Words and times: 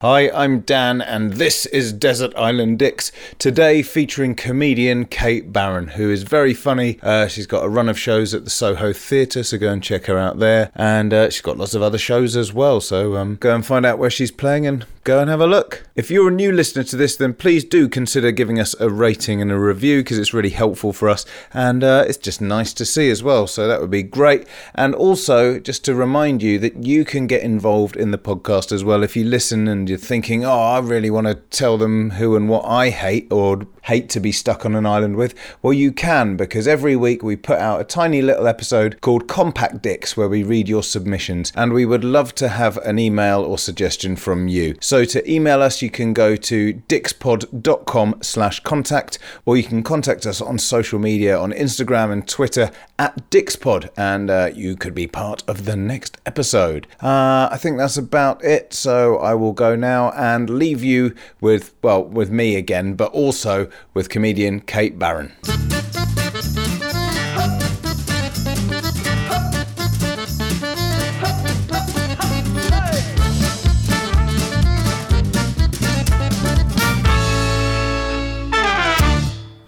Hi, 0.00 0.30
I'm 0.30 0.60
Dan, 0.60 1.02
and 1.02 1.32
this 1.32 1.66
is 1.66 1.92
Desert 1.92 2.32
Island 2.36 2.78
Dicks. 2.78 3.10
Today, 3.40 3.82
featuring 3.82 4.36
comedian 4.36 5.06
Kate 5.06 5.52
Barron, 5.52 5.88
who 5.88 6.08
is 6.08 6.22
very 6.22 6.54
funny. 6.54 7.00
Uh, 7.02 7.26
she's 7.26 7.48
got 7.48 7.64
a 7.64 7.68
run 7.68 7.88
of 7.88 7.98
shows 7.98 8.32
at 8.32 8.44
the 8.44 8.50
Soho 8.50 8.92
Theatre, 8.92 9.42
so 9.42 9.58
go 9.58 9.72
and 9.72 9.82
check 9.82 10.06
her 10.06 10.16
out 10.16 10.38
there. 10.38 10.70
And 10.76 11.12
uh, 11.12 11.30
she's 11.30 11.40
got 11.40 11.58
lots 11.58 11.74
of 11.74 11.82
other 11.82 11.98
shows 11.98 12.36
as 12.36 12.52
well, 12.52 12.80
so 12.80 13.16
um, 13.16 13.38
go 13.40 13.52
and 13.52 13.66
find 13.66 13.84
out 13.84 13.98
where 13.98 14.08
she's 14.08 14.30
playing 14.30 14.68
and 14.68 14.86
go 15.02 15.18
and 15.18 15.28
have 15.28 15.40
a 15.40 15.48
look. 15.48 15.88
If 15.96 16.12
you're 16.12 16.28
a 16.28 16.30
new 16.30 16.52
listener 16.52 16.84
to 16.84 16.96
this, 16.96 17.16
then 17.16 17.34
please 17.34 17.64
do 17.64 17.88
consider 17.88 18.30
giving 18.30 18.60
us 18.60 18.76
a 18.78 18.88
rating 18.88 19.42
and 19.42 19.50
a 19.50 19.58
review 19.58 20.00
because 20.04 20.18
it's 20.18 20.34
really 20.34 20.50
helpful 20.50 20.92
for 20.92 21.08
us, 21.08 21.26
and 21.52 21.82
uh, 21.82 22.04
it's 22.06 22.18
just 22.18 22.40
nice 22.40 22.72
to 22.74 22.84
see 22.84 23.10
as 23.10 23.24
well. 23.24 23.48
So 23.48 23.66
that 23.66 23.80
would 23.80 23.90
be 23.90 24.04
great. 24.04 24.46
And 24.76 24.94
also, 24.94 25.58
just 25.58 25.84
to 25.86 25.94
remind 25.96 26.40
you 26.40 26.60
that 26.60 26.84
you 26.84 27.04
can 27.04 27.26
get 27.26 27.42
involved 27.42 27.96
in 27.96 28.12
the 28.12 28.18
podcast 28.18 28.70
as 28.70 28.84
well 28.84 29.02
if 29.02 29.16
you 29.16 29.24
listen 29.24 29.66
and 29.66 29.87
you're 29.88 29.98
thinking, 29.98 30.44
oh, 30.44 30.50
I 30.50 30.78
really 30.80 31.10
want 31.10 31.26
to 31.26 31.34
tell 31.34 31.78
them 31.78 32.10
who 32.10 32.36
and 32.36 32.48
what 32.48 32.64
I 32.64 32.90
hate 32.90 33.32
or 33.32 33.66
hate 33.88 34.10
to 34.10 34.20
be 34.20 34.30
stuck 34.30 34.66
on 34.66 34.74
an 34.74 34.84
island 34.84 35.16
with? 35.16 35.34
Well, 35.62 35.72
you 35.72 35.92
can 35.92 36.36
because 36.36 36.68
every 36.68 36.94
week 36.94 37.22
we 37.22 37.36
put 37.36 37.58
out 37.58 37.80
a 37.80 37.84
tiny 37.84 38.20
little 38.20 38.46
episode 38.46 39.00
called 39.00 39.26
Compact 39.28 39.82
Dicks 39.82 40.14
where 40.14 40.28
we 40.28 40.42
read 40.42 40.68
your 40.68 40.82
submissions 40.82 41.52
and 41.56 41.72
we 41.72 41.86
would 41.86 42.04
love 42.04 42.34
to 42.36 42.48
have 42.48 42.76
an 42.78 42.98
email 42.98 43.42
or 43.42 43.56
suggestion 43.56 44.14
from 44.14 44.46
you. 44.46 44.76
So 44.80 45.04
to 45.06 45.30
email 45.30 45.62
us, 45.62 45.80
you 45.80 45.90
can 45.90 46.12
go 46.12 46.36
to 46.36 46.74
dickspod.com 46.74 48.18
slash 48.20 48.60
contact 48.60 49.18
or 49.46 49.56
you 49.56 49.62
can 49.62 49.82
contact 49.82 50.26
us 50.26 50.42
on 50.42 50.58
social 50.58 50.98
media 50.98 51.38
on 51.38 51.52
Instagram 51.52 52.12
and 52.12 52.28
Twitter 52.28 52.70
at 52.98 53.30
dickspod 53.30 53.88
and 53.96 54.28
uh, 54.28 54.50
you 54.54 54.76
could 54.76 54.94
be 54.94 55.06
part 55.06 55.42
of 55.48 55.64
the 55.64 55.76
next 55.76 56.18
episode. 56.26 56.86
Uh, 57.00 57.48
I 57.50 57.56
think 57.56 57.78
that's 57.78 57.96
about 57.96 58.44
it. 58.44 58.74
So 58.74 59.16
I 59.16 59.32
will 59.34 59.54
go 59.54 59.74
now 59.80 60.10
and 60.12 60.50
leave 60.50 60.82
you 60.82 61.14
with, 61.40 61.74
well, 61.82 62.04
with 62.04 62.30
me 62.30 62.56
again, 62.56 62.94
but 62.94 63.12
also 63.12 63.68
with 63.94 64.08
comedian 64.08 64.60
Kate 64.60 64.98
Barron. 64.98 65.32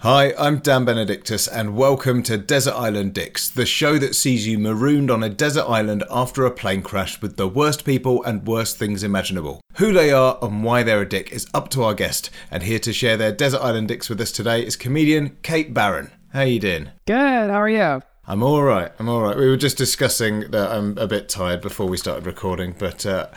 Hi, 0.03 0.33
I'm 0.35 0.57
Dan 0.57 0.83
Benedictus, 0.83 1.47
and 1.47 1.77
welcome 1.77 2.23
to 2.23 2.35
Desert 2.35 2.73
Island 2.73 3.13
Dicks, 3.13 3.47
the 3.47 3.67
show 3.67 3.99
that 3.99 4.15
sees 4.15 4.47
you 4.47 4.57
marooned 4.57 5.11
on 5.11 5.21
a 5.21 5.29
desert 5.29 5.65
island 5.69 6.03
after 6.09 6.43
a 6.43 6.49
plane 6.49 6.81
crash 6.81 7.21
with 7.21 7.37
the 7.37 7.47
worst 7.47 7.85
people 7.85 8.23
and 8.23 8.47
worst 8.47 8.77
things 8.79 9.03
imaginable. 9.03 9.61
Who 9.75 9.93
they 9.93 10.11
are 10.11 10.39
and 10.41 10.63
why 10.63 10.81
they're 10.81 11.03
a 11.03 11.07
dick 11.07 11.31
is 11.31 11.45
up 11.53 11.69
to 11.69 11.83
our 11.83 11.93
guest, 11.93 12.31
and 12.49 12.63
here 12.63 12.79
to 12.79 12.91
share 12.91 13.15
their 13.15 13.31
Desert 13.31 13.61
Island 13.61 13.89
Dicks 13.89 14.09
with 14.09 14.19
us 14.19 14.31
today 14.31 14.65
is 14.65 14.75
comedian 14.75 15.37
Kate 15.43 15.71
Barron. 15.71 16.09
How 16.33 16.41
you 16.41 16.59
doing? 16.59 16.89
Good. 17.05 17.51
How 17.51 17.61
are 17.61 17.69
you? 17.69 18.01
I'm 18.25 18.41
all 18.41 18.63
right. 18.63 18.91
I'm 18.97 19.09
all 19.09 19.21
right. 19.21 19.37
We 19.37 19.49
were 19.49 19.57
just 19.57 19.77
discussing 19.77 20.49
that 20.51 20.71
I'm 20.71 20.97
a 20.97 21.05
bit 21.05 21.29
tired 21.29 21.61
before 21.61 21.87
we 21.87 21.97
started 21.97 22.25
recording, 22.25 22.73
but 22.75 23.05
uh, 23.05 23.27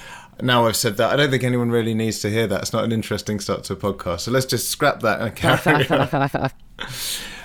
now 0.43 0.67
I've 0.67 0.77
said 0.77 0.97
that, 0.97 1.13
I 1.13 1.17
don't 1.17 1.31
think 1.31 1.45
anyone 1.45 1.71
really 1.71 1.95
needs 1.95 2.21
to 2.21 2.31
hear 2.31 2.47
that. 2.47 2.63
It's 2.63 2.73
not 2.73 2.85
an 2.85 2.93
interesting 2.93 3.41
start 3.41 3.65
to 3.65 3.75
a 3.75 3.77
podcast. 3.77 4.21
So 4.21 4.31
let's 4.31 4.47
just 4.47 4.69
scrap 4.69 5.01
that 5.01 5.21
and 5.21 5.35
carry 5.35 5.87
on. 5.91 6.51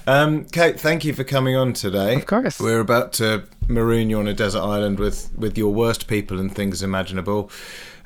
Um, 0.07 0.45
Kate, 0.45 0.79
thank 0.79 1.05
you 1.05 1.13
for 1.13 1.23
coming 1.23 1.55
on 1.55 1.73
today. 1.73 2.15
Of 2.15 2.25
course. 2.25 2.59
We're 2.59 2.79
about 2.79 3.13
to 3.13 3.43
maroon 3.67 4.09
you 4.09 4.19
on 4.19 4.27
a 4.27 4.33
desert 4.33 4.61
island 4.61 4.97
with, 4.97 5.29
with 5.37 5.57
your 5.57 5.71
worst 5.71 6.07
people 6.07 6.39
and 6.39 6.53
things 6.53 6.81
imaginable. 6.81 7.51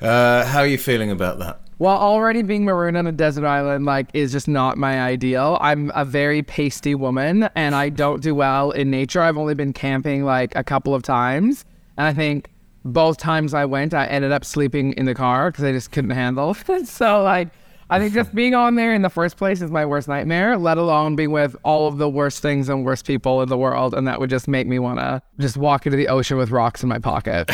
Uh, 0.00 0.44
how 0.44 0.60
are 0.60 0.66
you 0.66 0.76
feeling 0.76 1.10
about 1.10 1.38
that? 1.38 1.60
Well, 1.78 1.96
already 1.96 2.42
being 2.42 2.64
marooned 2.64 2.96
on 2.96 3.06
a 3.06 3.12
desert 3.12 3.44
island 3.44 3.84
like 3.84 4.06
is 4.12 4.32
just 4.32 4.46
not 4.46 4.78
my 4.78 5.02
ideal. 5.02 5.58
I'm 5.60 5.90
a 5.94 6.04
very 6.04 6.42
pasty 6.42 6.94
woman 6.94 7.48
and 7.54 7.74
I 7.74 7.88
don't 7.88 8.22
do 8.22 8.34
well 8.34 8.70
in 8.70 8.90
nature. 8.90 9.20
I've 9.20 9.36
only 9.36 9.54
been 9.54 9.72
camping 9.72 10.24
like 10.24 10.54
a 10.54 10.62
couple 10.62 10.94
of 10.94 11.02
times, 11.02 11.64
and 11.96 12.06
I 12.06 12.12
think 12.12 12.48
both 12.84 13.16
times 13.16 13.54
I 13.54 13.64
went, 13.64 13.94
I 13.94 14.06
ended 14.06 14.32
up 14.32 14.44
sleeping 14.44 14.92
in 14.94 15.06
the 15.06 15.14
car 15.14 15.50
because 15.50 15.64
I 15.64 15.72
just 15.72 15.90
couldn't 15.90 16.10
handle. 16.10 16.56
it. 16.68 16.86
so 16.86 17.22
like, 17.22 17.48
I 17.90 17.98
think 17.98 18.14
just 18.14 18.34
being 18.34 18.54
on 18.54 18.76
there 18.76 18.94
in 18.94 19.02
the 19.02 19.10
first 19.10 19.36
place 19.36 19.60
is 19.60 19.70
my 19.70 19.84
worst 19.84 20.08
nightmare. 20.08 20.56
Let 20.56 20.78
alone 20.78 21.16
being 21.16 21.30
with 21.30 21.54
all 21.64 21.86
of 21.86 21.98
the 21.98 22.08
worst 22.08 22.40
things 22.40 22.68
and 22.68 22.84
worst 22.84 23.06
people 23.06 23.42
in 23.42 23.48
the 23.48 23.58
world, 23.58 23.94
and 23.94 24.08
that 24.08 24.20
would 24.20 24.30
just 24.30 24.48
make 24.48 24.66
me 24.66 24.78
want 24.78 25.00
to 25.00 25.22
just 25.38 25.56
walk 25.56 25.84
into 25.84 25.96
the 25.96 26.08
ocean 26.08 26.38
with 26.38 26.50
rocks 26.50 26.82
in 26.82 26.88
my 26.88 26.98
pocket. 26.98 27.50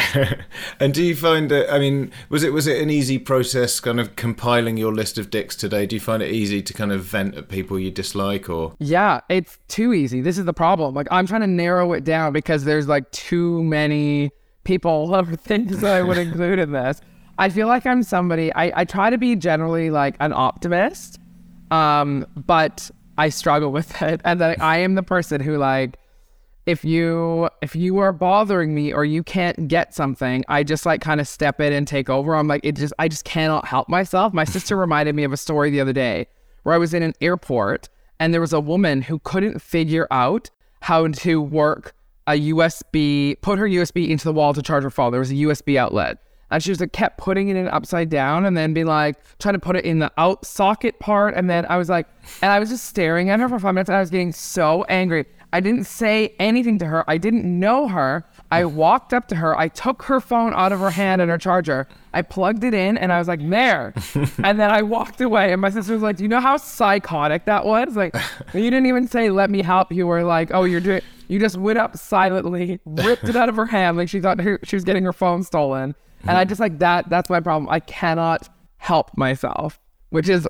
and 0.80 0.94
do 0.94 1.02
you 1.02 1.16
find 1.16 1.50
it? 1.50 1.68
I 1.68 1.78
mean, 1.78 2.12
was 2.28 2.44
it 2.44 2.52
was 2.52 2.66
it 2.66 2.80
an 2.80 2.90
easy 2.90 3.18
process, 3.18 3.80
kind 3.80 3.98
of 3.98 4.14
compiling 4.14 4.76
your 4.76 4.94
list 4.94 5.18
of 5.18 5.30
dicks 5.30 5.56
today? 5.56 5.84
Do 5.84 5.96
you 5.96 6.00
find 6.00 6.22
it 6.22 6.32
easy 6.32 6.62
to 6.62 6.72
kind 6.72 6.92
of 6.92 7.02
vent 7.02 7.34
at 7.34 7.48
people 7.48 7.78
you 7.78 7.90
dislike, 7.90 8.48
or? 8.48 8.74
Yeah, 8.78 9.20
it's 9.28 9.58
too 9.66 9.92
easy. 9.92 10.20
This 10.20 10.38
is 10.38 10.44
the 10.44 10.54
problem. 10.54 10.94
Like 10.94 11.08
I'm 11.10 11.26
trying 11.26 11.42
to 11.42 11.48
narrow 11.48 11.92
it 11.92 12.04
down 12.04 12.32
because 12.32 12.64
there's 12.64 12.86
like 12.86 13.10
too 13.10 13.64
many 13.64 14.30
people 14.64 15.14
or 15.14 15.24
things 15.36 15.82
I 15.84 16.02
would 16.02 16.18
include 16.26 16.58
in 16.58 16.72
this. 16.72 17.00
I 17.38 17.48
feel 17.48 17.68
like 17.68 17.86
I'm 17.86 18.02
somebody 18.02 18.52
I, 18.52 18.80
I 18.80 18.84
try 18.84 19.10
to 19.10 19.18
be 19.18 19.34
generally 19.36 19.90
like 19.90 20.16
an 20.20 20.32
optimist. 20.32 21.18
Um, 21.70 22.26
but 22.36 22.90
I 23.16 23.28
struggle 23.28 23.70
with 23.72 24.00
it. 24.02 24.20
And 24.24 24.40
that 24.40 24.60
I 24.60 24.78
am 24.78 24.94
the 24.94 25.02
person 25.02 25.40
who 25.40 25.56
like 25.56 25.98
if 26.66 26.84
you 26.84 27.48
if 27.62 27.74
you 27.74 27.98
are 27.98 28.12
bothering 28.12 28.74
me 28.74 28.92
or 28.92 29.04
you 29.04 29.22
can't 29.22 29.68
get 29.68 29.94
something, 29.94 30.44
I 30.48 30.62
just 30.62 30.86
like 30.86 31.00
kind 31.00 31.20
of 31.20 31.28
step 31.28 31.60
in 31.60 31.72
and 31.72 31.86
take 31.86 32.10
over. 32.10 32.34
I'm 32.34 32.48
like 32.48 32.60
it 32.64 32.76
just 32.76 32.92
I 32.98 33.08
just 33.08 33.24
cannot 33.24 33.66
help 33.66 33.88
myself. 33.88 34.32
My 34.32 34.44
sister 34.44 34.76
reminded 34.76 35.14
me 35.14 35.24
of 35.24 35.32
a 35.32 35.36
story 35.36 35.70
the 35.70 35.80
other 35.80 35.92
day 35.92 36.26
where 36.62 36.74
I 36.74 36.78
was 36.78 36.94
in 36.94 37.02
an 37.02 37.14
airport 37.20 37.88
and 38.18 38.34
there 38.34 38.40
was 38.40 38.52
a 38.52 38.60
woman 38.60 39.02
who 39.02 39.18
couldn't 39.20 39.60
figure 39.60 40.06
out 40.10 40.50
how 40.82 41.08
to 41.08 41.40
work 41.40 41.94
a 42.34 42.52
USB, 42.52 43.40
put 43.40 43.58
her 43.58 43.66
USB 43.66 44.08
into 44.08 44.24
the 44.24 44.32
wall 44.32 44.54
to 44.54 44.62
charge 44.62 44.82
her 44.84 44.90
phone. 44.90 45.10
There 45.10 45.20
was 45.20 45.30
a 45.30 45.34
USB 45.34 45.76
outlet. 45.76 46.18
And 46.50 46.62
she 46.62 46.70
was 46.70 46.80
like, 46.80 46.92
kept 46.92 47.18
putting 47.18 47.48
it 47.48 47.56
in 47.56 47.68
upside 47.68 48.10
down 48.10 48.44
and 48.44 48.56
then 48.56 48.74
be 48.74 48.82
like, 48.82 49.16
trying 49.38 49.54
to 49.54 49.60
put 49.60 49.76
it 49.76 49.84
in 49.84 50.00
the 50.00 50.10
out 50.18 50.44
socket 50.44 50.98
part. 50.98 51.34
And 51.34 51.48
then 51.48 51.64
I 51.68 51.76
was 51.76 51.88
like, 51.88 52.08
and 52.42 52.50
I 52.50 52.58
was 52.58 52.70
just 52.70 52.86
staring 52.86 53.30
at 53.30 53.38
her 53.38 53.48
for 53.48 53.58
five 53.60 53.74
minutes 53.74 53.88
and 53.88 53.96
I 53.96 54.00
was 54.00 54.10
getting 54.10 54.32
so 54.32 54.84
angry. 54.88 55.26
I 55.52 55.60
didn't 55.60 55.84
say 55.84 56.34
anything 56.38 56.78
to 56.78 56.86
her. 56.86 57.08
I 57.08 57.18
didn't 57.18 57.44
know 57.44 57.88
her. 57.88 58.24
I 58.52 58.64
walked 58.64 59.12
up 59.12 59.28
to 59.28 59.36
her. 59.36 59.56
I 59.58 59.68
took 59.68 60.02
her 60.04 60.20
phone 60.20 60.52
out 60.54 60.72
of 60.72 60.80
her 60.80 60.90
hand 60.90 61.20
and 61.20 61.30
her 61.30 61.38
charger. 61.38 61.88
I 62.12 62.22
plugged 62.22 62.64
it 62.64 62.74
in 62.74 62.98
and 62.98 63.12
I 63.12 63.18
was 63.18 63.28
like, 63.28 63.48
there. 63.48 63.94
and 64.14 64.58
then 64.58 64.70
I 64.70 64.82
walked 64.82 65.20
away. 65.20 65.52
And 65.52 65.60
my 65.60 65.70
sister 65.70 65.92
was 65.92 66.02
like, 66.02 66.16
do 66.16 66.24
you 66.24 66.28
know 66.28 66.40
how 66.40 66.56
psychotic 66.56 67.44
that 67.44 67.64
was? 67.64 67.96
Like, 67.96 68.14
you 68.54 68.62
didn't 68.70 68.86
even 68.86 69.06
say, 69.06 69.30
let 69.30 69.50
me 69.50 69.62
help 69.62 69.92
you. 69.92 70.08
Or 70.08 70.22
like, 70.24 70.50
oh, 70.52 70.64
you're 70.64 70.80
doing, 70.80 71.02
you 71.30 71.38
just 71.38 71.56
went 71.56 71.78
up 71.78 71.96
silently, 71.96 72.80
ripped 72.84 73.24
it 73.28 73.36
out 73.36 73.48
of 73.48 73.56
her 73.56 73.66
hand. 73.76 73.96
Like 73.96 74.08
she 74.08 74.20
thought 74.20 74.40
her, 74.40 74.58
she 74.64 74.76
was 74.76 74.84
getting 74.84 75.04
her 75.04 75.12
phone 75.12 75.42
stolen. 75.42 75.94
And 76.22 76.36
I 76.36 76.44
just 76.44 76.60
like 76.60 76.78
that. 76.80 77.08
That's 77.08 77.30
my 77.30 77.40
problem. 77.40 77.70
I 77.70 77.80
cannot 77.80 78.48
help 78.76 79.16
myself, 79.16 79.80
which 80.10 80.28
is 80.28 80.46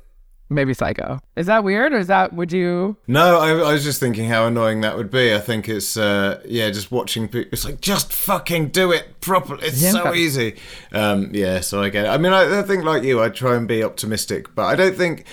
maybe 0.52 0.74
psycho. 0.74 1.20
Is 1.36 1.46
that 1.46 1.62
weird, 1.62 1.92
or 1.92 1.98
is 1.98 2.08
that 2.08 2.32
would 2.32 2.50
you? 2.50 2.96
No, 3.06 3.38
I, 3.38 3.50
I 3.50 3.72
was 3.72 3.84
just 3.84 4.00
thinking 4.00 4.28
how 4.28 4.46
annoying 4.48 4.80
that 4.80 4.96
would 4.96 5.10
be. 5.12 5.32
I 5.32 5.38
think 5.38 5.68
it's 5.68 5.96
uh, 5.96 6.40
yeah, 6.44 6.70
just 6.70 6.90
watching 6.90 7.28
people. 7.28 7.50
It's 7.52 7.64
like 7.64 7.80
just 7.80 8.12
fucking 8.12 8.70
do 8.70 8.90
it 8.90 9.20
properly. 9.20 9.64
It's 9.68 9.80
Yeah. 9.80 9.92
so 9.92 10.12
easy. 10.12 10.56
Um, 10.92 11.30
yeah, 11.32 11.60
so 11.60 11.80
I 11.80 11.88
get 11.88 12.06
it. 12.06 12.08
I 12.08 12.18
mean, 12.18 12.32
I, 12.32 12.58
I 12.58 12.62
think 12.62 12.82
like 12.84 13.04
you, 13.04 13.22
I 13.22 13.28
try 13.28 13.54
and 13.54 13.68
be 13.68 13.84
optimistic, 13.84 14.52
but 14.56 14.64
I 14.64 14.74
don't 14.74 14.96
think 14.96 15.24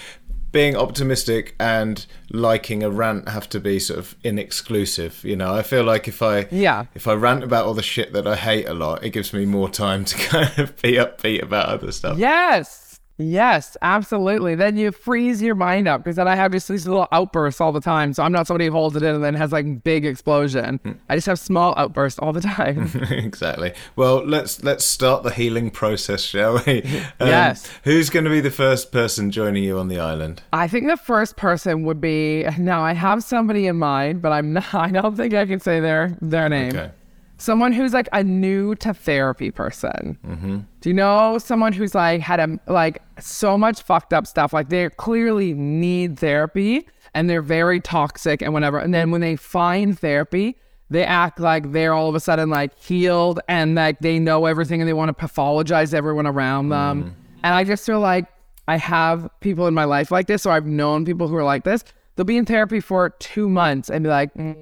being 0.51 0.75
optimistic 0.75 1.55
and 1.59 2.05
liking 2.31 2.81
a 2.83 2.89
rant 2.89 3.29
have 3.29 3.49
to 3.49 3.59
be 3.59 3.79
sort 3.79 3.99
of 3.99 4.15
inexclusive. 4.23 5.23
You 5.23 5.35
know, 5.35 5.53
I 5.53 5.61
feel 5.63 5.83
like 5.83 6.07
if 6.07 6.21
I 6.21 6.47
Yeah. 6.51 6.85
if 6.95 7.07
I 7.07 7.13
rant 7.13 7.43
about 7.43 7.65
all 7.65 7.73
the 7.73 7.83
shit 7.83 8.13
that 8.13 8.25
I 8.27 8.35
hate 8.35 8.67
a 8.67 8.73
lot, 8.73 9.03
it 9.03 9.09
gives 9.11 9.33
me 9.33 9.45
more 9.45 9.69
time 9.69 10.05
to 10.05 10.15
kind 10.29 10.57
of 10.59 10.81
be 10.81 10.93
upbeat 10.93 11.41
about 11.43 11.67
other 11.69 11.91
stuff. 11.91 12.17
Yes. 12.17 12.86
Yes, 13.17 13.75
absolutely. 13.81 14.53
Then 14.55 14.77
you 14.77 14.91
freeze 14.91 15.41
your 15.41 15.55
mind 15.55 15.87
up 15.87 16.03
because 16.03 16.17
then 16.17 16.27
I 16.27 16.35
have 16.35 16.51
just 16.51 16.67
these 16.67 16.87
little 16.87 17.07
outbursts 17.11 17.59
all 17.59 17.71
the 17.71 17.81
time. 17.81 18.13
So 18.13 18.21
I'm 18.21 18.31
not 18.31 18.45
somebody 18.45 18.65
who 18.67 18.71
holds 18.71 18.95
it 18.95 19.01
in 19.03 19.15
and 19.15 19.23
then 19.23 19.33
has 19.33 19.51
like 19.51 19.83
big 19.83 20.05
explosion. 20.05 20.79
I 21.09 21.15
just 21.15 21.25
have 21.27 21.39
small 21.39 21.73
outbursts 21.77 22.19
all 22.19 22.31
the 22.31 22.41
time. 22.41 22.91
exactly. 23.09 23.73
Well, 23.95 24.23
let's 24.25 24.63
let's 24.63 24.85
start 24.85 25.23
the 25.23 25.31
healing 25.31 25.71
process, 25.71 26.21
shall 26.21 26.61
we? 26.65 26.83
Um, 27.19 27.27
Yes. 27.27 27.69
Who's 27.83 28.09
going 28.09 28.25
to 28.25 28.29
be 28.29 28.41
the 28.41 28.51
first 28.51 28.91
person 28.91 29.31
joining 29.31 29.63
you 29.63 29.79
on 29.79 29.87
the 29.87 29.99
island? 29.99 30.43
I 30.53 30.67
think 30.67 30.87
the 30.87 30.97
first 30.97 31.35
person 31.37 31.83
would 31.83 31.99
be 31.99 32.45
now 32.59 32.81
I 32.83 32.93
have 32.93 33.23
somebody 33.23 33.65
in 33.67 33.77
mind, 33.77 34.21
but 34.21 34.31
I'm 34.31 34.53
not 34.53 34.73
I 34.73 34.91
don't 34.91 35.15
think 35.15 35.33
I 35.33 35.45
can 35.45 35.59
say 35.59 35.79
their 35.79 36.15
their 36.21 36.49
name. 36.49 36.69
Okay. 36.75 36.91
Someone 37.37 37.71
who's 37.71 37.93
like 37.93 38.09
a 38.13 38.23
new 38.23 38.75
to 38.75 38.93
therapy 38.93 39.51
person. 39.51 40.17
Mm-hmm. 40.25 40.59
Do 40.81 40.89
you 40.89 40.93
know 40.93 41.37
someone 41.37 41.73
who's 41.73 41.93
like 41.93 42.21
had 42.21 42.39
a 42.39 42.59
like 42.67 43.01
so 43.19 43.57
much 43.57 43.81
fucked 43.81 44.13
up 44.13 44.25
stuff? 44.25 44.53
Like 44.53 44.69
they 44.69 44.89
clearly 44.89 45.53
need 45.53 46.19
therapy 46.19 46.87
and 47.13 47.29
they're 47.29 47.41
very 47.41 47.79
toxic 47.79 48.41
and 48.41 48.53
whatever. 48.53 48.79
And 48.79 48.93
then 48.93 49.11
when 49.11 49.21
they 49.21 49.35
find 49.35 49.97
therapy, 49.97 50.57
they 50.89 51.03
act 51.03 51.39
like 51.39 51.71
they're 51.71 51.93
all 51.93 52.09
of 52.09 52.15
a 52.15 52.19
sudden 52.19 52.49
like 52.49 52.77
healed 52.79 53.39
and 53.47 53.75
like 53.75 53.99
they 53.99 54.19
know 54.19 54.45
everything 54.45 54.81
and 54.81 54.87
they 54.87 54.93
want 54.93 55.15
to 55.15 55.25
pathologize 55.25 55.93
everyone 55.93 56.25
around 56.25 56.69
them. 56.69 57.15
And 57.43 57.53
I 57.53 57.63
just 57.63 57.85
feel 57.85 57.99
like 57.99 58.25
I 58.67 58.77
have 58.77 59.29
people 59.39 59.67
in 59.67 59.73
my 59.73 59.85
life 59.85 60.11
like 60.11 60.27
this, 60.27 60.45
or 60.45 60.51
I've 60.51 60.65
known 60.65 61.05
people 61.05 61.27
who 61.27 61.35
are 61.35 61.43
like 61.43 61.63
this. 61.63 61.83
They'll 62.15 62.25
be 62.25 62.37
in 62.37 62.45
therapy 62.45 62.79
for 62.79 63.11
two 63.11 63.47
months 63.47 63.89
and 63.89 64.03
be 64.03 64.09
like, 64.09 64.33
mm, 64.33 64.55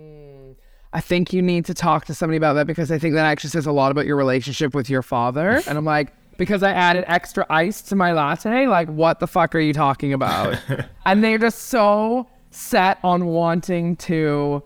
I 0.96 1.02
think 1.02 1.34
you 1.34 1.42
need 1.42 1.66
to 1.66 1.74
talk 1.74 2.06
to 2.06 2.14
somebody 2.14 2.38
about 2.38 2.54
that 2.54 2.68
because 2.68 2.90
I 2.90 2.98
think 2.98 3.16
that 3.16 3.26
actually 3.26 3.50
says 3.50 3.66
a 3.66 3.74
lot 3.74 3.92
about 3.92 4.06
your 4.06 4.16
relationship 4.16 4.74
with 4.74 4.90
your 4.90 5.02
father. 5.02 5.62
And 5.68 5.78
I'm 5.78 5.84
like, 5.84 6.14
because 6.38 6.64
I 6.64 6.72
added 6.72 7.04
extra 7.08 7.46
ice 7.50 7.82
to 7.84 7.98
my 7.98 8.14
latte, 8.14 8.68
like, 8.68 8.88
what 8.88 9.20
the 9.20 9.28
fuck 9.28 9.54
are 9.56 9.60
you 9.60 9.74
talking 9.74 10.14
about? 10.14 10.58
and 11.06 11.22
they're 11.22 11.38
just 11.38 11.64
so 11.64 12.30
set 12.52 13.00
on 13.04 13.26
wanting 13.26 13.98
to 13.98 14.64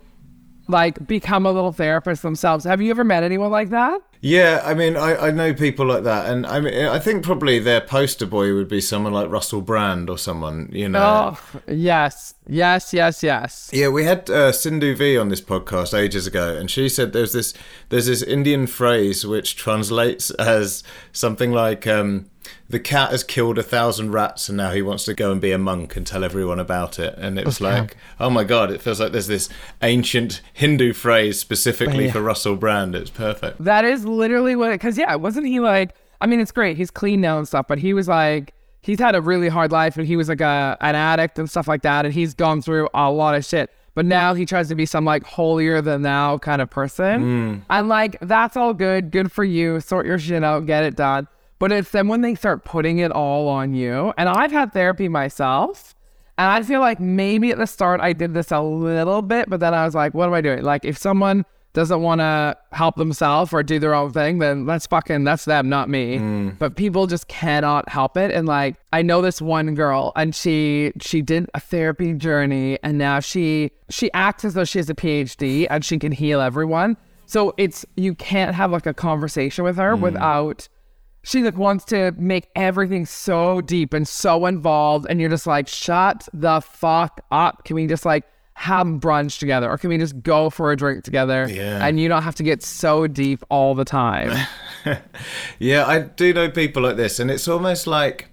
like 0.67 1.07
become 1.07 1.47
a 1.47 1.51
little 1.51 1.71
therapist 1.71 2.21
themselves. 2.21 2.63
Have 2.63 2.79
you 2.79 2.91
ever 2.91 3.03
met 3.03 3.23
anyone 3.23 3.49
like 3.49 3.69
that? 3.69 3.99
Yeah, 4.21 4.61
I 4.65 4.73
mean, 4.73 4.97
I, 4.97 5.27
I 5.27 5.31
know 5.31 5.53
people 5.53 5.85
like 5.85 6.03
that, 6.03 6.29
and 6.29 6.45
I 6.45 6.59
mean, 6.59 6.73
I 6.73 6.99
think 6.99 7.23
probably 7.23 7.57
their 7.59 7.79
poster 7.79 8.25
boy 8.25 8.53
would 8.53 8.67
be 8.67 8.81
someone 8.81 9.13
like 9.13 9.29
Russell 9.29 9.61
Brand 9.61 10.09
or 10.09 10.17
someone, 10.17 10.69
you 10.73 10.89
know. 10.89 11.37
Oh, 11.37 11.61
yes, 11.71 12.33
yes, 12.45 12.93
yes, 12.93 13.23
yes. 13.23 13.69
Yeah, 13.71 13.87
we 13.87 14.03
had 14.03 14.29
uh, 14.29 14.51
Sindhu 14.51 14.93
Vee 14.93 15.17
on 15.17 15.29
this 15.29 15.39
podcast 15.39 15.97
ages 15.97 16.27
ago, 16.27 16.53
and 16.53 16.69
she 16.69 16.89
said 16.89 17.13
there's 17.13 17.31
this 17.31 17.53
there's 17.87 18.07
this 18.07 18.21
Indian 18.21 18.67
phrase 18.67 19.25
which 19.25 19.55
translates 19.55 20.31
as 20.39 20.83
something 21.13 21.53
like. 21.53 21.87
Um, 21.87 22.29
the 22.69 22.79
cat 22.79 23.11
has 23.11 23.23
killed 23.23 23.57
a 23.57 23.63
thousand 23.63 24.11
rats 24.11 24.47
and 24.49 24.57
now 24.57 24.71
he 24.71 24.81
wants 24.81 25.05
to 25.05 25.13
go 25.13 25.31
and 25.31 25.41
be 25.41 25.51
a 25.51 25.57
monk 25.57 25.95
and 25.95 26.05
tell 26.05 26.23
everyone 26.23 26.59
about 26.59 26.99
it. 26.99 27.15
And 27.17 27.39
it 27.39 27.45
was 27.45 27.61
Okay. 27.61 27.81
like, 27.81 27.97
oh 28.19 28.29
my 28.29 28.43
God, 28.43 28.71
it 28.71 28.81
feels 28.81 28.99
like 28.99 29.11
there's 29.11 29.27
this 29.27 29.49
ancient 29.81 30.41
Hindu 30.53 30.93
phrase 30.93 31.39
specifically 31.39 32.05
Yeah. 32.05 32.11
for 32.11 32.21
Russell 32.21 32.55
Brand. 32.55 32.95
It's 32.95 33.09
perfect. 33.09 33.63
That 33.63 33.85
is 33.85 34.05
literally 34.05 34.55
what. 34.55 34.71
Because 34.71 34.97
yeah, 34.97 35.15
wasn't 35.15 35.47
he 35.47 35.59
like? 35.59 35.95
I 36.21 36.27
mean, 36.27 36.39
it's 36.39 36.51
great. 36.51 36.77
He's 36.77 36.91
clean 36.91 37.21
now 37.21 37.37
and 37.37 37.47
stuff, 37.47 37.65
but 37.67 37.79
he 37.79 37.93
was 37.93 38.07
like, 38.07 38.53
he's 38.81 38.99
had 38.99 39.15
a 39.15 39.21
really 39.21 39.47
hard 39.49 39.71
life, 39.71 39.97
and 39.97 40.05
he 40.05 40.15
was 40.17 40.29
like 40.29 40.41
a 40.41 40.77
an 40.81 40.95
addict 40.95 41.39
and 41.39 41.49
stuff 41.49 41.67
like 41.67 41.81
that, 41.83 42.05
and 42.05 42.13
he's 42.13 42.33
gone 42.33 42.61
through 42.61 42.89
a 42.93 43.09
lot 43.11 43.35
of 43.35 43.45
shit. 43.45 43.71
But 43.95 44.05
now 44.05 44.33
he 44.33 44.45
tries 44.45 44.67
to 44.69 44.75
be 44.75 44.85
some 44.85 45.03
like 45.03 45.23
holier 45.23 45.81
than 45.81 46.03
thou 46.03 46.37
kind 46.37 46.61
of 46.61 46.69
person, 46.69 47.21
hmm. 47.21 47.57
and 47.69 47.89
like 47.89 48.17
that's 48.21 48.55
all 48.55 48.73
good, 48.73 49.11
good 49.11 49.31
for 49.31 49.43
you. 49.43 49.79
Sort 49.81 50.05
your 50.05 50.19
shit 50.19 50.43
out, 50.43 50.65
get 50.65 50.83
it 50.83 50.95
done. 50.95 51.27
But 51.59 51.71
it's 51.71 51.91
then 51.91 52.07
when 52.07 52.21
they 52.21 52.35
start 52.35 52.63
putting 52.63 52.99
it 52.99 53.11
all 53.11 53.47
on 53.47 53.73
you, 53.73 54.13
and 54.17 54.29
I've 54.29 54.51
had 54.51 54.73
therapy 54.73 55.07
myself. 55.07 55.93
And 56.37 56.47
I 56.47 56.63
feel 56.63 56.79
like 56.79 57.01
maybe 57.01 57.51
at 57.51 57.57
the 57.57 57.67
start 57.67 57.99
I 57.99 58.13
did 58.13 58.33
this 58.33 58.49
a 58.49 58.61
little 58.61 59.21
bit, 59.21 59.49
but 59.49 59.59
then 59.59 59.73
I 59.73 59.83
was 59.83 59.93
like, 59.93 60.13
what 60.13 60.27
am 60.27 60.33
I 60.33 60.39
doing? 60.39 60.63
Like, 60.63 60.85
if 60.85 60.97
someone 60.97 61.45
doesn't 61.73 62.01
want 62.01 62.19
to 62.19 62.57
help 62.71 62.95
themselves 62.95 63.53
or 63.53 63.61
do 63.61 63.77
their 63.77 63.93
own 63.93 64.11
thing, 64.11 64.39
then 64.39 64.65
that's 64.65 64.87
fucking, 64.87 65.23
that's 65.23 65.45
them, 65.45 65.69
not 65.69 65.89
me. 65.89 66.17
Mm. 66.17 66.57
But 66.57 66.75
people 66.75 67.07
just 67.07 67.27
cannot 67.27 67.87
help 67.89 68.17
it. 68.17 68.31
And 68.31 68.47
like, 68.47 68.75
I 68.91 69.01
know 69.01 69.21
this 69.21 69.41
one 69.41 69.75
girl 69.75 70.11
and 70.15 70.33
she, 70.33 70.93
she 71.01 71.21
did 71.21 71.49
a 71.53 71.59
therapy 71.59 72.13
journey 72.13 72.79
and 72.83 72.97
now 72.97 73.19
she, 73.19 73.71
she 73.89 74.11
acts 74.13 74.45
as 74.45 74.55
though 74.55 74.63
she 74.63 74.79
has 74.79 74.89
a 74.89 74.95
PhD 74.95 75.67
and 75.69 75.85
she 75.85 75.99
can 75.99 76.11
heal 76.11 76.41
everyone. 76.41 76.97
So 77.27 77.53
it's, 77.57 77.85
you 77.95 78.15
can't 78.15 78.55
have 78.55 78.71
like 78.71 78.87
a 78.87 78.93
conversation 78.93 79.63
with 79.63 79.77
her 79.77 79.95
mm. 79.95 79.99
without 79.99 80.67
she 81.23 81.43
like 81.43 81.57
wants 81.57 81.85
to 81.85 82.11
make 82.17 82.49
everything 82.55 83.05
so 83.05 83.61
deep 83.61 83.93
and 83.93 84.07
so 84.07 84.45
involved 84.45 85.05
and 85.09 85.19
you're 85.19 85.29
just 85.29 85.47
like 85.47 85.67
shut 85.67 86.27
the 86.33 86.61
fuck 86.61 87.21
up. 87.31 87.65
Can 87.65 87.75
we 87.75 87.87
just 87.87 88.05
like 88.05 88.23
have 88.53 88.85
brunch 88.87 89.39
together? 89.39 89.69
Or 89.69 89.77
can 89.77 89.89
we 89.89 89.97
just 89.97 90.21
go 90.21 90.49
for 90.49 90.71
a 90.71 90.75
drink 90.75 91.03
together? 91.03 91.47
Yeah. 91.49 91.85
and 91.85 91.99
you 91.99 92.09
don't 92.09 92.23
have 92.23 92.35
to 92.35 92.43
get 92.43 92.63
so 92.63 93.07
deep 93.07 93.43
all 93.49 93.75
the 93.75 93.85
time. 93.85 94.31
Yeah, 95.59 95.85
I 95.85 95.99
do 95.99 96.33
know 96.33 96.49
people 96.49 96.83
like 96.83 96.95
this, 96.95 97.19
and 97.19 97.29
it's 97.29 97.47
almost 97.47 97.85
like 97.85 98.29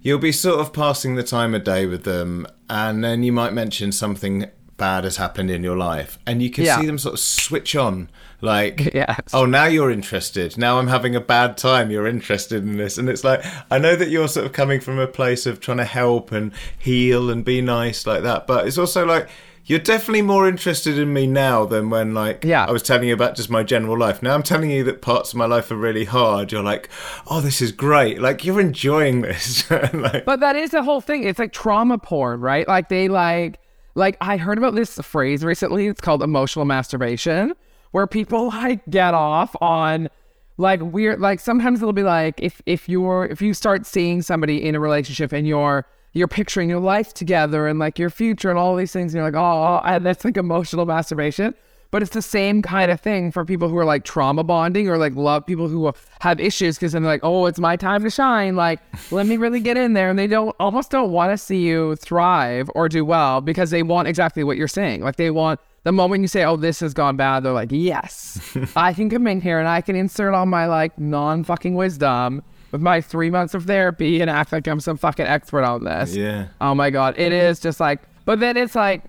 you'll 0.00 0.18
be 0.20 0.30
sort 0.32 0.60
of 0.60 0.72
passing 0.72 1.16
the 1.16 1.22
time 1.24 1.54
of 1.54 1.64
day 1.64 1.84
with 1.84 2.04
them, 2.04 2.46
and 2.68 3.02
then 3.02 3.22
you 3.24 3.32
might 3.32 3.52
mention 3.52 3.90
something 3.90 4.48
bad 4.80 5.04
has 5.04 5.16
happened 5.18 5.50
in 5.50 5.62
your 5.62 5.76
life, 5.76 6.18
and 6.26 6.42
you 6.42 6.50
can 6.50 6.64
Yeah. 6.64 6.80
see 6.80 6.86
them 6.86 6.98
sort 6.98 7.14
of 7.14 7.20
switch 7.20 7.76
on. 7.76 8.08
Like, 8.40 8.76
Yes. 8.94 9.20
oh, 9.34 9.44
now 9.44 9.66
you're 9.66 9.90
interested. 9.90 10.56
Now 10.58 10.78
I'm 10.78 10.88
having 10.88 11.14
a 11.14 11.20
bad 11.20 11.56
time. 11.56 11.90
You're 11.90 12.06
interested 12.08 12.62
in 12.64 12.78
this. 12.78 12.96
And 12.98 13.08
it's 13.08 13.22
like, 13.22 13.44
I 13.70 13.78
know 13.78 13.94
that 13.94 14.08
you're 14.08 14.28
sort 14.28 14.46
of 14.46 14.52
coming 14.52 14.80
from 14.80 14.98
a 14.98 15.06
place 15.06 15.44
of 15.46 15.60
trying 15.60 15.76
to 15.76 15.84
help 15.84 16.32
and 16.32 16.50
heal 16.78 17.30
and 17.30 17.44
be 17.44 17.60
nice 17.60 18.06
like 18.06 18.22
that. 18.22 18.46
But 18.46 18.66
it's 18.66 18.78
also 18.78 19.04
like, 19.04 19.28
you're 19.66 19.78
definitely 19.78 20.22
more 20.22 20.48
interested 20.48 20.98
in 20.98 21.12
me 21.12 21.26
now 21.26 21.66
than 21.66 21.90
when, 21.90 22.14
like, 22.14 22.42
Yeah. 22.42 22.64
I 22.64 22.70
was 22.72 22.82
telling 22.82 23.06
you 23.08 23.14
about 23.14 23.36
just 23.36 23.50
my 23.50 23.62
general 23.62 23.96
life. 23.98 24.22
Now 24.22 24.34
I'm 24.34 24.42
telling 24.42 24.70
you 24.70 24.82
that 24.84 25.02
parts 25.02 25.32
of 25.32 25.36
my 25.36 25.44
life 25.46 25.70
are 25.70 25.76
really 25.76 26.06
hard. 26.06 26.50
You're 26.50 26.62
like, 26.62 26.88
oh, 27.26 27.42
this 27.42 27.60
is 27.60 27.70
great. 27.72 28.20
Like, 28.22 28.42
you're 28.46 28.58
enjoying 28.60 29.20
this. 29.20 29.70
like, 29.92 30.24
But 30.24 30.40
that 30.40 30.56
is 30.56 30.70
the 30.70 30.82
whole 30.82 31.02
thing. 31.02 31.24
It's 31.24 31.38
like 31.38 31.52
trauma 31.52 31.98
porn, 31.98 32.40
right? 32.40 32.66
Like 32.66 32.88
they 32.88 33.08
like 33.08 33.58
like 34.00 34.16
I 34.20 34.36
heard 34.36 34.58
about 34.58 34.74
this 34.74 34.98
phrase 34.98 35.44
recently. 35.44 35.86
It's 35.86 36.00
called 36.00 36.22
emotional 36.22 36.64
masturbation, 36.64 37.54
where 37.92 38.08
people 38.08 38.48
like 38.48 38.84
get 38.90 39.14
off 39.14 39.54
on 39.60 40.08
like 40.56 40.80
weird 40.82 41.20
like 41.20 41.40
sometimes 41.40 41.80
it'll 41.80 41.92
be 41.92 42.02
like 42.02 42.40
if 42.40 42.60
if 42.66 42.88
you're 42.88 43.26
if 43.26 43.40
you 43.40 43.54
start 43.54 43.86
seeing 43.86 44.20
somebody 44.20 44.66
in 44.66 44.74
a 44.74 44.80
relationship 44.80 45.32
and 45.32 45.46
you're 45.46 45.86
you're 46.12 46.28
picturing 46.28 46.68
your 46.68 46.80
life 46.80 47.14
together 47.14 47.66
and 47.66 47.78
like 47.78 47.98
your 47.98 48.10
future 48.10 48.50
and 48.50 48.58
all 48.58 48.76
these 48.76 48.92
things 48.92 49.14
and 49.14 49.20
you're 49.20 49.30
like 49.30 49.40
oh 49.40 49.80
and 49.86 50.04
that's 50.04 50.24
like 50.24 50.36
emotional 50.36 50.84
masturbation 50.84 51.54
but 51.90 52.02
it's 52.02 52.12
the 52.12 52.22
same 52.22 52.62
kind 52.62 52.90
of 52.90 53.00
thing 53.00 53.32
for 53.32 53.44
people 53.44 53.68
who 53.68 53.76
are 53.76 53.84
like 53.84 54.04
trauma 54.04 54.44
bonding 54.44 54.88
or 54.88 54.96
like 54.96 55.14
love 55.16 55.44
people 55.44 55.68
who 55.68 55.92
have 56.20 56.38
issues 56.38 56.76
because 56.76 56.92
then 56.92 57.02
they're 57.02 57.12
like, 57.12 57.24
oh, 57.24 57.46
it's 57.46 57.58
my 57.58 57.76
time 57.76 58.02
to 58.04 58.10
shine. 58.10 58.56
Like, 58.56 58.80
let 59.10 59.26
me 59.26 59.36
really 59.36 59.60
get 59.60 59.76
in 59.76 59.94
there. 59.94 60.10
And 60.10 60.18
they 60.18 60.26
don't 60.26 60.54
almost 60.60 60.90
don't 60.90 61.10
want 61.10 61.32
to 61.32 61.38
see 61.38 61.58
you 61.58 61.96
thrive 61.96 62.70
or 62.74 62.88
do 62.88 63.04
well 63.04 63.40
because 63.40 63.70
they 63.70 63.82
want 63.82 64.06
exactly 64.08 64.44
what 64.44 64.56
you're 64.56 64.68
saying. 64.68 65.02
Like, 65.02 65.16
they 65.16 65.30
want 65.30 65.60
the 65.82 65.92
moment 65.92 66.22
you 66.22 66.28
say, 66.28 66.44
oh, 66.44 66.56
this 66.56 66.80
has 66.80 66.94
gone 66.94 67.16
bad, 67.16 67.42
they're 67.42 67.52
like, 67.52 67.70
yes, 67.72 68.56
I 68.76 68.92
can 68.92 69.08
come 69.08 69.26
in 69.26 69.40
here 69.40 69.58
and 69.58 69.68
I 69.68 69.80
can 69.80 69.96
insert 69.96 70.34
all 70.34 70.46
my 70.46 70.66
like 70.66 70.98
non 70.98 71.42
fucking 71.42 71.74
wisdom 71.74 72.42
with 72.70 72.80
my 72.80 73.00
three 73.00 73.30
months 73.30 73.54
of 73.54 73.64
therapy 73.64 74.20
and 74.20 74.30
act 74.30 74.52
like 74.52 74.68
I'm 74.68 74.80
some 74.80 74.96
fucking 74.96 75.26
expert 75.26 75.64
on 75.64 75.84
this. 75.84 76.14
Yeah. 76.14 76.48
Oh 76.60 76.74
my 76.74 76.90
God. 76.90 77.18
It 77.18 77.32
is 77.32 77.58
just 77.58 77.80
like, 77.80 78.00
but 78.24 78.38
then 78.38 78.56
it's 78.56 78.74
like, 78.74 79.02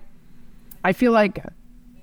I 0.82 0.92
feel 0.92 1.12
like 1.12 1.44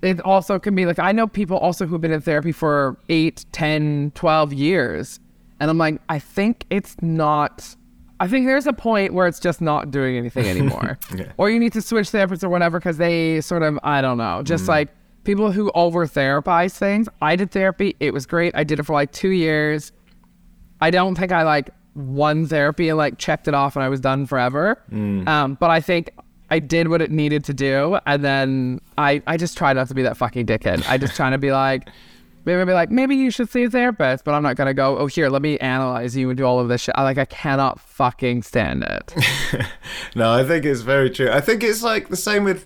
it 0.01 0.22
also 0.22 0.60
can 0.60 0.75
be 0.75 0.86
like 0.86 1.00
I 1.00 1.12
know 1.12 1.28
people 1.28 1.57
also 1.57 1.86
who've 1.86 2.01
been 2.01 2.12
in 2.12 2.22
therapy 2.22 2.51
for 2.51 2.98
8, 3.10 3.46
10, 3.51 4.12
12 4.16 4.54
years. 4.54 5.19
And 5.60 5.69
I'm 5.69 5.78
like, 5.78 6.01
I 6.07 6.19
think 6.19 6.66
it's 6.69 6.96
not 7.01 7.75
I 8.22 8.28
think 8.28 8.48
there's 8.48 8.68
a 8.68 8.74
point 8.74 9.13
where 9.13 9.28
it's 9.28 9.40
just 9.40 9.62
not 9.62 9.92
doing 9.92 10.18
anything 10.18 10.46
anymore. 10.48 11.00
Yeah. 11.16 11.31
Or 11.38 11.50
you 11.50 11.59
need 11.59 11.74
to 11.74 11.81
switch 11.81 12.12
therapists 12.12 12.44
or 12.44 12.50
whatever 12.50 12.80
because 12.80 12.97
they 12.97 13.42
sort 13.42 13.64
of 13.64 13.80
I 13.83 14.02
don't 14.02 14.18
know, 14.18 14.42
just 14.44 14.68
like 14.68 14.90
people 15.24 15.52
who 15.52 15.71
over 15.76 16.06
therapize 16.06 16.78
things. 16.78 17.07
I 17.21 17.35
did 17.35 17.52
therapy, 17.52 17.95
it 18.00 18.14
was 18.14 18.26
great. 18.26 18.56
I 18.56 18.64
did 18.64 18.80
it 18.80 18.83
for 18.83 18.94
like 18.94 19.12
two 19.12 19.30
years. 19.30 19.92
I 20.81 20.92
don't 20.92 21.16
think 21.16 21.31
I 21.31 21.44
like 21.44 21.69
one 21.94 22.47
therapy 22.47 22.88
and 22.90 22.97
like 22.97 23.18
checked 23.18 23.47
it 23.47 23.54
off 23.54 23.76
and 23.76 23.83
I 23.83 23.90
was 23.90 24.00
done 24.00 24.26
forever. 24.26 24.81
Um, 25.28 25.56
but 25.56 25.69
I 25.69 25.81
think 25.81 26.12
I 26.52 26.60
did 26.60 26.88
what 26.88 27.02
it 27.02 27.12
needed 27.12 27.44
to 27.46 27.54
do, 27.54 28.00
and 28.06 28.24
then 28.24 28.82
I 28.98 29.22
I 29.28 29.38
just 29.38 29.58
tried 29.58 29.74
not 29.74 29.88
to 29.90 29.94
be 29.94 30.04
that 30.04 30.18
fucking 30.18 30.46
dickhead. 30.46 30.88
I 30.90 30.98
just 30.98 31.16
trying 31.16 31.32
to 31.34 31.38
be 31.38 31.52
like. 31.52 31.88
Maybe 32.46 32.64
be 32.64 32.72
like, 32.72 32.90
maybe 32.90 33.16
you 33.18 33.32
should 33.32 33.50
see 33.50 33.66
a 33.66 33.70
therapist, 33.70 34.24
but 34.24 34.34
I'm 34.34 34.42
not 34.42 34.56
gonna 34.56 34.74
go. 34.74 34.98
Oh, 34.98 35.06
here, 35.08 35.30
let 35.30 35.42
me 35.42 35.60
analyze 35.60 36.16
you 36.16 36.30
and 36.30 36.38
do 36.38 36.46
all 36.46 36.60
of 36.60 36.70
this 36.70 36.82
shit. 36.82 36.96
I 36.98 37.04
like, 37.04 37.18
I 37.18 37.26
cannot 37.26 37.80
fucking 37.82 38.44
stand 38.44 38.82
it. 38.84 39.14
no, 40.16 40.32
I 40.34 40.44
think 40.46 40.64
it's 40.66 40.80
very 40.82 41.10
true. 41.10 41.30
I 41.30 41.42
think 41.42 41.64
it's 41.64 41.84
like 41.84 42.08
the 42.08 42.16
same 42.16 42.46
with, 42.46 42.66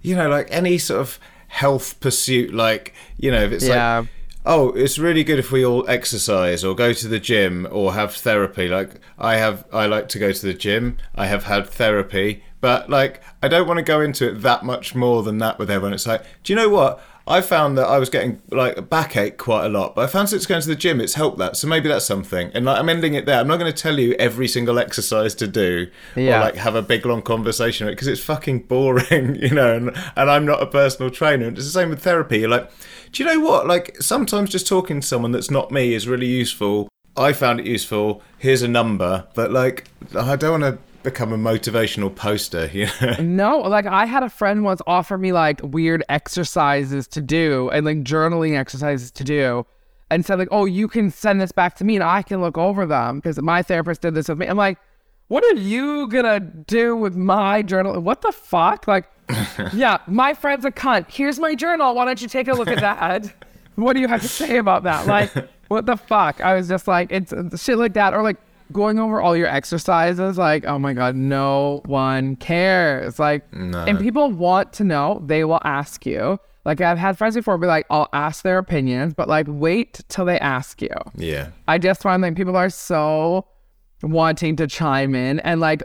you 0.00 0.16
know, 0.16 0.28
like 0.30 0.48
any 0.50 0.78
sort 0.78 1.00
of 1.02 1.20
health 1.48 2.00
pursuit. 2.00 2.52
Like, 2.54 2.94
you 3.18 3.30
know, 3.30 3.42
if 3.42 3.52
it's 3.52 3.66
Yeah. 3.68 3.98
like, 4.00 4.08
oh, 4.46 4.70
it's 4.70 4.98
really 4.98 5.22
good 5.22 5.38
if 5.38 5.52
we 5.52 5.64
all 5.66 5.84
exercise 5.88 6.64
or 6.64 6.74
go 6.74 6.92
to 6.94 7.06
the 7.06 7.20
gym 7.20 7.68
or 7.70 7.92
have 7.92 8.14
therapy. 8.14 8.68
Like, 8.68 9.00
I 9.18 9.36
have, 9.36 9.64
I 9.70 9.84
like 9.86 10.08
to 10.08 10.18
go 10.18 10.32
to 10.32 10.46
the 10.46 10.54
gym. 10.54 10.96
I 11.14 11.26
have 11.26 11.44
had 11.44 11.68
therapy, 11.68 12.42
but 12.60 12.90
like, 12.90 13.22
I 13.42 13.48
don't 13.48 13.66
want 13.66 13.78
to 13.78 13.82
go 13.82 14.00
into 14.00 14.28
it 14.28 14.42
that 14.42 14.64
much 14.64 14.94
more 14.94 15.22
than 15.22 15.38
that 15.38 15.58
with 15.58 15.70
everyone. 15.70 15.94
It's 15.94 16.06
like, 16.06 16.22
do 16.44 16.52
you 16.52 16.56
know 16.56 16.68
what? 16.68 17.00
I 17.26 17.42
found 17.42 17.78
that 17.78 17.86
I 17.86 17.98
was 17.98 18.10
getting 18.10 18.42
like 18.50 18.76
a 18.76 18.82
backache 18.82 19.38
quite 19.38 19.64
a 19.64 19.68
lot, 19.68 19.94
but 19.94 20.02
I 20.02 20.06
found 20.08 20.28
since 20.30 20.46
going 20.46 20.62
to 20.62 20.66
the 20.68 20.74
gym, 20.74 21.00
it's 21.00 21.14
helped 21.14 21.38
that. 21.38 21.56
So 21.56 21.68
maybe 21.68 21.88
that's 21.88 22.04
something. 22.04 22.50
And 22.54 22.64
like, 22.64 22.78
I'm 22.78 22.88
ending 22.88 23.14
it 23.14 23.24
there. 23.24 23.38
I'm 23.38 23.46
not 23.46 23.58
going 23.58 23.72
to 23.72 23.76
tell 23.82 24.00
you 24.00 24.14
every 24.14 24.48
single 24.48 24.78
exercise 24.80 25.34
to 25.36 25.46
do 25.46 25.86
Yeah. 26.16 26.38
or 26.38 26.40
like 26.40 26.56
have 26.56 26.74
a 26.74 26.82
big 26.82 27.06
long 27.06 27.22
conversation 27.22 27.86
because 27.86 28.08
it's 28.08 28.20
fucking 28.22 28.60
boring, 28.64 29.36
you 29.40 29.50
know. 29.50 29.74
And, 29.76 29.90
and 30.16 30.30
I'm 30.30 30.44
not 30.44 30.60
a 30.62 30.66
personal 30.66 31.08
trainer. 31.10 31.46
And 31.46 31.56
it's 31.56 31.66
the 31.66 31.72
same 31.72 31.90
with 31.90 32.02
therapy. 32.02 32.38
You're 32.40 32.48
like, 32.48 32.68
do 33.12 33.22
you 33.22 33.28
know 33.28 33.38
what? 33.40 33.66
Like 33.66 33.96
sometimes 34.02 34.50
just 34.50 34.66
talking 34.66 35.00
to 35.00 35.06
someone 35.06 35.30
that's 35.30 35.50
not 35.52 35.70
me 35.70 35.94
is 35.94 36.08
really 36.08 36.26
useful. 36.26 36.88
I 37.16 37.32
found 37.32 37.60
it 37.60 37.66
useful. 37.66 38.22
Here's 38.38 38.62
a 38.62 38.68
number, 38.68 39.26
but 39.34 39.52
like 39.52 39.84
I 40.18 40.34
don't 40.36 40.60
want 40.62 40.74
to 40.76 40.82
become 41.02 41.32
a 41.32 41.38
motivational 41.38 42.14
poster, 42.14 42.66
you 42.72 42.88
know. 43.00 43.16
No, 43.20 43.58
like 43.58 43.86
I 43.86 44.06
had 44.06 44.22
a 44.22 44.30
friend 44.30 44.64
once 44.64 44.80
offer 44.86 45.16
me 45.16 45.32
like 45.32 45.60
weird 45.62 46.04
exercises 46.08 47.06
to 47.08 47.20
do 47.20 47.70
and 47.70 47.86
like 47.86 48.02
journaling 48.02 48.56
exercises 48.58 49.10
to 49.12 49.24
do 49.24 49.66
and 50.10 50.24
said 50.24 50.38
like, 50.38 50.48
"Oh, 50.50 50.64
you 50.64 50.88
can 50.88 51.10
send 51.10 51.40
this 51.40 51.52
back 51.52 51.76
to 51.76 51.84
me 51.84 51.94
and 51.96 52.04
I 52.04 52.22
can 52.22 52.40
look 52.40 52.58
over 52.58 52.86
them 52.86 53.18
because 53.18 53.40
my 53.40 53.62
therapist 53.62 54.02
did 54.02 54.14
this 54.14 54.28
with 54.28 54.38
me." 54.38 54.46
I'm 54.46 54.56
like, 54.56 54.78
what 55.30 55.44
are 55.44 55.60
you 55.60 56.08
gonna 56.08 56.40
do 56.40 56.96
with 56.96 57.14
my 57.14 57.62
journal? 57.62 58.00
What 58.00 58.20
the 58.20 58.32
fuck? 58.32 58.88
Like, 58.88 59.08
yeah, 59.72 59.98
my 60.08 60.34
friend's 60.34 60.64
a 60.64 60.72
cunt. 60.72 61.08
Here's 61.08 61.38
my 61.38 61.54
journal. 61.54 61.94
Why 61.94 62.04
don't 62.04 62.20
you 62.20 62.26
take 62.26 62.48
a 62.48 62.52
look 62.52 62.66
at 62.66 62.80
that? 62.80 63.32
what 63.76 63.92
do 63.92 64.00
you 64.00 64.08
have 64.08 64.22
to 64.22 64.28
say 64.28 64.56
about 64.56 64.82
that? 64.82 65.06
Like, 65.06 65.30
what 65.68 65.86
the 65.86 65.96
fuck? 65.96 66.40
I 66.40 66.54
was 66.54 66.68
just 66.68 66.88
like, 66.88 67.12
it's, 67.12 67.32
it's 67.32 67.62
shit 67.62 67.78
like 67.78 67.94
that, 67.94 68.12
or 68.12 68.24
like 68.24 68.38
going 68.72 68.98
over 68.98 69.20
all 69.20 69.36
your 69.36 69.48
exercises. 69.48 70.38
Like, 70.38 70.64
oh 70.64 70.78
my 70.78 70.92
god, 70.92 71.16
no 71.16 71.82
one 71.86 72.36
cares. 72.36 73.18
Like, 73.18 73.44
and 73.52 73.98
people 73.98 74.30
want 74.30 74.72
to 74.74 74.84
know. 74.84 75.22
They 75.24 75.44
will 75.44 75.60
ask 75.64 76.06
you. 76.06 76.38
Like, 76.64 76.80
I've 76.80 76.98
had 76.98 77.16
friends 77.16 77.34
before 77.34 77.56
be 77.58 77.66
like, 77.66 77.86
I'll 77.88 78.08
ask 78.12 78.42
their 78.42 78.58
opinions, 78.58 79.14
but 79.14 79.28
like, 79.28 79.46
wait 79.48 80.02
till 80.08 80.26
they 80.26 80.38
ask 80.38 80.82
you. 80.82 80.94
Yeah. 81.16 81.50
I 81.66 81.78
just 81.78 82.02
find 82.02 82.20
like 82.22 82.36
people 82.36 82.56
are 82.56 82.68
so 82.70 83.46
wanting 84.02 84.56
to 84.56 84.66
chime 84.66 85.14
in 85.14 85.40
and 85.40 85.60
like 85.60 85.82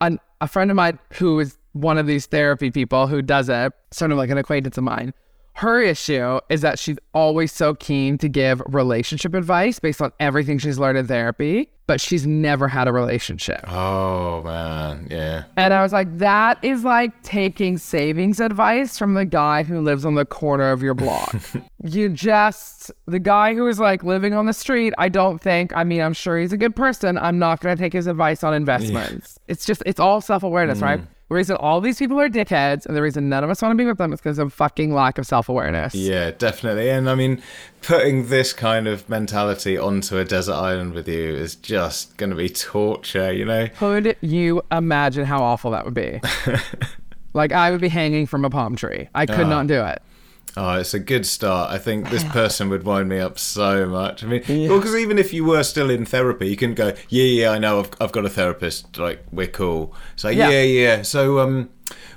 an, 0.00 0.18
a 0.40 0.48
friend 0.48 0.70
of 0.70 0.76
mine 0.76 0.98
who 1.14 1.38
is 1.38 1.56
one 1.72 1.98
of 1.98 2.06
these 2.06 2.26
therapy 2.26 2.70
people 2.70 3.06
who 3.06 3.22
does 3.22 3.48
it, 3.48 3.72
sort 3.92 4.10
of 4.10 4.18
like 4.18 4.30
an 4.30 4.38
acquaintance 4.38 4.76
of 4.76 4.84
mine. 4.84 5.14
Her 5.60 5.82
issue 5.82 6.40
is 6.48 6.62
that 6.62 6.78
she's 6.78 6.96
always 7.12 7.52
so 7.52 7.74
keen 7.74 8.16
to 8.16 8.30
give 8.30 8.62
relationship 8.66 9.34
advice 9.34 9.78
based 9.78 10.00
on 10.00 10.10
everything 10.18 10.56
she's 10.56 10.78
learned 10.78 10.96
in 10.96 11.06
therapy, 11.06 11.70
but 11.86 12.00
she's 12.00 12.26
never 12.26 12.66
had 12.66 12.88
a 12.88 12.94
relationship. 12.94 13.70
Oh 13.70 14.42
man, 14.42 15.08
yeah. 15.10 15.44
And 15.58 15.74
I 15.74 15.82
was 15.82 15.92
like, 15.92 16.16
that 16.16 16.64
is 16.64 16.82
like 16.82 17.22
taking 17.22 17.76
savings 17.76 18.40
advice 18.40 18.96
from 18.96 19.12
the 19.12 19.26
guy 19.26 19.62
who 19.62 19.82
lives 19.82 20.06
on 20.06 20.14
the 20.14 20.24
corner 20.24 20.72
of 20.72 20.82
your 20.82 20.94
block. 20.94 21.36
you 21.84 22.08
just, 22.08 22.90
the 23.04 23.18
guy 23.18 23.52
who 23.52 23.68
is 23.68 23.78
like 23.78 24.02
living 24.02 24.32
on 24.32 24.46
the 24.46 24.54
street, 24.54 24.94
I 24.96 25.10
don't 25.10 25.42
think, 25.42 25.76
I 25.76 25.84
mean, 25.84 26.00
I'm 26.00 26.14
sure 26.14 26.38
he's 26.38 26.54
a 26.54 26.56
good 26.56 26.74
person. 26.74 27.18
I'm 27.18 27.38
not 27.38 27.60
going 27.60 27.76
to 27.76 27.82
take 27.82 27.92
his 27.92 28.06
advice 28.06 28.42
on 28.42 28.54
investments. 28.54 29.38
It's 29.46 29.66
just, 29.66 29.82
it's 29.84 30.00
all 30.00 30.22
self 30.22 30.42
awareness, 30.42 30.78
mm-hmm. 30.78 30.86
right? 30.86 31.00
The 31.30 31.36
reason 31.36 31.56
all 31.60 31.80
these 31.80 31.96
people 31.96 32.18
are 32.20 32.28
dickheads 32.28 32.86
and 32.86 32.96
the 32.96 33.02
reason 33.02 33.28
none 33.28 33.44
of 33.44 33.50
us 33.50 33.62
want 33.62 33.70
to 33.70 33.76
be 33.76 33.86
with 33.86 33.98
them 33.98 34.12
is 34.12 34.20
because 34.20 34.40
of 34.40 34.52
fucking 34.52 34.92
lack 34.92 35.16
of 35.16 35.28
self 35.28 35.48
awareness. 35.48 35.94
Yeah, 35.94 36.32
definitely. 36.32 36.90
And 36.90 37.08
I 37.08 37.14
mean, 37.14 37.40
putting 37.82 38.26
this 38.26 38.52
kind 38.52 38.88
of 38.88 39.08
mentality 39.08 39.78
onto 39.78 40.18
a 40.18 40.24
desert 40.24 40.54
island 40.54 40.92
with 40.92 41.06
you 41.06 41.36
is 41.36 41.54
just 41.54 42.16
going 42.16 42.30
to 42.30 42.36
be 42.36 42.48
torture, 42.48 43.32
you 43.32 43.44
know? 43.44 43.68
Could 43.78 44.16
you 44.20 44.62
imagine 44.72 45.24
how 45.24 45.40
awful 45.40 45.70
that 45.70 45.84
would 45.84 45.94
be? 45.94 46.20
like, 47.32 47.52
I 47.52 47.70
would 47.70 47.80
be 47.80 47.90
hanging 47.90 48.26
from 48.26 48.44
a 48.44 48.50
palm 48.50 48.74
tree. 48.74 49.08
I 49.14 49.24
could 49.24 49.42
uh-huh. 49.42 49.48
not 49.48 49.68
do 49.68 49.84
it. 49.84 50.02
Oh, 50.56 50.72
it's 50.78 50.94
a 50.94 50.98
good 50.98 51.26
start. 51.26 51.70
I 51.70 51.78
think 51.78 52.10
this 52.10 52.24
person 52.24 52.68
would 52.70 52.82
wind 52.82 53.08
me 53.08 53.18
up 53.20 53.38
so 53.38 53.86
much. 53.86 54.24
I 54.24 54.26
mean, 54.26 54.40
because 54.40 54.96
even 54.96 55.16
if 55.16 55.32
you 55.32 55.44
were 55.44 55.62
still 55.62 55.90
in 55.90 56.04
therapy, 56.04 56.48
you 56.48 56.56
can 56.56 56.74
go, 56.74 56.92
yeah, 57.08 57.24
yeah, 57.24 57.50
I 57.50 57.58
know, 57.58 57.80
I've, 57.80 57.90
I've 58.00 58.12
got 58.12 58.24
a 58.26 58.28
therapist. 58.30 58.98
Like, 58.98 59.24
we're 59.30 59.46
cool. 59.46 59.94
So, 60.16 60.28
like, 60.28 60.36
Yeah. 60.36 60.50
yeah, 60.50 60.62
yeah. 60.62 61.02
So, 61.02 61.38
um, 61.38 61.70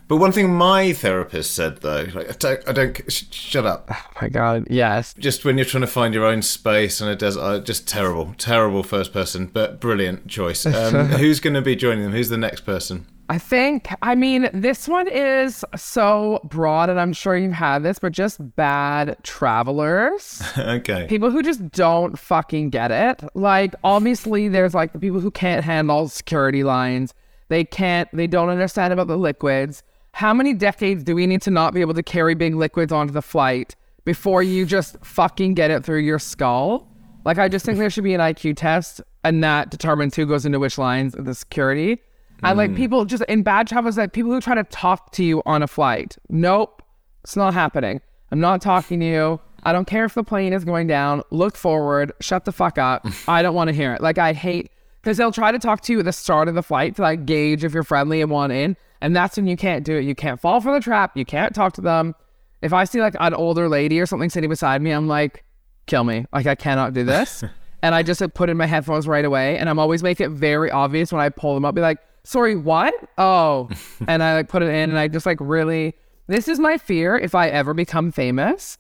but 0.07 0.17
one 0.17 0.31
thing 0.31 0.51
my 0.53 0.93
therapist 0.93 1.53
said 1.53 1.77
though, 1.81 2.07
like, 2.13 2.27
I 2.29 2.33
don't, 2.37 2.69
I 2.69 2.71
don't, 2.71 3.11
sh- 3.11 3.25
shut 3.31 3.65
up. 3.67 3.87
Oh 3.91 4.05
my 4.21 4.29
God. 4.29 4.67
Yes. 4.69 5.13
Just 5.19 5.45
when 5.45 5.57
you're 5.57 5.65
trying 5.65 5.81
to 5.81 5.87
find 5.87 6.13
your 6.15 6.25
own 6.25 6.41
space 6.41 7.01
on 7.01 7.07
a 7.09 7.15
desert, 7.15 7.39
uh, 7.41 7.59
just 7.59 7.87
terrible, 7.87 8.33
terrible 8.39 8.81
first 8.81 9.13
person, 9.13 9.45
but 9.45 9.79
brilliant 9.79 10.27
choice. 10.27 10.65
Um, 10.73 11.05
who's 11.09 11.39
going 11.39 11.53
to 11.53 11.61
be 11.61 11.75
joining 11.75 12.03
them? 12.03 12.13
Who's 12.13 12.29
the 12.29 12.37
next 12.37 12.61
person? 12.61 13.05
I 13.29 13.37
think, 13.37 13.87
I 14.01 14.15
mean, 14.15 14.49
this 14.53 14.87
one 14.87 15.07
is 15.07 15.63
so 15.75 16.41
broad, 16.43 16.89
and 16.89 16.99
I'm 16.99 17.13
sure 17.13 17.37
you've 17.37 17.53
had 17.53 17.81
this, 17.81 17.97
but 17.97 18.11
just 18.11 18.55
bad 18.55 19.15
travelers. 19.23 20.43
okay. 20.57 21.07
people 21.07 21.31
who 21.31 21.41
just 21.41 21.71
don't 21.71 22.19
fucking 22.19 22.69
get 22.69 22.91
it. 22.91 23.23
Like, 23.33 23.75
obviously, 23.83 24.49
there's 24.49 24.73
like 24.73 24.91
the 24.91 24.99
people 24.99 25.21
who 25.21 25.31
can't 25.31 25.63
handle 25.63 26.09
security 26.09 26.63
lines. 26.63 27.13
They 27.47 27.63
can't, 27.63 28.09
they 28.11 28.27
don't 28.27 28.49
understand 28.49 28.91
about 28.91 29.07
the 29.07 29.17
liquids. 29.17 29.83
How 30.11 30.33
many 30.33 30.53
decades 30.53 31.03
do 31.03 31.15
we 31.15 31.25
need 31.25 31.41
to 31.43 31.51
not 31.51 31.73
be 31.73 31.81
able 31.81 31.93
to 31.93 32.03
carry 32.03 32.35
big 32.35 32.55
liquids 32.55 32.91
onto 32.91 33.13
the 33.13 33.21
flight 33.21 33.75
before 34.05 34.43
you 34.43 34.65
just 34.65 34.97
fucking 35.03 35.53
get 35.53 35.71
it 35.71 35.85
through 35.85 35.99
your 35.99 36.19
skull? 36.19 36.89
Like, 37.25 37.37
I 37.37 37.47
just 37.47 37.65
think 37.65 37.77
there 37.77 37.89
should 37.89 38.03
be 38.03 38.13
an 38.13 38.19
IQ 38.19 38.57
test, 38.57 39.01
and 39.23 39.41
that 39.45 39.69
determines 39.69 40.15
who 40.15 40.25
goes 40.25 40.45
into 40.45 40.59
which 40.59 40.77
lines 40.77 41.15
of 41.15 41.23
the 41.23 41.33
security. 41.33 41.99
And 42.43 42.57
like 42.57 42.71
mm. 42.71 42.75
people 42.75 43.05
just 43.05 43.23
in 43.23 43.43
bad 43.43 43.67
travels, 43.67 43.97
like 43.97 44.13
people 44.13 44.31
who 44.31 44.41
try 44.41 44.55
to 44.55 44.63
talk 44.65 45.12
to 45.13 45.23
you 45.23 45.41
on 45.45 45.63
a 45.63 45.67
flight. 45.67 46.17
Nope, 46.29 46.81
it's 47.23 47.35
not 47.35 47.53
happening. 47.53 48.01
I'm 48.31 48.39
not 48.39 48.62
talking 48.62 49.00
to 49.00 49.05
you. 49.05 49.39
I 49.63 49.71
don't 49.71 49.85
care 49.85 50.05
if 50.05 50.13
the 50.13 50.23
plane 50.23 50.51
is 50.51 50.65
going 50.65 50.88
down. 50.88 51.23
Look 51.31 51.55
forward. 51.55 52.12
Shut 52.19 52.45
the 52.45 52.51
fuck 52.51 52.77
up. 52.77 53.05
I 53.27 53.41
don't 53.41 53.55
want 53.55 53.69
to 53.69 53.73
hear 53.73 53.93
it. 53.93 54.01
Like 54.01 54.17
I 54.17 54.33
hate 54.33 54.71
because 55.01 55.17
they'll 55.17 55.31
try 55.31 55.51
to 55.51 55.59
talk 55.59 55.81
to 55.81 55.93
you 55.93 56.00
at 56.00 56.05
the 56.05 56.13
start 56.13 56.47
of 56.47 56.55
the 56.55 56.63
flight 56.63 56.95
to 56.95 57.01
like 57.01 57.25
gauge 57.25 57.63
if 57.63 57.73
you're 57.73 57.83
friendly 57.83 58.21
and 58.21 58.31
want 58.31 58.53
in, 58.53 58.75
and 59.01 59.15
that's 59.15 59.38
when 59.38 59.47
you 59.47 59.57
can't 59.57 59.85
do 59.85 59.95
it. 59.95 60.03
You 60.03 60.15
can't 60.15 60.39
fall 60.39 60.62
for 60.62 60.73
the 60.73 60.79
trap. 60.79 61.15
You 61.15 61.25
can't 61.25 61.53
talk 61.53 61.73
to 61.73 61.81
them. 61.81 62.15
If 62.62 62.73
I 62.73 62.85
see 62.85 63.01
like 63.01 63.15
an 63.19 63.33
older 63.33 63.67
lady 63.67 64.00
or 64.00 64.05
something 64.05 64.29
sitting 64.29 64.50
beside 64.50 64.81
me, 64.81 64.91
I'm 64.91 65.07
like, 65.07 65.43
kill 65.85 66.03
me. 66.03 66.25
Like 66.33 66.47
I 66.47 66.55
cannot 66.55 66.93
do 66.93 67.03
this. 67.03 67.43
and 67.81 67.93
I 67.93 68.03
just 68.03 68.21
like, 68.21 68.33
put 68.33 68.50
in 68.50 68.57
my 68.57 68.65
headphones 68.65 69.07
right 69.07 69.25
away, 69.25 69.57
and 69.57 69.69
I'm 69.69 69.79
always 69.79 70.03
make 70.03 70.19
it 70.21 70.29
very 70.29 70.71
obvious 70.71 71.12
when 71.12 71.21
I 71.21 71.29
pull 71.29 71.53
them 71.53 71.65
up. 71.65 71.75
Be 71.75 71.81
like, 71.81 72.00
sorry, 72.23 72.55
what? 72.55 72.93
Oh, 73.17 73.69
and 74.07 74.23
I 74.23 74.35
like 74.35 74.49
put 74.49 74.61
it 74.61 74.69
in, 74.69 74.89
and 74.89 74.97
I 74.99 75.07
just 75.07 75.25
like 75.25 75.39
really. 75.39 75.95
This 76.27 76.47
is 76.47 76.57
my 76.57 76.77
fear 76.77 77.17
if 77.17 77.35
I 77.35 77.49
ever 77.49 77.73
become 77.73 78.09
famous, 78.11 78.77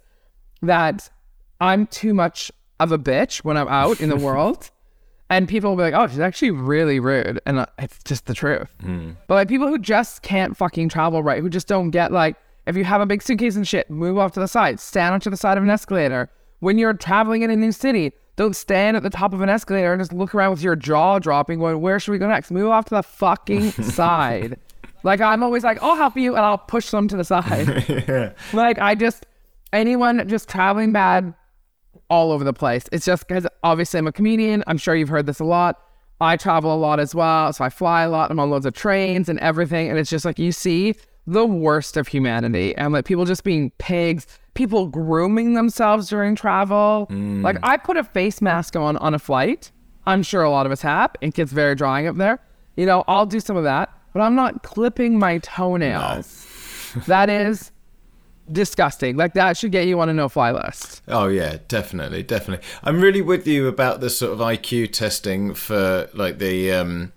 that 0.61 1.09
I'm 1.59 1.87
too 1.87 2.13
much 2.13 2.51
of 2.79 2.91
a 2.91 2.97
bitch 2.97 3.39
when 3.39 3.57
I'm 3.57 3.67
out 3.67 3.99
in 3.99 4.09
the 4.09 4.15
world. 4.27 4.71
And 5.29 5.47
people 5.47 5.71
will 5.71 5.77
be 5.77 5.83
like, 5.83 5.93
oh, 5.93 6.07
she's 6.07 6.19
actually 6.19 6.51
really 6.51 6.99
rude. 6.99 7.41
And 7.45 7.59
uh, 7.59 7.65
it's 7.79 7.97
just 8.03 8.27
the 8.27 8.33
truth. 8.33 8.69
But 9.27 9.33
like 9.35 9.47
people 9.47 9.67
who 9.67 9.79
just 9.79 10.21
can't 10.21 10.55
fucking 10.55 10.89
travel 10.89 11.23
right, 11.23 11.41
who 11.41 11.49
just 11.49 11.67
don't 11.67 11.89
get 11.89 12.11
like, 12.11 12.35
if 12.67 12.77
you 12.77 12.83
have 12.83 13.01
a 13.01 13.05
big 13.05 13.21
suitcase 13.21 13.55
and 13.55 13.67
shit, 13.67 13.89
move 13.89 14.17
off 14.17 14.33
to 14.33 14.39
the 14.39 14.47
side, 14.47 14.79
stand 14.79 15.13
onto 15.13 15.29
the 15.29 15.37
side 15.37 15.57
of 15.57 15.63
an 15.63 15.69
escalator. 15.69 16.29
When 16.59 16.77
you're 16.77 16.93
traveling 16.93 17.41
in 17.41 17.49
a 17.49 17.55
new 17.55 17.71
city, 17.71 18.13
don't 18.35 18.55
stand 18.55 18.97
at 18.97 19.03
the 19.03 19.09
top 19.09 19.33
of 19.33 19.41
an 19.41 19.49
escalator 19.49 19.93
and 19.93 20.01
just 20.01 20.13
look 20.13 20.33
around 20.33 20.51
with 20.51 20.61
your 20.61 20.75
jaw 20.75 21.19
dropping, 21.19 21.59
going, 21.59 21.79
where 21.81 21.99
should 21.99 22.11
we 22.11 22.17
go 22.17 22.27
next? 22.27 22.51
Move 22.51 22.69
off 22.69 22.85
to 22.85 22.95
the 22.95 23.03
fucking 23.03 23.71
side. 23.83 24.57
Like 25.03 25.21
I'm 25.21 25.43
always 25.43 25.63
like, 25.63 25.81
I'll 25.83 25.95
help 25.95 26.17
you 26.17 26.35
and 26.35 26.43
I'll 26.45 26.57
push 26.57 26.89
them 26.89 27.07
to 27.09 27.17
the 27.17 27.23
side. 27.23 28.33
Like 28.53 28.79
I 28.79 28.95
just 28.95 29.25
anyone 29.71 30.27
just 30.27 30.49
traveling 30.49 30.91
bad 30.91 31.33
all 32.09 32.31
over 32.31 32.43
the 32.43 32.53
place. 32.53 32.85
It's 32.91 33.05
just 33.05 33.27
because 33.27 33.47
obviously 33.63 33.97
I'm 33.97 34.07
a 34.07 34.11
comedian. 34.11 34.63
I'm 34.67 34.77
sure 34.77 34.95
you've 34.95 35.09
heard 35.09 35.25
this 35.25 35.39
a 35.39 35.45
lot. 35.45 35.79
I 36.21 36.37
travel 36.37 36.73
a 36.73 36.77
lot 36.77 36.99
as 36.99 37.13
well, 37.13 37.51
so 37.51 37.65
I 37.65 37.69
fly 37.69 38.03
a 38.03 38.09
lot. 38.09 38.31
I'm 38.31 38.39
on 38.39 38.49
loads 38.49 38.65
of 38.65 38.73
trains 38.73 39.27
and 39.27 39.39
everything, 39.39 39.89
and 39.89 39.99
it's 39.99 40.09
just 40.09 40.23
like 40.23 40.39
you 40.39 40.51
see 40.51 40.95
the 41.25 41.45
worst 41.45 41.97
of 41.97 42.07
humanity 42.07 42.75
and 42.75 42.93
like 42.93 43.05
people 43.05 43.25
just 43.25 43.43
being 43.43 43.71
pigs, 43.77 44.27
people 44.53 44.87
grooming 44.87 45.53
themselves 45.53 46.07
during 46.09 46.35
travel. 46.35 47.07
Like 47.09 47.57
I 47.63 47.77
put 47.77 47.97
a 47.97 48.03
face 48.03 48.41
mask 48.41 48.75
on 48.75 48.97
on 48.97 49.13
a 49.13 49.19
flight. 49.19 49.71
I'm 50.05 50.23
sure 50.23 50.43
a 50.43 50.49
lot 50.49 50.65
of 50.65 50.71
us 50.71 50.81
have. 50.81 51.11
It 51.21 51.33
gets 51.33 51.51
very 51.51 51.75
drying 51.75 52.07
up 52.07 52.17
there. 52.17 52.39
You 52.75 52.85
know, 52.85 53.03
I'll 53.07 53.25
do 53.25 53.39
some 53.39 53.55
of 53.55 53.63
that, 53.63 53.89
but 54.13 54.21
I'm 54.21 54.35
not 54.35 54.63
clipping 54.63 55.17
my 55.17 55.37
toenails. 55.39 56.45
that 57.07 57.29
is 57.29 57.71
disgusting. 58.51 59.15
Like 59.15 59.33
that 59.33 59.57
should 59.57 59.71
get 59.71 59.87
you 59.87 59.99
on 59.99 60.09
a 60.09 60.13
no-fly 60.13 60.51
list. 60.51 61.01
Oh 61.07 61.27
yeah, 61.27 61.57
definitely, 61.67 62.23
definitely. 62.23 62.65
I'm 62.83 62.99
really 62.99 63.21
with 63.21 63.47
you 63.47 63.67
about 63.67 64.01
the 64.01 64.09
sort 64.09 64.33
of 64.33 64.39
IQ 64.39 64.91
testing 64.91 65.53
for 65.53 66.09
like 66.13 66.39
the 66.39 66.71
um, 66.71 67.13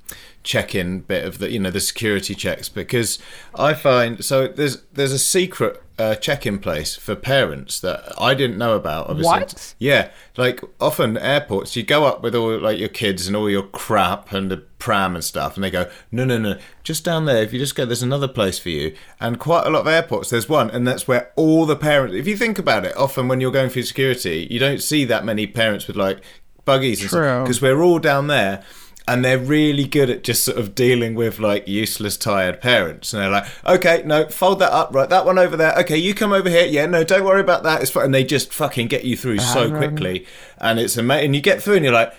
check-in 0.46 1.00
bit 1.00 1.24
of 1.24 1.38
the 1.38 1.50
you 1.50 1.58
know 1.58 1.72
the 1.72 1.80
security 1.80 2.32
checks 2.32 2.68
because 2.68 3.18
I 3.56 3.74
find 3.74 4.24
so 4.24 4.46
there's 4.46 4.82
there's 4.92 5.12
a 5.12 5.18
secret 5.18 5.82
uh, 5.98 6.14
check-in 6.14 6.58
place 6.58 6.94
for 6.94 7.16
parents 7.16 7.80
that 7.80 8.12
I 8.20 8.34
didn't 8.34 8.58
know 8.58 8.76
about. 8.76 9.08
Obviously. 9.08 9.40
What? 9.40 9.74
Yeah, 9.78 10.10
like 10.36 10.62
often 10.80 11.16
airports, 11.16 11.74
you 11.74 11.82
go 11.82 12.04
up 12.04 12.22
with 12.22 12.34
all 12.34 12.58
like 12.60 12.78
your 12.78 12.88
kids 12.88 13.26
and 13.26 13.34
all 13.34 13.50
your 13.50 13.64
crap 13.64 14.32
and 14.32 14.50
the 14.50 14.58
pram 14.58 15.14
and 15.14 15.24
stuff, 15.24 15.56
and 15.56 15.64
they 15.64 15.70
go, 15.70 15.90
no, 16.12 16.24
no, 16.24 16.38
no, 16.38 16.58
just 16.84 17.04
down 17.04 17.24
there. 17.24 17.42
If 17.42 17.52
you 17.52 17.58
just 17.58 17.74
go, 17.74 17.84
there's 17.84 18.02
another 18.02 18.28
place 18.28 18.58
for 18.58 18.68
you. 18.68 18.94
And 19.18 19.40
quite 19.40 19.66
a 19.66 19.70
lot 19.70 19.80
of 19.80 19.88
airports, 19.88 20.30
there's 20.30 20.48
one, 20.48 20.70
and 20.70 20.86
that's 20.86 21.08
where 21.08 21.32
all 21.34 21.66
the 21.66 21.76
parents. 21.76 22.14
If 22.14 22.28
you 22.28 22.36
think 22.36 22.58
about 22.58 22.84
it, 22.84 22.96
often 22.96 23.26
when 23.26 23.40
you're 23.40 23.50
going 23.50 23.70
through 23.70 23.82
security, 23.82 24.46
you 24.50 24.60
don't 24.60 24.82
see 24.82 25.04
that 25.06 25.24
many 25.24 25.46
parents 25.46 25.86
with 25.86 25.96
like 25.96 26.20
buggies 26.64 27.00
and 27.00 27.08
True. 27.08 27.24
stuff 27.24 27.44
because 27.44 27.62
we're 27.62 27.82
all 27.82 27.98
down 27.98 28.26
there. 28.26 28.62
And 29.08 29.24
they're 29.24 29.38
really 29.38 29.84
good 29.84 30.10
at 30.10 30.24
just 30.24 30.44
sort 30.44 30.58
of 30.58 30.74
dealing 30.74 31.14
with 31.14 31.38
like 31.38 31.68
useless, 31.68 32.16
tired 32.16 32.60
parents. 32.60 33.12
And 33.12 33.22
they're 33.22 33.30
like, 33.30 33.46
okay, 33.64 34.02
no, 34.04 34.28
fold 34.28 34.58
that 34.58 34.72
up, 34.72 34.92
right? 34.92 35.08
That 35.08 35.24
one 35.24 35.38
over 35.38 35.56
there. 35.56 35.74
Okay, 35.78 35.96
you 35.96 36.12
come 36.12 36.32
over 36.32 36.50
here. 36.50 36.66
Yeah, 36.66 36.86
no, 36.86 37.04
don't 37.04 37.24
worry 37.24 37.40
about 37.40 37.62
that. 37.62 37.82
It's 37.82 37.90
fine. 37.90 38.06
And 38.06 38.14
they 38.14 38.24
just 38.24 38.52
fucking 38.52 38.88
get 38.88 39.04
you 39.04 39.16
through 39.16 39.38
so 39.38 39.70
quickly. 39.70 40.26
And 40.58 40.80
it's 40.80 40.96
amazing. 40.96 41.26
And 41.26 41.34
you 41.36 41.40
get 41.40 41.62
through 41.62 41.76
and 41.76 41.84
you're 41.84 41.94
like, 41.94 42.12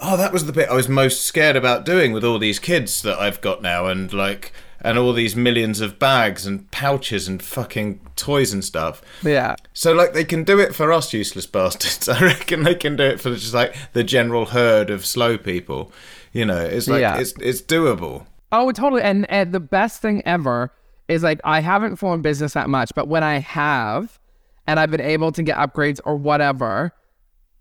oh, 0.00 0.16
that 0.16 0.32
was 0.32 0.46
the 0.46 0.52
bit 0.52 0.68
I 0.68 0.74
was 0.74 0.88
most 0.88 1.20
scared 1.20 1.54
about 1.54 1.84
doing 1.84 2.12
with 2.12 2.24
all 2.24 2.40
these 2.40 2.58
kids 2.58 3.02
that 3.02 3.20
I've 3.20 3.40
got 3.40 3.62
now. 3.62 3.86
And 3.86 4.12
like, 4.12 4.52
and 4.82 4.98
all 4.98 5.12
these 5.12 5.36
millions 5.36 5.80
of 5.80 5.98
bags 5.98 6.44
and 6.44 6.68
pouches 6.72 7.28
and 7.28 7.42
fucking 7.42 8.00
toys 8.16 8.52
and 8.52 8.64
stuff. 8.64 9.00
Yeah. 9.22 9.54
So 9.72 9.92
like 9.92 10.12
they 10.12 10.24
can 10.24 10.42
do 10.42 10.58
it 10.58 10.74
for 10.74 10.92
us 10.92 11.12
useless 11.12 11.46
bastards. 11.46 12.08
I 12.08 12.20
reckon 12.20 12.64
they 12.64 12.74
can 12.74 12.96
do 12.96 13.04
it 13.04 13.20
for 13.20 13.30
just 13.30 13.54
like 13.54 13.74
the 13.92 14.04
general 14.04 14.46
herd 14.46 14.90
of 14.90 15.06
slow 15.06 15.38
people. 15.38 15.92
You 16.32 16.44
know, 16.46 16.58
it's 16.58 16.88
like 16.88 17.00
Yeah. 17.00 17.18
it's 17.18 17.34
it's 17.40 17.60
doable. 17.62 18.26
Oh, 18.50 18.70
totally. 18.72 19.02
And, 19.02 19.28
and 19.30 19.52
the 19.52 19.60
best 19.60 20.02
thing 20.02 20.22
ever 20.26 20.72
is 21.08 21.22
like 21.22 21.40
I 21.44 21.60
haven't 21.60 21.96
flown 21.96 22.22
business 22.22 22.52
that 22.52 22.68
much, 22.68 22.94
but 22.94 23.08
when 23.08 23.22
I 23.22 23.38
have, 23.38 24.18
and 24.66 24.78
I've 24.78 24.90
been 24.90 25.00
able 25.00 25.32
to 25.32 25.42
get 25.42 25.56
upgrades 25.56 26.00
or 26.04 26.16
whatever, 26.16 26.92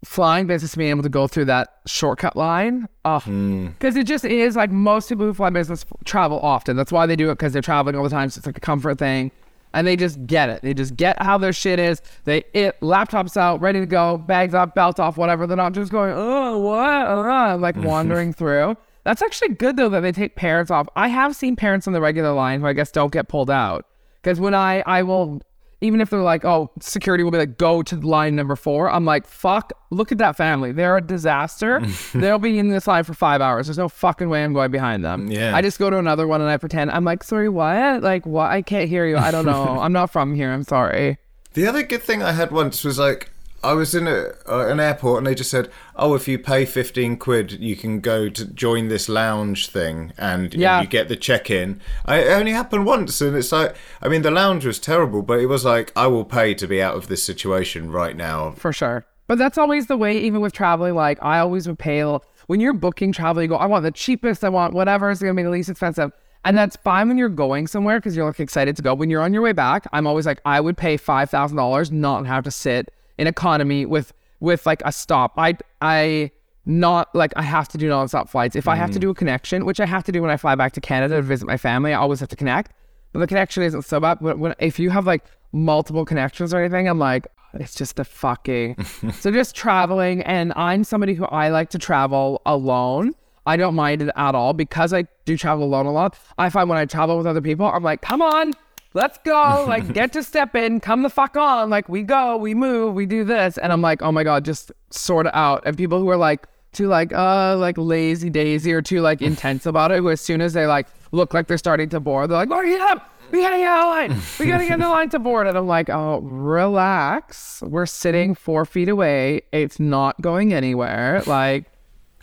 flying 0.03 0.47
business, 0.47 0.75
being 0.75 0.89
able 0.89 1.03
to 1.03 1.09
go 1.09 1.27
through 1.27 1.45
that 1.45 1.79
shortcut 1.85 2.35
line, 2.35 2.87
oh, 3.05 3.19
hmm. 3.19 3.67
because 3.67 3.95
it 3.95 4.05
just 4.05 4.25
is 4.25 4.55
like 4.55 4.71
most 4.71 5.09
people 5.09 5.25
who 5.25 5.33
fly 5.33 5.49
business 5.49 5.85
travel 6.05 6.39
often. 6.39 6.75
That's 6.75 6.91
why 6.91 7.05
they 7.05 7.15
do 7.15 7.29
it 7.29 7.35
because 7.35 7.53
they're 7.53 7.61
traveling 7.61 7.95
all 7.95 8.03
the 8.03 8.09
time. 8.09 8.29
So 8.29 8.39
it's 8.39 8.45
like 8.45 8.57
a 8.57 8.61
comfort 8.61 8.97
thing. 8.97 9.31
And 9.73 9.87
they 9.87 9.95
just 9.95 10.25
get 10.25 10.49
it. 10.49 10.61
They 10.61 10.73
just 10.73 10.97
get 10.97 11.21
how 11.21 11.37
their 11.37 11.53
shit 11.53 11.79
is. 11.79 12.01
They 12.25 12.43
it 12.53 12.79
laptops 12.81 13.37
out, 13.37 13.61
ready 13.61 13.79
to 13.79 13.85
go, 13.85 14.17
bags 14.17 14.53
up, 14.53 14.75
belt 14.75 14.99
off, 14.99 15.17
whatever. 15.17 15.47
They're 15.47 15.55
not 15.57 15.73
just 15.73 15.91
going, 15.91 16.13
oh, 16.15 16.57
what, 16.59 17.07
uh, 17.07 17.57
like 17.57 17.75
wandering 17.77 18.33
through. 18.33 18.75
That's 19.03 19.21
actually 19.21 19.55
good 19.55 19.77
though 19.77 19.89
that 19.89 20.01
they 20.01 20.11
take 20.11 20.35
parents 20.35 20.71
off. 20.71 20.87
I 20.95 21.07
have 21.07 21.35
seen 21.35 21.55
parents 21.55 21.87
on 21.87 21.93
the 21.93 22.01
regular 22.01 22.33
line 22.33 22.61
who 22.61 22.67
I 22.67 22.73
guess 22.73 22.91
don't 22.91 23.11
get 23.11 23.27
pulled 23.27 23.49
out 23.49 23.85
because 24.21 24.39
when 24.39 24.53
I 24.53 24.83
I 24.85 25.03
will 25.03 25.41
even 25.81 25.99
if 25.99 26.09
they're 26.09 26.21
like 26.21 26.45
oh 26.45 26.71
security 26.79 27.23
will 27.23 27.31
be 27.31 27.37
like 27.37 27.57
go 27.57 27.81
to 27.83 27.95
line 27.97 28.35
number 28.35 28.55
four. 28.55 28.89
I'm 28.89 29.05
like 29.05 29.27
fuck 29.27 29.73
look 29.89 30.11
at 30.11 30.19
that 30.19 30.37
family. 30.37 30.71
They're 30.71 30.97
a 30.97 31.01
disaster. 31.01 31.81
They'll 32.13 32.39
be 32.39 32.57
in 32.57 32.69
this 32.69 32.87
line 32.87 33.03
for 33.03 33.13
five 33.13 33.41
hours. 33.41 33.67
There's 33.67 33.77
no 33.77 33.89
fucking 33.89 34.29
way 34.29 34.43
I'm 34.43 34.53
going 34.53 34.71
behind 34.71 35.03
them. 35.03 35.29
Yeah. 35.29 35.55
I 35.55 35.61
just 35.61 35.79
go 35.79 35.89
to 35.89 35.97
another 35.97 36.27
one 36.27 36.41
and 36.41 36.49
I 36.49 36.57
pretend. 36.57 36.91
I'm 36.91 37.03
like 37.03 37.23
sorry 37.23 37.49
what? 37.49 38.01
Like 38.01 38.25
what? 38.25 38.51
I 38.51 38.61
can't 38.61 38.87
hear 38.87 39.05
you. 39.05 39.17
I 39.17 39.31
don't 39.31 39.45
know. 39.45 39.79
I'm 39.81 39.93
not 39.93 40.11
from 40.11 40.35
here. 40.35 40.51
I'm 40.51 40.63
sorry. 40.63 41.17
The 41.53 41.67
other 41.67 41.83
good 41.83 42.03
thing 42.03 42.23
I 42.23 42.31
had 42.31 42.51
once 42.51 42.83
was 42.83 42.97
like 42.97 43.30
I 43.63 43.73
was 43.73 43.93
in 43.93 44.07
a, 44.07 44.31
uh, 44.49 44.67
an 44.67 44.79
airport 44.79 45.19
and 45.19 45.27
they 45.27 45.35
just 45.35 45.51
said, 45.51 45.69
"Oh, 45.95 46.15
if 46.15 46.27
you 46.27 46.39
pay 46.39 46.65
fifteen 46.65 47.15
quid, 47.17 47.51
you 47.59 47.75
can 47.75 47.99
go 47.99 48.27
to 48.29 48.45
join 48.45 48.87
this 48.87 49.07
lounge 49.07 49.67
thing 49.67 50.13
and 50.17 50.53
Yeah. 50.53 50.81
you 50.81 50.87
get 50.87 51.07
the 51.09 51.15
check-in." 51.15 51.79
I, 52.05 52.19
it 52.19 52.31
only 52.31 52.51
happened 52.53 52.85
once, 52.85 53.21
and 53.21 53.35
it's 53.35 53.51
like, 53.51 53.75
I 54.01 54.07
mean, 54.07 54.21
the 54.23 54.31
lounge 54.31 54.65
was 54.65 54.79
terrible, 54.79 55.21
but 55.21 55.39
it 55.39 55.45
was 55.45 55.63
like, 55.63 55.91
I 55.95 56.07
will 56.07 56.25
pay 56.25 56.53
to 56.55 56.67
be 56.67 56.81
out 56.81 56.95
of 56.95 57.07
this 57.07 57.23
situation 57.23 57.91
right 57.91 58.15
now. 58.17 58.51
for 58.57 58.73
sure. 58.73 59.05
But 59.27 59.37
that's 59.37 59.57
always 59.57 59.87
the 59.87 59.95
way, 59.95 60.17
even 60.17 60.41
with 60.41 60.53
traveling. 60.53 60.95
Like 60.95 61.17
I 61.21 61.39
always 61.39 61.67
would 61.67 61.79
pay 61.79 62.01
when 62.47 62.59
you're 62.59 62.73
booking 62.73 63.11
travel. 63.13 63.41
You 63.41 63.47
go, 63.47 63.55
I 63.55 63.65
want 63.67 63.83
the 63.83 63.91
cheapest. 63.91 64.43
I 64.43 64.49
want 64.49 64.73
whatever 64.73 65.09
is 65.09 65.19
going 65.21 65.33
to 65.35 65.39
be 65.39 65.43
the 65.43 65.49
least 65.51 65.69
expensive, 65.69 66.11
and 66.43 66.57
that's 66.57 66.75
fine 66.77 67.07
when 67.07 67.17
you're 67.17 67.29
going 67.29 67.67
somewhere 67.67 67.99
because 67.99 68.15
you're 68.15 68.25
like 68.25 68.39
excited 68.39 68.75
to 68.75 68.81
go. 68.81 68.93
When 68.93 69.09
you're 69.09 69.21
on 69.21 69.33
your 69.33 69.43
way 69.43 69.53
back, 69.53 69.85
I'm 69.93 70.05
always 70.07 70.25
like, 70.25 70.41
I 70.45 70.59
would 70.59 70.75
pay 70.77 70.97
five 70.97 71.29
thousand 71.29 71.57
dollars, 71.57 71.91
not 71.91 72.25
have 72.25 72.43
to 72.45 72.51
sit 72.51 72.91
in 73.21 73.27
economy 73.27 73.85
with 73.85 74.11
with 74.39 74.65
like 74.65 74.81
a 74.83 74.91
stop. 74.91 75.33
I 75.37 75.55
I 75.79 76.31
not 76.65 77.13
like 77.15 77.31
I 77.35 77.43
have 77.43 77.67
to 77.69 77.77
do 77.77 77.87
nonstop 77.87 78.29
flights. 78.29 78.55
If 78.55 78.67
I 78.67 78.75
have 78.75 78.91
to 78.91 78.97
mm. 78.97 79.01
do 79.01 79.09
a 79.11 79.13
connection, 79.13 79.63
which 79.63 79.79
I 79.79 79.85
have 79.85 80.03
to 80.05 80.11
do 80.11 80.21
when 80.21 80.31
I 80.31 80.37
fly 80.37 80.55
back 80.55 80.73
to 80.73 80.81
Canada 80.81 81.17
to 81.17 81.21
visit 81.21 81.47
my 81.47 81.57
family, 81.57 81.93
I 81.93 81.97
always 81.97 82.19
have 82.19 82.29
to 82.29 82.35
connect. 82.35 82.73
But 83.13 83.19
the 83.19 83.27
connection 83.27 83.63
isn't 83.63 83.83
so 83.83 83.99
bad. 83.99 84.17
But 84.21 84.39
when, 84.39 84.55
if 84.59 84.79
you 84.79 84.89
have 84.89 85.05
like 85.05 85.23
multiple 85.51 86.03
connections 86.03 86.53
or 86.53 86.59
anything, 86.59 86.87
I'm 86.87 86.97
like, 86.97 87.27
it's 87.53 87.75
just 87.75 87.99
a 87.99 88.03
fucking. 88.03 88.83
so 89.13 89.31
just 89.31 89.55
traveling, 89.55 90.23
and 90.23 90.51
I'm 90.55 90.83
somebody 90.83 91.13
who 91.13 91.25
I 91.25 91.49
like 91.49 91.69
to 91.71 91.77
travel 91.77 92.41
alone. 92.45 93.13
I 93.45 93.57
don't 93.57 93.75
mind 93.75 94.01
it 94.01 94.09
at 94.15 94.35
all 94.35 94.53
because 94.53 94.93
I 94.93 95.05
do 95.25 95.37
travel 95.37 95.65
alone 95.65 95.85
a 95.85 95.91
lot. 95.91 96.17
I 96.37 96.49
find 96.49 96.69
when 96.69 96.77
I 96.77 96.85
travel 96.85 97.17
with 97.17 97.27
other 97.27 97.41
people, 97.41 97.65
I'm 97.65 97.83
like, 97.83 98.01
come 98.01 98.21
on, 98.21 98.53
let's 98.93 99.17
go. 99.19 99.65
Like, 99.71 99.93
get 99.93 100.11
to 100.13 100.23
step 100.23 100.55
in, 100.55 100.79
come 100.79 101.01
the 101.01 101.09
fuck 101.09 101.37
on. 101.37 101.69
Like, 101.69 101.87
we 101.87 102.03
go, 102.03 102.35
we 102.35 102.53
move, 102.53 102.93
we 102.93 103.05
do 103.05 103.23
this. 103.23 103.57
And 103.57 103.71
I'm 103.71 103.81
like, 103.81 104.01
oh 104.01 104.11
my 104.11 104.23
God, 104.23 104.43
just 104.43 104.71
sort 104.89 105.27
it 105.27 105.35
out. 105.35 105.63
And 105.65 105.77
people 105.77 105.99
who 105.99 106.09
are 106.09 106.17
like, 106.17 106.47
too 106.73 106.87
like 106.87 107.11
uh 107.13 107.57
like 107.57 107.77
lazy 107.77 108.29
daisy 108.29 108.71
or 108.71 108.81
too 108.81 109.01
like 109.01 109.21
intense 109.21 109.65
about 109.65 109.91
it 109.91 109.97
who 109.97 110.09
as 110.09 110.21
soon 110.21 110.41
as 110.41 110.53
they 110.53 110.65
like 110.65 110.87
look 111.11 111.33
like 111.33 111.47
they're 111.47 111.57
starting 111.57 111.89
to 111.89 111.99
board 111.99 112.29
they're 112.29 112.37
like 112.37 112.49
oh 112.51 112.61
yeah 112.61 112.95
we 113.31 113.41
gotta 113.41 113.57
get 113.57 113.73
in 113.73 113.79
the 113.79 113.87
line 113.87 114.21
we 114.39 114.45
gotta 114.45 114.63
get 114.63 114.73
in 114.73 114.79
the 114.79 114.89
line 114.89 115.09
to 115.09 115.19
board 115.19 115.47
and 115.47 115.57
i'm 115.57 115.67
like 115.67 115.89
oh 115.89 116.19
relax 116.21 117.61
we're 117.63 117.85
sitting 117.85 118.33
four 118.33 118.65
feet 118.65 118.87
away 118.87 119.41
it's 119.51 119.79
not 119.79 120.19
going 120.21 120.53
anywhere 120.53 121.21
like 121.27 121.65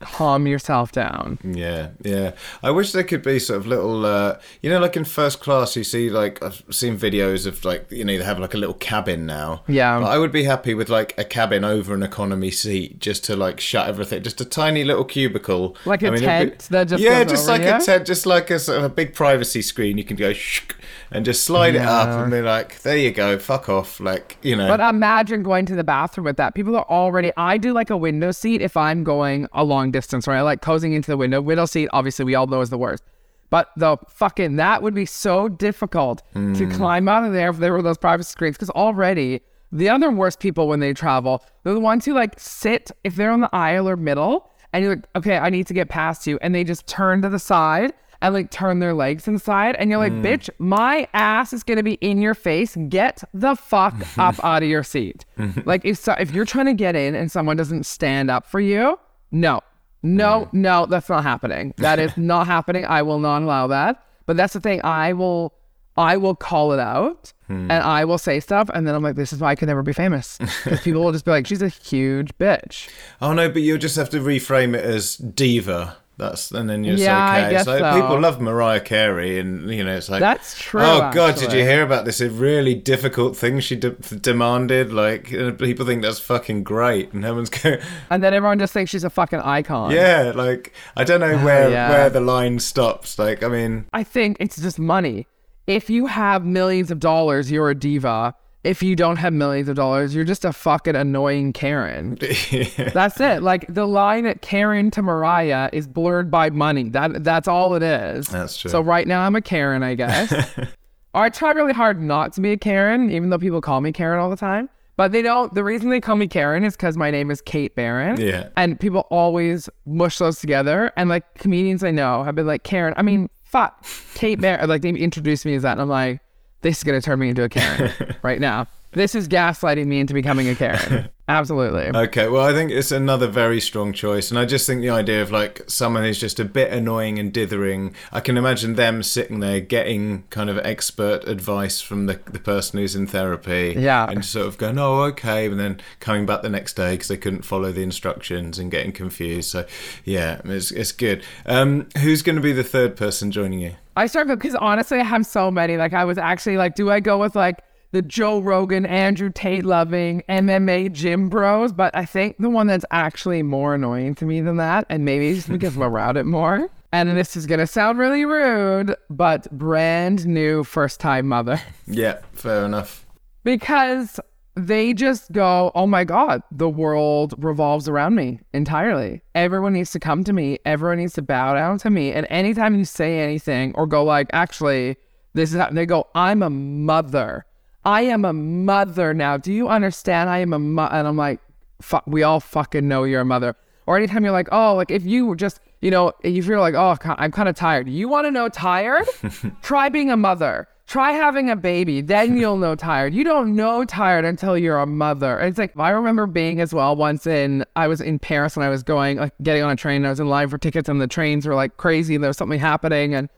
calm 0.01 0.47
yourself 0.47 0.93
down 0.93 1.39
Yeah, 1.43 1.89
yeah. 2.03 2.33
I 2.63 2.71
wish 2.71 2.93
there 2.93 3.03
could 3.05 3.23
be 3.23 3.39
sort 3.39 3.59
of 3.59 3.67
little, 3.67 4.05
uh, 4.07 4.39
you 4.63 4.71
know, 4.71 4.79
like 4.79 4.97
in 4.97 5.05
first 5.05 5.41
class, 5.41 5.77
you 5.77 5.85
see 5.85 6.09
like 6.11 6.43
I've 6.43 6.63
seen 6.71 6.97
videos 6.99 7.47
of 7.47 7.65
like 7.65 7.91
you 7.91 8.05
know 8.05 8.17
they 8.17 8.25
have 8.25 8.39
like 8.39 8.55
a 8.55 8.59
little 8.59 8.75
cabin 8.75 9.27
now. 9.27 9.63
Yeah. 9.67 9.99
But 10.01 10.07
I 10.07 10.19
would 10.19 10.33
be 10.33 10.45
happy 10.45 10.75
with 10.75 10.89
like 10.89 11.15
a 11.19 11.25
cabin 11.25 11.65
over 11.65 11.95
an 11.95 12.03
economy 12.03 12.51
seat 12.51 13.01
just 13.01 13.25
to 13.25 13.37
like 13.37 13.61
shut 13.61 13.89
everything, 13.89 14.23
just 14.23 14.41
a 14.41 14.45
tiny 14.45 14.85
little 14.85 15.05
cubicle, 15.05 15.77
Like 15.85 16.03
a 16.03 16.07
it'd 16.09 16.21
be- 16.21 16.27
tent 16.27 16.59
that 16.71 16.85
just 16.89 17.03
yeah, 17.03 17.25
just 17.25 17.49
over 17.49 17.59
like 17.59 17.69
you? 17.69 17.77
a 17.77 17.81
tent, 17.85 18.07
just 18.07 18.27
like 18.27 18.51
a 18.51 18.59
sort 18.59 18.79
of 18.79 18.85
a 18.85 18.89
big 18.89 19.15
privacy 19.15 19.63
screen. 19.63 19.99
You 19.99 20.05
can 20.05 20.17
go 20.17 20.33
shh 20.33 20.63
and 21.11 21.25
just 21.25 21.45
slide 21.45 21.75
it 21.75 21.81
up 21.83 22.09
and 22.09 22.31
be 22.31 22.43
like, 22.43 22.81
there 22.83 22.97
you 22.97 23.11
go, 23.11 23.39
fuck 23.39 23.69
off, 23.69 23.99
like 24.01 24.37
you 24.43 24.55
know. 24.57 24.69
But 24.69 24.81
imagine 24.81 25.43
going 25.43 25.67
to 25.67 25.75
the 25.75 25.85
bathroom 25.85 26.25
with 26.27 26.37
that. 26.37 26.55
People 26.55 26.77
are 26.77 26.85
already. 26.89 27.33
I 27.37 27.57
do 27.59 27.73
like 27.73 27.91
a 27.91 27.97
window 27.97 28.31
seat 28.31 28.61
if 28.63 28.77
I'm 28.77 29.05
going 29.05 29.47
a 29.53 29.65
long 29.89 29.93
distance, 29.93 30.27
right? 30.27 30.39
I 30.39 30.43
like 30.43 30.61
closing 30.61 30.93
into 30.93 31.11
the 31.11 31.17
window. 31.17 31.41
Window 31.41 31.67
seat, 31.67 31.89
obviously, 31.93 32.25
we 32.25 32.35
all 32.35 32.47
know 32.47 32.61
is 32.61 32.71
the 32.71 32.79
worst. 32.79 33.03
But 33.51 33.71
the 33.77 33.97
fucking 34.09 34.57
that 34.57 34.83
would 34.83 34.95
be 34.95 35.07
so 35.07 35.49
difficult 35.49 36.23
to 36.35 36.41
hmm. 36.41 36.71
climb 36.73 37.09
out 37.09 37.25
of 37.25 37.33
there 37.33 37.49
if 37.49 37.57
there 37.57 37.73
were 37.73 37.83
those 37.83 37.97
private 37.97 38.25
screens. 38.25 38.57
Because 38.57 38.71
already 38.71 39.41
the 39.73 39.89
other 39.89 40.11
worst 40.11 40.39
people 40.39 40.69
when 40.69 40.81
they 40.81 40.93
travel, 40.93 41.43
they're 41.63 41.75
the 41.75 41.81
ones 41.81 42.05
who 42.05 42.13
like 42.13 42.39
sit 42.39 42.91
if 43.05 43.17
they're 43.17 43.31
on 43.31 43.41
the 43.41 43.55
aisle 43.55 43.89
or 43.89 43.97
middle, 43.97 44.51
and 44.73 44.85
you're 44.85 44.97
like, 44.97 45.07
okay, 45.17 45.39
I 45.39 45.49
need 45.49 45.67
to 45.69 45.75
get 45.75 45.89
past 45.89 46.27
you, 46.27 46.39
and 46.43 46.55
they 46.55 46.63
just 46.63 46.87
turn 46.87 47.23
to 47.23 47.31
the 47.31 47.39
side 47.39 47.95
and 48.21 48.35
like 48.35 48.51
turn 48.51 48.81
their 48.81 48.93
legs 48.93 49.29
inside, 49.29 49.77
and 49.77 49.89
you're 49.89 49.99
like, 49.99 50.13
hmm. 50.13 50.27
bitch, 50.27 50.51
my 50.59 51.09
ass 51.15 51.55
is 51.55 51.63
gonna 51.63 51.83
be 51.83 51.95
in 51.95 52.21
your 52.21 52.35
face. 52.35 52.77
Get 52.91 53.25
the 53.33 53.55
fuck 53.55 53.95
up 54.19 54.45
out 54.45 54.63
of 54.63 54.69
your 54.69 54.83
seat. 54.83 55.25
like 55.65 55.87
if 55.87 55.97
so, 55.97 56.13
if 56.21 56.33
you're 56.33 56.45
trying 56.45 56.67
to 56.67 56.75
get 56.75 56.97
in 56.97 57.15
and 57.15 57.33
someone 57.33 57.57
doesn't 57.57 57.87
stand 57.87 58.31
up 58.31 58.45
for 58.45 58.61
you, 58.61 58.99
no, 59.31 59.61
no, 60.03 60.49
no, 60.53 60.87
that's 60.87 61.09
not 61.09 61.23
happening. 61.23 61.75
That 61.79 61.99
is 61.99 62.15
not 62.17 62.47
happening. 62.47 62.85
I 62.85 63.03
will 63.03 63.19
not 63.19 63.43
allow 63.43 63.67
that. 63.69 64.05
But 64.27 64.37
that's 64.37 64.53
the 64.53 64.61
thing. 64.61 64.81
I 64.85 65.13
will, 65.15 65.55
I 65.97 66.17
will 66.17 66.35
call 66.35 66.73
it 66.73 66.79
out. 66.79 67.33
Hmm. 67.47 67.71
And 67.71 67.83
I 67.83 68.05
will 68.05 68.19
say 68.19 68.41
stuff, 68.41 68.69
and 68.75 68.87
then 68.87 68.95
I'm 68.95 69.03
like, 69.03 69.17
"This 69.17 69.33
is 69.33 69.41
why 69.41 69.53
I 69.53 69.55
could 69.55 69.69
never 69.69 69.83
be 69.83 69.95
famous." 69.95 70.39
Because 70.65 70.81
people 70.83 71.03
will 71.03 71.13
just 71.13 71.25
be 71.25 71.31
like, 71.31 71.47
"She's 71.47 71.63
a 71.63 71.69
huge 71.69 72.37
bitch." 72.37 72.91
Oh 73.23 73.33
no, 73.33 73.49
but 73.49 73.63
you'll 73.63 73.79
just 73.79 73.97
have 73.97 74.11
to 74.11 74.21
reframe 74.21 74.77
it 74.77 74.85
as 74.85 75.17
diva. 75.17 75.97
That's 76.19 76.51
and 76.51 76.69
then 76.69 76.83
you're 76.83 76.97
Yeah, 76.97 77.17
I 77.17 77.41
okay. 77.43 77.51
guess 77.53 77.61
It's 77.61 77.69
like, 77.69 77.79
so. 77.79 78.01
People 78.03 78.21
love 78.21 78.41
Mariah 78.41 78.81
Carey, 78.81 79.39
and 79.39 79.71
you 79.73 79.85
know 79.85 79.97
it's 79.97 80.09
like 80.11 80.19
That's 80.21 80.59
true, 80.61 80.81
Oh 80.83 81.11
God, 81.15 81.37
did 81.37 81.53
you 81.53 81.61
hear 81.61 81.83
about 81.85 82.05
this 82.05 82.21
A 82.21 82.29
really 82.29 82.75
difficult 82.75 83.37
thing 83.37 83.61
she 83.61 83.77
de- 83.77 83.91
demanded? 83.93 84.93
Like 84.93 85.27
people 85.59 85.87
think 85.87 86.03
that's 86.03 86.19
fucking 86.19 86.65
great, 86.65 87.13
and 87.13 87.25
everyone's 87.25 87.51
going, 87.63 87.79
And 88.11 88.23
then 88.23 88.35
everyone 88.35 88.59
just 88.59 88.73
thinks 88.73 88.91
she's 88.91 89.05
a 89.05 89.11
fucking 89.11 89.39
icon. 89.41 89.93
yeah. 89.93 90.33
Like 90.35 90.73
I 90.97 91.05
don't 91.05 91.21
know 91.21 91.39
oh, 91.41 91.45
where 91.45 91.71
Yeah. 91.71 91.89
where 91.91 92.11
the 92.11 92.21
line 92.21 92.59
stops. 92.59 93.19
Like 93.19 93.43
I 93.45 93.49
mean, 93.49 93.87
I 93.93 94.03
think 94.03 94.39
it's 94.41 94.61
just 94.61 94.79
money. 94.79 95.27
If 95.69 95.89
you 95.89 96.07
have 96.07 96.45
millions 96.45 96.91
of 96.91 96.99
dollars, 96.99 97.51
you're 97.53 97.71
a 97.71 97.75
diva. 97.75 98.35
If 98.65 98.83
you 98.83 98.97
don't 98.97 99.17
have 99.17 99.33
millions 99.33 99.69
of 99.69 99.77
dollars, 99.77 100.15
you're 100.15 100.25
just 100.25 100.45
a 100.45 100.53
fucking 100.53 100.97
annoying 100.97 101.53
Karen. 101.53 102.19
That's 102.93 103.21
it. 103.21 103.43
Like 103.43 103.73
the 103.73 103.87
line 103.87 104.27
at 104.27 104.43
Karen 104.43 104.91
to 104.93 105.03
Mariah 105.03 105.71
is 105.73 105.87
blurred 105.87 106.31
by 106.31 106.51
money. 106.51 106.89
That 106.91 107.23
that's 107.23 107.47
all 107.47 107.75
it 107.75 107.83
is. 107.83 108.27
That's 108.27 108.57
true. 108.57 108.71
So 108.71 108.81
right 108.81 109.07
now 109.07 109.21
I'm 109.21 109.37
a 109.37 109.41
Karen, 109.41 109.83
I 109.83 109.95
guess. 109.95 110.33
or 110.59 110.67
I 111.15 111.29
try 111.31 111.53
really 111.53 111.73
hard 111.73 112.03
not 112.03 112.33
to 112.35 112.41
be 112.41 112.53
a 112.53 112.57
Karen, 112.57 113.11
even 113.11 113.31
though 113.31 113.39
people 113.39 113.61
call 113.61 113.81
me 113.81 113.93
Karen 113.93 114.19
all 114.21 114.29
the 114.29 114.37
time. 114.37 114.69
But 114.97 115.13
they 115.13 115.23
don't. 115.23 115.55
The 115.55 115.63
reason 115.63 115.91
they 115.91 116.01
call 116.01 116.17
me 116.17 116.27
Karen 116.27 116.65
is 116.65 116.75
because 116.75 116.97
my 116.97 117.13
name 117.13 117.31
is 117.31 117.41
Kate 117.41 117.73
Barron. 117.77 118.21
Yeah. 118.21 118.49
And 118.57 118.79
people 118.81 119.07
always 119.11 119.71
mush 119.87 120.19
those 120.19 120.41
together. 120.41 120.93
And 120.97 121.09
like 121.09 121.35
comedians 121.35 121.85
I 121.85 121.93
know 121.93 122.25
have 122.25 122.35
been 122.35 122.49
like 122.49 122.65
Karen. 122.65 122.95
I 122.97 123.03
mean, 123.03 123.31
fuck, 123.45 123.87
Kate 124.15 124.41
Barron. 124.41 124.69
Like 124.69 124.83
they 124.83 124.89
introduced 124.89 125.47
me 125.47 125.55
as 125.55 125.63
that, 125.63 125.73
and 125.73 125.81
I'm 125.81 125.89
like, 125.89 126.21
this 126.63 126.79
is 126.79 126.85
gonna 126.85 127.01
turn 127.01 127.19
me 127.19 127.29
into 127.31 127.43
a 127.45 127.49
Karen 127.49 127.93
right 128.23 128.41
now. 128.41 128.67
This 128.93 129.15
is 129.15 129.29
gaslighting 129.29 129.85
me 129.87 130.01
into 130.01 130.15
becoming 130.15 130.49
a 130.49 130.55
Karen. 130.55 131.11
Absolutely. 131.29 131.89
Okay, 131.95 132.27
well, 132.27 132.43
I 132.43 132.55
think 132.55 132.71
it's 132.71 132.91
another 132.91 133.27
very 133.27 133.61
strong 133.61 133.93
choice, 133.93 134.31
and 134.31 134.39
I 134.41 134.47
just 134.47 134.67
think 134.67 134.81
the 134.81 134.89
idea 134.89 135.21
of 135.21 135.31
like 135.31 135.61
someone 135.67 136.03
who's 136.05 136.19
just 136.19 136.41
a 136.41 136.45
bit 136.47 136.73
annoying 136.73 137.19
and 137.19 137.31
dithering. 137.31 137.95
I 138.11 138.21
can 138.21 138.39
imagine 138.39 138.77
them 138.77 139.03
sitting 139.03 139.41
there 139.41 139.61
getting 139.61 140.25
kind 140.31 140.49
of 140.49 140.57
expert 140.65 141.29
advice 141.29 141.83
from 141.83 142.07
the 142.07 142.19
the 142.33 142.39
person 142.39 142.79
who's 142.79 142.97
in 142.97 143.07
therapy, 143.07 143.75
Yeah. 143.77 144.09
and 144.09 144.25
sort 144.25 144.47
of 144.47 144.57
going, 144.57 144.79
"Oh, 144.79 145.03
okay," 145.03 145.45
and 145.45 145.61
then 145.61 145.83
coming 146.01 146.25
back 146.25 146.41
the 146.41 146.49
next 146.49 146.73
day 146.77 146.93
because 146.93 147.09
they 147.09 147.19
couldn't 147.19 147.43
follow 147.45 147.73
the 147.73 147.83
instructions 147.83 148.59
and 148.59 148.71
getting 148.71 148.93
confused. 148.93 149.51
So, 149.51 149.67
yeah, 150.07 150.41
it's 150.47 150.71
it's 150.71 150.93
good. 150.93 151.23
Um, 151.45 151.89
who's 151.99 152.23
going 152.23 152.37
to 152.37 152.43
be 152.43 152.53
the 152.55 152.65
third 152.65 152.97
person 152.97 153.31
joining 153.31 153.59
you? 153.59 153.75
I 153.99 154.07
started 154.07 154.39
because 154.39 154.55
honestly, 154.55 154.99
I 155.01 155.05
have 155.05 155.27
so 155.27 155.51
many. 155.51 155.77
Like, 155.77 155.93
I 155.93 156.05
was 156.05 156.19
actually 156.19 156.57
like, 156.57 156.75
do 156.75 156.91
I 156.91 157.01
go 157.01 157.19
with 157.19 157.35
like 157.35 157.59
the 157.91 158.03
Joe 158.03 158.39
Rogan, 158.41 158.87
Andrew 158.87 159.31
Tate 159.31 159.65
loving 159.65 160.23
MMA 160.29 160.93
gym 160.93 161.29
bros. 161.29 161.73
But 161.73 161.95
I 161.97 162.05
think 162.05 162.37
the 162.39 162.51
one 162.51 162.67
that's 162.67 162.85
actually 162.91 163.43
more 163.43 163.75
annoying 163.75 164.15
to 164.17 164.25
me 164.25 164.41
than 164.41 164.57
that, 164.59 164.87
and 164.89 165.05
maybe 165.05 165.29
it's 165.31 165.49
because 165.49 165.77
I'm 165.77 165.83
around 165.83 166.17
it 166.17 166.27
more. 166.27 166.69
And 166.93 167.17
this 167.17 167.37
is 167.37 167.47
gonna 167.47 167.67
sound 167.67 167.99
really 167.99 168.25
rude, 168.25 168.97
but 169.11 169.51
brand 169.51 170.27
new 170.27 170.65
first 170.65 171.01
time 171.01 171.27
mother. 171.27 171.61
Yeah, 171.87 172.21
fair 172.33 172.65
enough. 172.65 173.05
because 173.45 174.21
they 174.59 174.93
just 174.93 175.31
go, 175.33 175.71
oh 175.75 175.87
my 175.87 176.05
God, 176.05 176.43
the 176.51 176.69
world 176.69 177.35
revolves 177.39 177.89
around 177.89 178.17
me 178.17 178.41
entirely. 178.53 179.23
Everyone 179.35 179.73
needs 179.73 179.93
to 179.93 180.01
come 180.01 180.25
to 180.25 180.33
me. 180.33 180.59
Everyone 180.65 180.99
needs 180.99 181.15
to 181.15 181.23
bow 181.23 181.55
down 181.55 181.79
to 181.79 181.91
me. 181.91 182.13
And 182.13 182.27
anytime 182.29 182.75
you 182.75 182.85
say 182.85 183.21
anything 183.21 183.73
or 183.77 183.87
go 183.87 184.03
like, 184.03 184.29
actually, 184.33 184.97
this 185.35 185.53
is 185.53 185.61
how 185.61 185.71
they 185.71 185.87
go, 185.87 186.09
I'm 186.15 186.43
a 186.43 186.51
mother. 186.51 187.47
I 187.85 188.03
am 188.03 188.25
a 188.25 188.33
mother 188.33 189.15
now. 189.15 189.37
Do 189.37 189.53
you 189.53 189.69
understand? 189.69 190.29
I 190.29 190.39
am 190.39 190.53
a 190.53 190.59
mother. 190.59 190.95
And 190.95 191.07
I'm 191.07 191.17
like, 191.17 191.41
fuck, 191.81 192.05
we 192.07 192.25
all 192.25 192.41
fucking 192.41 192.87
know 192.87 193.05
you're 193.05 193.21
a 193.21 193.25
mother. 193.25 193.55
Or 193.87 193.97
anytime 193.97 194.25
you're 194.25 194.33
like, 194.33 194.49
oh, 194.51 194.75
like 194.75 194.91
if 194.91 195.05
you 195.05 195.25
were 195.25 195.37
just, 195.37 195.61
you 195.81 195.91
know, 195.91 196.13
if 196.23 196.47
you're 196.47 196.61
like, 196.61 196.75
oh, 196.75 196.97
I'm 197.05 197.31
kind 197.31 197.49
of 197.49 197.55
tired. 197.55 197.89
You 197.89 198.09
want 198.09 198.27
to 198.27 198.31
know 198.31 198.49
tired? 198.49 199.07
Try 199.63 199.89
being 199.89 200.11
a 200.11 200.17
mother. 200.17 200.69
Try 200.89 201.13
having 201.13 201.51
a 201.51 201.55
baby, 201.55 202.01
then 202.01 202.39
you'll 202.39 202.57
know 202.57 202.75
tired. 202.75 203.13
You 203.13 203.23
don't 203.23 203.55
know 203.55 203.85
tired 203.85 204.25
until 204.25 204.57
you're 204.57 204.79
a 204.79 204.87
mother. 204.87 205.39
It's 205.39 205.59
like 205.59 205.79
I 205.79 205.91
remember 205.91 206.27
being 206.27 206.63
as 206.63 206.73
well 206.73 206.97
once 206.97 207.27
in 207.27 207.63
I 207.77 207.87
was 207.89 208.01
in 208.01 208.19
Paris 208.19 208.57
when 208.57 208.65
I 208.65 208.71
was 208.71 208.83
going 208.83 209.19
like 209.19 209.35
getting 209.43 209.63
on 209.63 209.71
a 209.71 209.77
train. 209.77 209.97
And 209.97 210.07
I 210.07 210.11
was 210.11 210.19
in 210.19 210.31
line 210.31 210.49
for 210.49 210.57
tickets, 210.57 210.89
and 210.89 210.99
the 210.99 211.07
trains 211.07 211.47
were 211.47 211.55
like 211.55 211.77
crazy, 211.77 212.15
and 212.15 212.25
there 212.25 212.31
was 212.31 212.39
something 212.39 212.59
happening, 212.59 213.15
and 213.15 213.29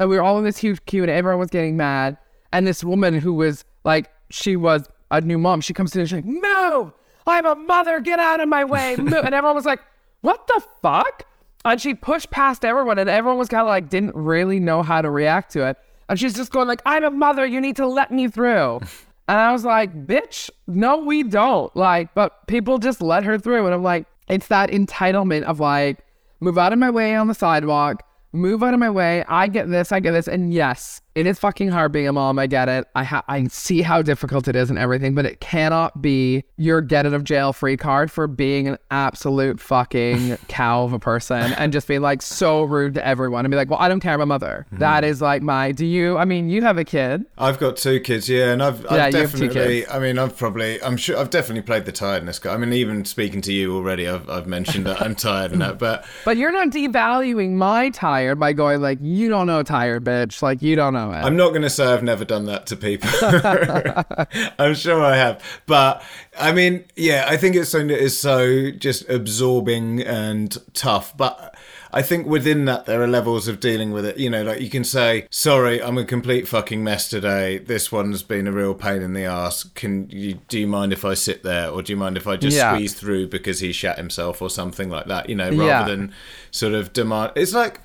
and 0.00 0.08
we 0.08 0.16
were 0.16 0.22
all 0.22 0.38
in 0.38 0.44
this 0.44 0.56
huge 0.56 0.82
queue, 0.86 1.02
and 1.02 1.10
everyone 1.10 1.38
was 1.38 1.50
getting 1.50 1.76
mad. 1.76 2.16
And 2.50 2.66
this 2.66 2.82
woman 2.82 3.18
who 3.18 3.34
was 3.34 3.66
like 3.84 4.10
she 4.30 4.56
was 4.56 4.88
a 5.10 5.20
new 5.20 5.36
mom, 5.36 5.60
she 5.60 5.74
comes 5.74 5.94
in 5.94 6.00
and 6.00 6.08
she's 6.08 6.16
like, 6.16 6.24
"Move! 6.24 6.92
I'm 7.26 7.44
a 7.44 7.56
mother. 7.56 8.00
Get 8.00 8.20
out 8.20 8.40
of 8.40 8.48
my 8.48 8.64
way!" 8.64 8.96
Move. 8.98 9.12
and 9.12 9.34
everyone 9.34 9.54
was 9.54 9.66
like, 9.66 9.80
"What 10.22 10.46
the 10.46 10.62
fuck?" 10.80 11.26
And 11.62 11.78
she 11.78 11.92
pushed 11.92 12.30
past 12.30 12.64
everyone, 12.64 12.98
and 12.98 13.10
everyone 13.10 13.38
was 13.38 13.50
kind 13.50 13.60
of 13.60 13.66
like 13.66 13.90
didn't 13.90 14.14
really 14.14 14.60
know 14.60 14.82
how 14.82 15.02
to 15.02 15.10
react 15.10 15.52
to 15.52 15.66
it. 15.66 15.76
And 16.08 16.18
she's 16.18 16.34
just 16.34 16.52
going 16.52 16.68
like, 16.68 16.82
I'm 16.86 17.04
a 17.04 17.10
mother, 17.10 17.44
you 17.44 17.60
need 17.60 17.76
to 17.76 17.86
let 17.86 18.10
me 18.10 18.28
through. 18.28 18.80
and 19.28 19.38
I 19.38 19.52
was 19.52 19.64
like, 19.64 20.06
bitch, 20.06 20.50
no, 20.66 20.98
we 20.98 21.22
don't. 21.22 21.74
Like, 21.76 22.14
but 22.14 22.46
people 22.46 22.78
just 22.78 23.02
let 23.02 23.24
her 23.24 23.38
through. 23.38 23.66
And 23.66 23.74
I'm 23.74 23.82
like, 23.82 24.06
it's 24.28 24.48
that 24.48 24.70
entitlement 24.70 25.42
of 25.42 25.60
like, 25.60 26.04
move 26.40 26.58
out 26.58 26.72
of 26.72 26.78
my 26.78 26.90
way 26.90 27.14
on 27.14 27.28
the 27.28 27.34
sidewalk, 27.34 28.02
move 28.32 28.62
out 28.62 28.74
of 28.74 28.80
my 28.80 28.90
way. 28.90 29.24
I 29.28 29.48
get 29.48 29.68
this, 29.68 29.92
I 29.92 30.00
get 30.00 30.12
this. 30.12 30.28
And 30.28 30.52
yes, 30.52 31.00
it 31.16 31.26
is 31.26 31.38
fucking 31.38 31.68
hard 31.70 31.90
being 31.92 32.06
a 32.06 32.12
mom. 32.12 32.38
I 32.38 32.46
get 32.46 32.68
it. 32.68 32.86
I 32.94 33.02
ha- 33.02 33.24
I 33.26 33.44
see 33.48 33.82
how 33.82 34.02
difficult 34.02 34.46
it 34.48 34.54
is 34.54 34.68
and 34.70 34.78
everything, 34.78 35.14
but 35.14 35.24
it 35.24 35.40
cannot 35.40 36.02
be 36.02 36.44
your 36.58 36.80
get 36.82 37.06
out 37.06 37.14
of 37.14 37.24
jail 37.24 37.52
free 37.52 37.76
card 37.76 38.10
for 38.10 38.26
being 38.26 38.68
an 38.68 38.76
absolute 38.90 39.58
fucking 39.58 40.36
cow 40.48 40.84
of 40.84 40.92
a 40.92 40.98
person 40.98 41.52
and 41.54 41.72
just 41.72 41.88
being 41.88 42.02
like 42.02 42.20
so 42.22 42.62
rude 42.62 42.94
to 42.94 43.06
everyone 43.06 43.44
and 43.44 43.50
be 43.50 43.56
like, 43.56 43.70
well, 43.70 43.78
I 43.80 43.88
don't 43.88 44.00
care. 44.00 44.12
I'm 44.12 44.20
a 44.20 44.26
mother. 44.26 44.66
Hmm. 44.70 44.78
That 44.78 45.04
is 45.04 45.20
like 45.22 45.42
my. 45.42 45.72
Do 45.72 45.86
you? 45.86 46.18
I 46.18 46.26
mean, 46.26 46.50
you 46.50 46.60
have 46.62 46.76
a 46.78 46.84
kid. 46.84 47.24
I've 47.38 47.58
got 47.58 47.76
two 47.78 47.98
kids, 48.00 48.28
yeah, 48.28 48.52
and 48.52 48.62
I've, 48.62 48.82
Yeah, 48.82 49.06
I've 49.06 49.14
you 49.14 49.20
have 49.20 49.32
two 49.32 49.46
definitely. 49.48 49.80
kids. 49.80 49.90
I 49.92 49.98
mean, 49.98 50.18
I've 50.18 50.36
probably, 50.36 50.82
I'm 50.82 50.98
sure, 50.98 51.16
I've 51.18 51.30
definitely 51.30 51.62
played 51.62 51.86
the 51.86 51.92
tiredness 51.92 52.38
card. 52.38 52.54
I 52.54 52.58
mean, 52.58 52.74
even 52.74 53.06
speaking 53.06 53.40
to 53.40 53.52
you 53.54 53.74
already, 53.74 54.06
I've, 54.06 54.28
I've 54.28 54.46
mentioned 54.46 54.84
that 54.86 55.00
I'm 55.00 55.14
tired 55.14 55.52
and 55.52 55.62
that, 55.62 55.78
but 55.86 56.04
But 56.26 56.36
you're 56.36 56.52
not 56.52 56.68
devaluing 56.68 57.52
my 57.52 57.88
tired 57.90 58.38
by 58.38 58.52
going 58.52 58.82
like, 58.82 58.98
you 59.00 59.30
don't 59.30 59.46
know 59.46 59.62
tired, 59.62 60.04
bitch. 60.04 60.42
Like 60.42 60.60
you 60.60 60.76
don't 60.76 60.92
know 60.92 61.05
it. 61.12 61.16
I'm 61.16 61.36
not 61.36 61.50
going 61.50 61.62
to 61.62 61.70
say 61.70 61.84
I've 61.86 62.02
never 62.02 62.24
done 62.24 62.46
that 62.46 62.66
to 62.66 62.76
people. 62.76 63.08
I'm 64.58 64.74
sure 64.74 65.02
I 65.04 65.16
have, 65.16 65.42
but 65.66 66.02
I 66.38 66.52
mean, 66.52 66.84
yeah, 66.96 67.26
I 67.28 67.36
think 67.36 67.56
it's 67.56 67.70
something 67.70 67.88
that 67.88 68.02
is 68.02 68.18
so 68.18 68.70
just 68.70 69.08
absorbing 69.08 70.00
and 70.02 70.56
tough, 70.74 71.16
but. 71.16 71.54
I 71.92 72.02
think 72.02 72.26
within 72.26 72.66
that 72.66 72.84
there 72.84 73.00
are 73.00 73.06
levels 73.06 73.48
of 73.48 73.58
dealing 73.58 73.90
with 73.90 74.04
it. 74.04 74.18
You 74.18 74.28
know, 74.28 74.42
like 74.42 74.60
you 74.60 74.68
can 74.68 74.84
say, 74.84 75.26
"Sorry, 75.30 75.80
I'm 75.82 75.96
a 75.96 76.04
complete 76.04 76.46
fucking 76.46 76.84
mess 76.84 77.08
today. 77.08 77.56
This 77.58 77.90
one's 77.90 78.22
been 78.22 78.46
a 78.46 78.52
real 78.52 78.74
pain 78.74 79.00
in 79.00 79.14
the 79.14 79.24
ass. 79.24 79.62
Can 79.74 80.10
you 80.10 80.40
do 80.48 80.58
you 80.58 80.66
mind 80.66 80.92
if 80.92 81.06
I 81.06 81.14
sit 81.14 81.42
there, 81.42 81.70
or 81.70 81.80
do 81.80 81.92
you 81.92 81.96
mind 81.96 82.18
if 82.18 82.26
I 82.26 82.36
just 82.36 82.54
Yeah. 82.56 82.74
squeeze 82.74 82.92
through 82.92 83.28
because 83.28 83.60
he 83.60 83.72
shat 83.72 83.96
himself 83.96 84.42
or 84.42 84.50
something 84.50 84.90
like 84.90 85.06
that?" 85.06 85.30
You 85.30 85.36
know, 85.36 85.48
rather 85.48 85.64
Yeah. 85.64 85.84
than 85.84 86.12
sort 86.50 86.74
of 86.74 86.92
demand. 86.92 87.32
It's 87.34 87.54
like. 87.54 87.80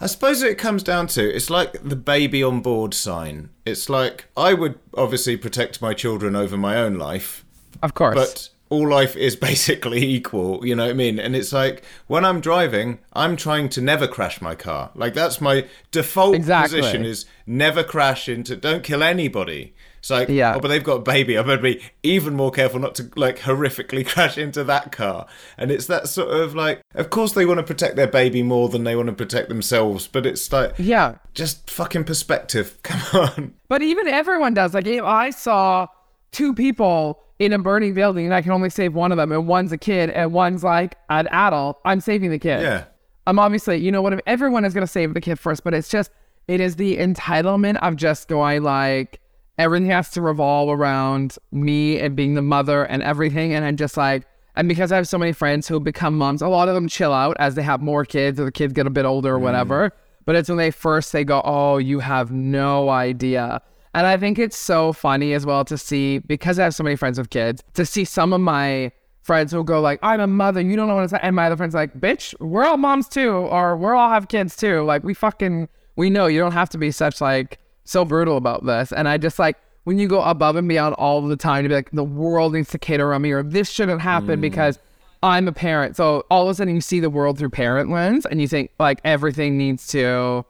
I 0.00 0.06
suppose 0.06 0.42
it 0.42 0.58
comes 0.58 0.82
down 0.82 1.06
to 1.08 1.22
it's 1.34 1.48
like 1.50 1.72
the 1.82 1.96
baby 1.96 2.42
on 2.42 2.60
board 2.60 2.92
sign. 2.94 3.50
It's 3.64 3.88
like 3.88 4.26
I 4.36 4.52
would 4.54 4.78
obviously 4.94 5.36
protect 5.36 5.80
my 5.80 5.94
children 5.94 6.36
over 6.36 6.56
my 6.56 6.76
own 6.76 6.96
life, 6.96 7.44
of 7.82 7.94
course. 7.94 8.14
but 8.14 8.48
all 8.68 8.88
life 8.90 9.16
is 9.16 9.36
basically 9.50 10.02
equal, 10.04 10.66
you 10.66 10.74
know 10.74 10.84
what 10.84 10.90
I 10.90 10.94
mean? 10.94 11.18
And 11.20 11.36
it's 11.36 11.52
like 11.52 11.84
when 12.08 12.24
I'm 12.24 12.40
driving, 12.40 12.98
I'm 13.12 13.36
trying 13.36 13.68
to 13.70 13.80
never 13.80 14.06
crash 14.08 14.42
my 14.42 14.54
car. 14.54 14.90
Like 14.94 15.14
that's 15.14 15.40
my 15.40 15.66
default 15.92 16.34
Exactly. 16.34 16.80
position 16.80 17.04
is 17.04 17.24
never 17.46 17.82
crash 17.84 18.28
into 18.28 18.56
don't 18.56 18.82
kill 18.82 19.02
anybody. 19.02 19.74
It's 20.06 20.10
like, 20.12 20.28
Yeah. 20.28 20.54
oh, 20.54 20.60
but 20.60 20.68
they've 20.68 20.84
got 20.84 20.98
a 20.98 21.02
baby. 21.02 21.36
I 21.36 21.42
better 21.42 21.60
be 21.60 21.82
even 22.04 22.34
more 22.36 22.52
careful 22.52 22.78
not 22.78 22.94
to 22.94 23.10
like 23.16 23.40
horrifically 23.40 24.06
crash 24.12 24.38
into 24.38 24.62
that 24.62 24.92
car. 24.92 25.26
And 25.58 25.72
it's 25.72 25.86
that 25.86 26.08
sort 26.08 26.28
of 26.30 26.54
like, 26.54 26.80
of 26.94 27.10
course 27.10 27.32
they 27.32 27.44
want 27.44 27.58
to 27.58 27.64
protect 27.64 27.96
their 27.96 28.06
baby 28.06 28.44
more 28.44 28.68
than 28.68 28.84
they 28.84 28.94
want 28.94 29.08
to 29.08 29.12
protect 29.14 29.48
themselves, 29.48 30.06
but 30.06 30.24
it's 30.24 30.52
like, 30.52 30.74
yeah. 30.78 31.16
just 31.34 31.68
fucking 31.68 32.04
perspective. 32.04 32.78
Come 32.84 33.20
on. 33.20 33.54
But 33.68 33.82
even 33.82 34.06
everyone 34.06 34.54
does. 34.54 34.74
Like 34.74 34.86
if 34.86 35.02
I 35.02 35.30
saw 35.30 35.88
two 36.30 36.54
people 36.54 37.20
in 37.40 37.52
a 37.52 37.58
burning 37.58 37.92
building 37.92 38.26
and 38.26 38.34
I 38.34 38.42
can 38.42 38.52
only 38.52 38.70
save 38.70 38.94
one 38.94 39.10
of 39.10 39.18
them, 39.18 39.32
and 39.32 39.48
one's 39.48 39.72
a 39.72 39.76
kid 39.78 40.10
and 40.10 40.32
one's 40.32 40.62
like 40.62 40.94
an 41.10 41.26
adult, 41.32 41.80
I'm 41.84 42.00
saving 42.00 42.30
the 42.30 42.38
kid. 42.38 42.62
Yeah. 42.62 42.84
I'm 43.26 43.40
obviously, 43.40 43.78
you 43.78 43.90
know 43.90 44.02
what? 44.02 44.22
Everyone 44.24 44.64
is 44.64 44.72
gonna 44.72 44.86
save 44.86 45.14
the 45.14 45.20
kid 45.20 45.40
first, 45.40 45.64
but 45.64 45.74
it's 45.74 45.88
just, 45.88 46.12
it 46.46 46.60
is 46.60 46.76
the 46.76 46.96
entitlement 46.96 47.78
of 47.78 47.96
just 47.96 48.28
going 48.28 48.62
like 48.62 49.20
everything 49.58 49.90
has 49.90 50.10
to 50.12 50.22
revolve 50.22 50.68
around 50.68 51.36
me 51.52 51.98
and 51.98 52.16
being 52.16 52.34
the 52.34 52.42
mother 52.42 52.84
and 52.84 53.02
everything, 53.02 53.52
and 53.52 53.64
I'm 53.64 53.76
just 53.76 53.96
like. 53.96 54.26
And 54.58 54.70
because 54.70 54.90
I 54.90 54.96
have 54.96 55.06
so 55.06 55.18
many 55.18 55.32
friends 55.32 55.68
who 55.68 55.78
become 55.78 56.16
moms, 56.16 56.40
a 56.40 56.48
lot 56.48 56.66
of 56.66 56.74
them 56.74 56.88
chill 56.88 57.12
out 57.12 57.36
as 57.38 57.56
they 57.56 57.62
have 57.62 57.82
more 57.82 58.06
kids 58.06 58.40
or 58.40 58.46
the 58.46 58.50
kids 58.50 58.72
get 58.72 58.86
a 58.86 58.90
bit 58.90 59.04
older 59.04 59.34
or 59.34 59.38
mm. 59.38 59.42
whatever. 59.42 59.92
But 60.24 60.34
it's 60.34 60.48
when 60.48 60.56
they 60.56 60.70
first 60.70 61.12
they 61.12 61.24
go, 61.24 61.42
"Oh, 61.44 61.76
you 61.76 62.00
have 62.00 62.32
no 62.32 62.88
idea." 62.88 63.60
And 63.92 64.06
I 64.06 64.16
think 64.16 64.38
it's 64.38 64.56
so 64.56 64.92
funny 64.92 65.34
as 65.34 65.44
well 65.44 65.64
to 65.66 65.76
see 65.78 66.18
because 66.18 66.58
I 66.58 66.64
have 66.64 66.74
so 66.74 66.84
many 66.84 66.96
friends 66.96 67.18
with 67.18 67.28
kids 67.28 67.62
to 67.74 67.84
see 67.84 68.04
some 68.04 68.32
of 68.32 68.40
my 68.40 68.92
friends 69.22 69.52
who 69.52 69.62
go 69.62 69.80
like, 69.80 69.98
"I'm 70.02 70.20
a 70.20 70.26
mother, 70.26 70.60
you 70.60 70.74
don't 70.74 70.88
know 70.88 70.94
what 70.94 71.04
it's 71.04 71.12
like," 71.12 71.24
and 71.24 71.36
my 71.36 71.46
other 71.46 71.56
friends 71.56 71.74
like, 71.74 71.94
"Bitch, 72.00 72.34
we're 72.40 72.64
all 72.64 72.76
moms 72.76 73.08
too, 73.08 73.30
or 73.30 73.76
we're 73.76 73.94
all 73.94 74.08
have 74.08 74.28
kids 74.28 74.56
too. 74.56 74.82
Like 74.84 75.04
we 75.04 75.14
fucking 75.14 75.68
we 75.96 76.10
know 76.10 76.26
you 76.26 76.38
don't 76.38 76.52
have 76.52 76.70
to 76.70 76.78
be 76.78 76.90
such 76.90 77.20
like 77.20 77.58
so 77.86 78.04
brutal 78.04 78.36
about 78.36 78.64
this." 78.66 78.92
And 78.92 79.08
I 79.08 79.18
just 79.18 79.38
like 79.38 79.56
when 79.84 79.98
you 79.98 80.08
go 80.08 80.22
above 80.22 80.56
and 80.56 80.68
beyond 80.68 80.94
all 80.96 81.22
the 81.22 81.36
time 81.36 81.62
to 81.64 81.68
be 81.68 81.74
like, 81.74 81.90
"The 81.92 82.04
world 82.04 82.52
needs 82.52 82.70
to 82.70 82.78
cater 82.78 83.08
around 83.08 83.22
me," 83.22 83.32
or 83.32 83.42
"This 83.42 83.70
shouldn't 83.70 84.00
happen 84.00 84.40
because." 84.40 84.78
I'm 85.22 85.48
a 85.48 85.52
parent. 85.52 85.96
So 85.96 86.24
all 86.30 86.44
of 86.44 86.50
a 86.50 86.54
sudden 86.54 86.74
you 86.74 86.80
see 86.80 87.00
the 87.00 87.10
world 87.10 87.38
through 87.38 87.50
parent 87.50 87.90
lens 87.90 88.26
and 88.26 88.40
you 88.40 88.46
think 88.46 88.70
like 88.78 89.00
everything 89.02 89.56
needs 89.56 89.86
to 89.88 90.44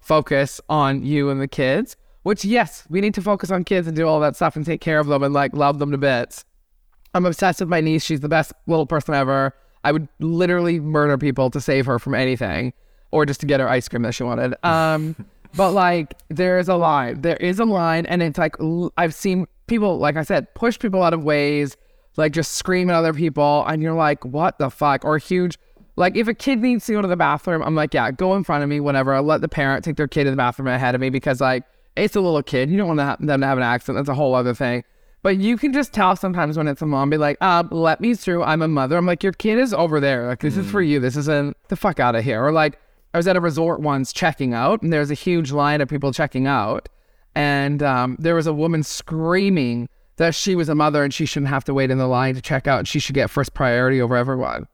focus 0.00 0.60
on 0.68 1.04
you 1.04 1.30
and 1.30 1.40
the 1.40 1.48
kids. 1.48 1.96
Which 2.22 2.44
yes, 2.44 2.84
we 2.88 3.00
need 3.00 3.12
to 3.14 3.22
focus 3.22 3.50
on 3.50 3.64
kids 3.64 3.86
and 3.86 3.94
do 3.94 4.06
all 4.06 4.20
that 4.20 4.34
stuff 4.36 4.56
and 4.56 4.64
take 4.64 4.80
care 4.80 4.98
of 4.98 5.08
them 5.08 5.22
and 5.22 5.34
like 5.34 5.54
love 5.54 5.78
them 5.78 5.90
to 5.90 5.98
bits. 5.98 6.44
I'm 7.14 7.26
obsessed 7.26 7.60
with 7.60 7.68
my 7.68 7.80
niece. 7.80 8.02
She's 8.02 8.20
the 8.20 8.28
best 8.28 8.52
little 8.66 8.86
person 8.86 9.14
ever. 9.14 9.54
I 9.84 9.92
would 9.92 10.08
literally 10.20 10.80
murder 10.80 11.18
people 11.18 11.50
to 11.50 11.60
save 11.60 11.84
her 11.86 11.98
from 11.98 12.14
anything 12.14 12.72
or 13.10 13.26
just 13.26 13.40
to 13.40 13.46
get 13.46 13.60
her 13.60 13.68
ice 13.68 13.88
cream 13.88 14.02
that 14.02 14.14
she 14.14 14.22
wanted. 14.24 14.54
Um, 14.64 15.14
but 15.56 15.72
like, 15.72 16.14
there 16.28 16.58
is 16.58 16.68
a 16.68 16.76
line. 16.76 17.20
There 17.20 17.36
is 17.36 17.58
a 17.58 17.64
line, 17.64 18.06
and 18.06 18.22
it's 18.22 18.38
like 18.38 18.56
I've 18.96 19.14
seen 19.14 19.46
people, 19.66 19.98
like 19.98 20.16
I 20.16 20.22
said, 20.22 20.54
push 20.54 20.78
people 20.78 21.02
out 21.02 21.14
of 21.14 21.24
ways, 21.24 21.76
like 22.16 22.32
just 22.32 22.52
scream 22.52 22.90
at 22.90 22.96
other 22.96 23.12
people, 23.12 23.64
and 23.66 23.82
you're 23.82 23.94
like, 23.94 24.24
what 24.24 24.58
the 24.58 24.70
fuck? 24.70 25.04
Or 25.04 25.18
huge. 25.18 25.58
Like 25.96 26.16
if 26.16 26.26
a 26.26 26.34
kid 26.34 26.60
needs 26.60 26.86
to 26.86 26.92
go 26.92 27.02
to 27.02 27.08
the 27.08 27.16
bathroom, 27.16 27.62
I'm 27.62 27.74
like, 27.74 27.94
yeah, 27.94 28.10
go 28.10 28.34
in 28.34 28.42
front 28.42 28.64
of 28.64 28.68
me, 28.68 28.80
whatever. 28.80 29.14
I'll 29.14 29.22
let 29.22 29.40
the 29.40 29.48
parent 29.48 29.84
take 29.84 29.96
their 29.96 30.08
kid 30.08 30.24
to 30.24 30.30
the 30.30 30.36
bathroom 30.36 30.66
ahead 30.66 30.94
of 30.94 31.00
me 31.00 31.08
because 31.08 31.40
like 31.40 31.64
it's 31.96 32.16
a 32.16 32.20
little 32.20 32.42
kid. 32.42 32.70
You 32.70 32.76
don't 32.76 32.88
want 32.88 33.00
to 33.00 33.04
ha- 33.04 33.16
them 33.20 33.40
to 33.40 33.46
have 33.46 33.58
an 33.58 33.64
accident. 33.64 33.98
That's 33.98 34.08
a 34.08 34.14
whole 34.14 34.34
other 34.34 34.54
thing. 34.54 34.84
But 35.22 35.38
you 35.38 35.56
can 35.56 35.72
just 35.72 35.94
tell 35.94 36.16
sometimes 36.16 36.58
when 36.58 36.68
it's 36.68 36.82
a 36.82 36.86
mom, 36.86 37.08
be 37.08 37.16
like, 37.16 37.40
um, 37.40 37.68
let 37.70 38.00
me 38.00 38.14
through. 38.14 38.42
I'm 38.42 38.60
a 38.60 38.68
mother. 38.68 38.96
I'm 38.96 39.06
like, 39.06 39.22
your 39.22 39.32
kid 39.32 39.58
is 39.58 39.72
over 39.72 39.98
there. 39.98 40.26
Like, 40.26 40.40
this 40.40 40.58
is 40.58 40.70
for 40.70 40.82
you. 40.82 41.00
This 41.00 41.16
isn't 41.16 41.56
the 41.68 41.76
fuck 41.76 41.98
out 41.98 42.14
of 42.14 42.24
here. 42.24 42.44
Or 42.44 42.52
like, 42.52 42.78
I 43.14 43.16
was 43.16 43.28
at 43.28 43.36
a 43.36 43.40
resort 43.40 43.80
once 43.80 44.12
checking 44.12 44.52
out, 44.52 44.82
and 44.82 44.92
there's 44.92 45.10
a 45.10 45.14
huge 45.14 45.52
line 45.52 45.80
of 45.80 45.88
people 45.88 46.12
checking 46.12 46.46
out. 46.46 46.88
And 47.34 47.82
um, 47.82 48.16
there 48.18 48.34
was 48.34 48.46
a 48.46 48.52
woman 48.52 48.82
screaming 48.82 49.88
that 50.16 50.34
she 50.34 50.54
was 50.54 50.68
a 50.68 50.74
mother 50.74 51.02
and 51.02 51.12
she 51.12 51.26
shouldn't 51.26 51.48
have 51.48 51.64
to 51.64 51.74
wait 51.74 51.90
in 51.90 51.98
the 51.98 52.06
line 52.06 52.34
to 52.34 52.42
check 52.42 52.66
out 52.66 52.78
and 52.78 52.86
she 52.86 53.00
should 53.00 53.14
get 53.14 53.30
first 53.30 53.54
priority 53.54 54.00
over 54.00 54.16
everyone. 54.16 54.68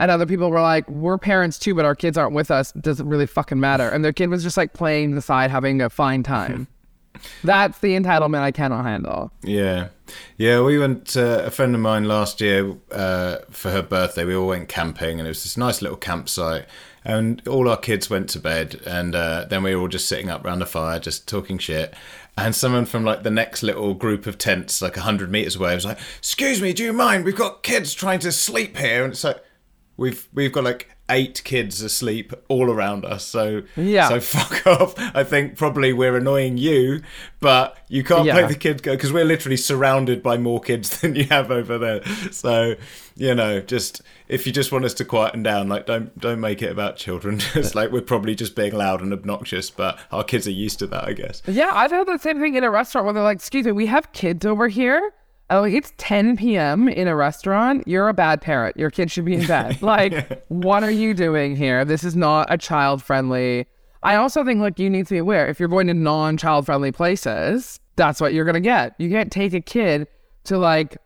And 0.00 0.10
other 0.10 0.24
people 0.24 0.50
were 0.50 0.62
like, 0.62 0.88
we're 0.88 1.18
parents 1.18 1.58
too, 1.58 1.74
but 1.74 1.84
our 1.84 1.94
kids 1.94 2.16
aren't 2.16 2.32
with 2.32 2.50
us. 2.50 2.74
It 2.74 2.80
doesn't 2.80 3.06
really 3.06 3.26
fucking 3.26 3.60
matter. 3.60 3.86
And 3.86 4.02
their 4.02 4.14
kid 4.14 4.30
was 4.30 4.42
just 4.42 4.56
like 4.56 4.72
playing 4.72 5.14
the 5.14 5.20
side, 5.20 5.50
having 5.50 5.82
a 5.82 5.90
fine 5.90 6.22
time. 6.22 6.68
That's 7.44 7.78
the 7.80 7.94
entitlement 7.94 8.40
I 8.40 8.50
cannot 8.50 8.84
handle. 8.84 9.30
Yeah. 9.42 9.88
Yeah, 10.38 10.62
we 10.62 10.78
went, 10.78 11.18
uh, 11.18 11.42
a 11.44 11.50
friend 11.50 11.74
of 11.74 11.82
mine 11.82 12.04
last 12.04 12.40
year 12.40 12.76
uh, 12.92 13.38
for 13.50 13.70
her 13.70 13.82
birthday, 13.82 14.24
we 14.24 14.34
all 14.34 14.46
went 14.46 14.70
camping 14.70 15.18
and 15.18 15.26
it 15.26 15.30
was 15.30 15.42
this 15.42 15.58
nice 15.58 15.82
little 15.82 15.98
campsite. 15.98 16.64
And 17.08 17.46
all 17.48 17.70
our 17.70 17.78
kids 17.78 18.10
went 18.10 18.28
to 18.30 18.38
bed, 18.38 18.82
and 18.86 19.14
uh, 19.14 19.46
then 19.48 19.62
we 19.62 19.74
were 19.74 19.80
all 19.80 19.88
just 19.88 20.06
sitting 20.06 20.28
up 20.28 20.44
around 20.44 20.58
the 20.58 20.66
fire, 20.66 21.00
just 21.00 21.26
talking 21.26 21.56
shit. 21.56 21.94
And 22.36 22.54
someone 22.54 22.84
from 22.84 23.02
like 23.02 23.22
the 23.22 23.30
next 23.30 23.62
little 23.62 23.94
group 23.94 24.26
of 24.26 24.36
tents, 24.36 24.82
like 24.82 24.96
100 24.96 25.30
meters 25.30 25.56
away, 25.56 25.74
was 25.74 25.86
like, 25.86 25.98
Excuse 26.18 26.60
me, 26.60 26.74
do 26.74 26.84
you 26.84 26.92
mind? 26.92 27.24
We've 27.24 27.34
got 27.34 27.62
kids 27.62 27.94
trying 27.94 28.18
to 28.20 28.30
sleep 28.30 28.76
here. 28.76 29.04
And 29.04 29.14
it's 29.14 29.24
like, 29.24 29.42
we've, 29.96 30.28
we've 30.34 30.52
got 30.52 30.64
like 30.64 30.90
eight 31.10 31.42
kids 31.44 31.80
asleep 31.82 32.32
all 32.48 32.70
around 32.70 33.04
us. 33.04 33.24
So 33.24 33.62
Yeah. 33.76 34.08
so 34.08 34.20
fuck 34.38 34.66
off. 34.66 34.94
I 35.14 35.24
think 35.24 35.56
probably 35.56 35.92
we're 35.92 36.16
annoying 36.16 36.58
you, 36.58 37.00
but 37.40 37.76
you 37.88 38.04
can't 38.04 38.24
Yeah. 38.26 38.34
play 38.34 38.46
the 38.46 38.54
kid 38.54 38.82
go 38.82 38.92
because 38.92 39.12
we're 39.12 39.24
literally 39.24 39.56
surrounded 39.56 40.22
by 40.22 40.36
more 40.36 40.60
kids 40.60 40.88
than 41.00 41.14
you 41.14 41.24
have 41.24 41.50
over 41.50 41.78
there. 41.78 42.02
So 42.30 42.74
you 43.16 43.34
know, 43.34 43.60
just 43.60 44.00
if 44.28 44.46
you 44.46 44.52
just 44.52 44.70
want 44.70 44.84
us 44.84 44.94
to 44.94 45.04
quieten 45.04 45.42
down, 45.42 45.68
like 45.68 45.86
don't 45.86 46.16
don't 46.18 46.40
make 46.40 46.62
it 46.62 46.70
about 46.70 46.96
children. 46.96 47.38
Just 47.54 47.74
like 47.74 47.90
we're 47.90 48.00
probably 48.00 48.34
just 48.36 48.54
being 48.54 48.72
loud 48.74 49.00
and 49.00 49.12
obnoxious, 49.12 49.70
but 49.70 49.98
our 50.12 50.22
kids 50.22 50.46
are 50.46 50.52
used 50.52 50.78
to 50.78 50.86
that, 50.88 51.04
I 51.04 51.14
guess. 51.14 51.42
Yeah, 51.46 51.70
I've 51.74 51.90
had 51.90 52.06
the 52.06 52.18
same 52.18 52.38
thing 52.38 52.54
in 52.54 52.62
a 52.62 52.70
restaurant 52.70 53.06
where 53.06 53.14
they're 53.14 53.22
like, 53.24 53.38
"Excuse 53.38 53.66
me, 53.66 53.72
we 53.72 53.86
have 53.86 54.12
kids 54.12 54.46
over 54.46 54.68
here." 54.68 55.12
And 55.50 55.74
it's 55.74 55.92
10 55.96 56.36
p.m. 56.36 56.88
in 56.88 57.08
a 57.08 57.16
restaurant. 57.16 57.86
You're 57.86 58.08
a 58.08 58.14
bad 58.14 58.40
parent. 58.40 58.76
Your 58.76 58.90
kid 58.90 59.10
should 59.10 59.24
be 59.24 59.34
in 59.34 59.46
bed. 59.46 59.80
Like, 59.88 60.44
what 60.48 60.84
are 60.84 60.90
you 60.90 61.14
doing 61.14 61.56
here? 61.56 61.84
This 61.84 62.04
is 62.04 62.14
not 62.14 62.52
a 62.52 62.58
child 62.58 63.02
friendly. 63.02 63.66
I 64.02 64.16
also 64.16 64.44
think 64.44 64.60
like 64.60 64.78
you 64.78 64.90
need 64.90 65.06
to 65.06 65.14
be 65.14 65.18
aware 65.18 65.48
if 65.48 65.58
you're 65.58 65.68
going 65.68 65.86
to 65.86 65.94
non-child 65.94 66.66
friendly 66.66 66.92
places, 66.92 67.80
that's 67.96 68.20
what 68.20 68.34
you're 68.34 68.44
gonna 68.44 68.60
get. 68.60 68.94
You 68.98 69.10
can't 69.10 69.32
take 69.32 69.54
a 69.54 69.60
kid 69.60 70.06
to 70.44 70.58
like 70.58 70.98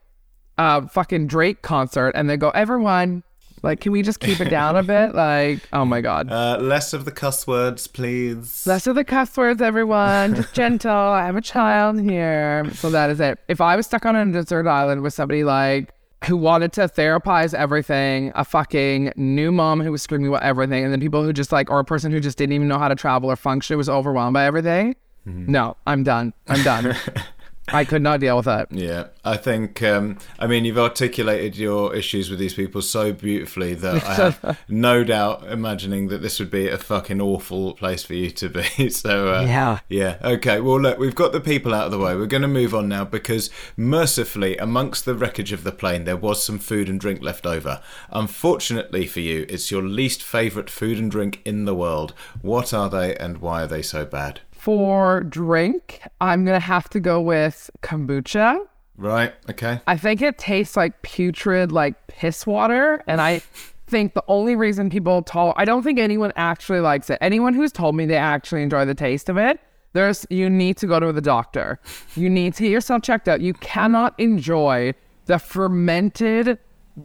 a 0.59 0.88
fucking 0.88 1.26
Drake 1.26 1.62
concert 1.62 2.11
and 2.14 2.28
then 2.28 2.38
go, 2.38 2.50
everyone, 2.50 3.22
like, 3.62 3.81
can 3.81 3.92
we 3.92 4.03
just 4.03 4.20
keep 4.20 4.40
it 4.40 4.48
down 4.51 4.77
a 4.77 4.83
bit? 4.83 5.14
Like, 5.22 5.61
oh 5.72 5.85
my 5.85 6.01
god. 6.01 6.31
Uh, 6.31 6.59
less 6.61 6.92
of 6.92 7.05
the 7.05 7.12
cuss 7.12 7.46
words, 7.46 7.87
please. 7.87 8.66
Less 8.66 8.87
of 8.87 8.94
the 8.96 9.05
cuss 9.05 9.37
words, 9.37 9.62
everyone. 9.62 10.35
Just 10.37 10.55
gentle. 10.55 10.90
I 10.90 11.25
have 11.27 11.37
a 11.37 11.40
child 11.40 12.01
here. 12.01 12.68
So 12.75 12.90
that 12.90 13.11
is 13.11 13.20
it. 13.20 13.38
If 13.48 13.61
I 13.61 13.77
was 13.77 13.87
stuck 13.87 14.05
on 14.07 14.16
a 14.16 14.25
desert 14.33 14.66
island 14.66 15.03
with 15.03 15.14
somebody 15.14 15.44
like 15.44 15.92
who 16.25 16.37
wanted 16.37 16.72
to 16.75 16.83
therapize 16.83 17.53
everything, 17.55 18.33
a 18.35 18.44
fucking 18.44 19.12
new 19.16 19.53
mom 19.53 19.81
who 19.81 19.92
was 19.92 20.03
screaming 20.03 20.29
about 20.29 20.42
everything, 20.42 20.83
and 20.85 20.92
then 20.92 21.01
people 21.01 21.22
who 21.22 21.33
just 21.33 21.53
like, 21.53 21.70
or 21.70 21.79
a 21.81 21.85
person 21.85 22.11
who 22.12 22.20
just 22.20 22.38
didn't 22.38 22.53
even 22.55 22.68
know 22.68 22.79
how 22.79 22.88
to 22.88 22.94
travel 22.94 23.31
or 23.31 23.37
function, 23.37 23.77
was 23.77 23.88
overwhelmed 23.88 24.35
by 24.35 24.44
everything. 24.44 24.96
No, 25.25 25.77
I'm 25.87 26.03
done. 26.03 26.33
I'm 26.48 26.62
done. 26.64 26.96
I 27.68 27.85
could 27.85 28.03
not 28.03 28.18
deal 28.20 28.37
with 28.37 28.46
that. 28.46 28.72
Yeah, 28.72 29.07
I 29.25 29.37
think. 29.37 29.83
Um, 29.83 30.18
I 30.38 30.46
mean, 30.48 30.64
you've 30.64 30.79
articulated 30.79 31.57
your 31.57 31.94
issues 31.94 32.29
with 32.29 32.38
these 32.40 32.55
people 32.55 32.83
so 32.83 33.12
beautifully 33.12 33.75
that 33.75 34.03
I 34.05 34.14
have 34.14 34.59
no 34.68 35.05
doubt 35.05 35.44
imagining 35.48 36.09
that 36.09 36.22
this 36.22 36.40
would 36.40 36.51
be 36.51 36.68
a 36.68 36.77
fucking 36.77 37.20
awful 37.20 37.75
place 37.75 38.03
for 38.03 38.14
you 38.14 38.31
to 38.31 38.48
be. 38.48 38.90
So 38.90 39.33
uh, 39.35 39.42
Yeah. 39.42 39.79
yeah. 39.88 40.16
Okay. 40.22 40.61
Well, 40.61 40.81
look, 40.81 40.98
we've 40.98 41.14
got 41.14 41.33
the 41.33 41.40
people 41.40 41.72
out 41.72 41.87
of 41.87 41.92
the 41.92 41.98
way. 41.98 42.16
We're 42.16 42.27
going 42.27 42.42
to 42.42 42.48
move 42.48 42.75
on 42.75 42.88
now 42.88 43.05
because 43.05 43.48
mercifully, 43.77 44.57
amongst 44.57 45.05
the 45.05 45.14
wreckage 45.14 45.53
of 45.53 45.62
the 45.64 45.72
plane, 45.72 46.05
there 46.05 46.16
was 46.16 46.42
some 46.42 46.59
food 46.59 46.88
and 46.88 47.01
drink 47.01 47.22
left 47.22 47.46
over. 47.46 47.81
Unfortunately 48.11 49.07
for 49.07 49.20
you, 49.20 49.46
it's 49.48 49.70
your 49.70 49.83
least 49.83 50.22
favourite 50.22 50.68
food 50.68 50.98
and 50.98 51.11
drink 51.11 51.40
in 51.44 51.64
the 51.64 51.75
world. 51.75 52.12
What 52.40 52.75
are 52.75 52.90
they, 52.90 53.14
and 53.16 53.38
why 53.38 53.62
are 53.62 53.66
they 53.66 53.83
so 53.83 54.05
bad? 54.05 54.40
For 54.62 55.25
drink, 55.25 56.03
I'm 56.20 56.44
going 56.44 56.55
to 56.55 56.64
have 56.64 56.88
to 56.90 57.01
go 57.01 57.20
with 57.20 57.68
kombucha. 57.83 58.61
Right. 58.96 59.35
Okay. 59.51 59.81
I 59.88 59.96
think 59.96 60.22
it 60.22 60.38
tastes 60.38 60.77
like 60.77 61.03
putrid, 61.03 61.72
like 61.72 62.07
piss 62.07 62.46
water. 62.46 63.03
And 63.09 63.20
I 63.20 63.42
think 63.88 64.14
the 64.14 64.22
only 64.29 64.55
reason 64.55 64.88
people 64.88 65.25
tol 65.25 65.53
I 65.57 65.64
don't 65.64 65.83
think 65.83 65.98
anyone 65.98 66.33
actually 66.37 66.79
likes 66.79 67.11
it. 67.11 67.18
Anyone 67.20 67.55
who's 67.55 67.72
told 67.72 67.96
me 67.96 68.07
they 68.07 68.14
actually 68.14 68.62
enjoy 68.62 68.85
the 68.85 68.94
taste 68.94 69.29
of 69.29 69.37
it, 69.37 69.59
there's 69.94 70.25
you 70.31 70.48
need 70.48 70.77
to 70.77 70.87
go 70.87 71.01
to 71.01 71.12
the 71.12 71.20
doctor. 71.20 71.81
You 72.14 72.31
need 72.31 72.55
to 72.55 72.62
get 72.62 72.70
yourself 72.70 73.03
checked 73.03 73.27
out. 73.27 73.40
You 73.40 73.55
cannot 73.55 74.14
enjoy 74.20 74.94
the 75.27 75.40
fermented, 75.40 76.57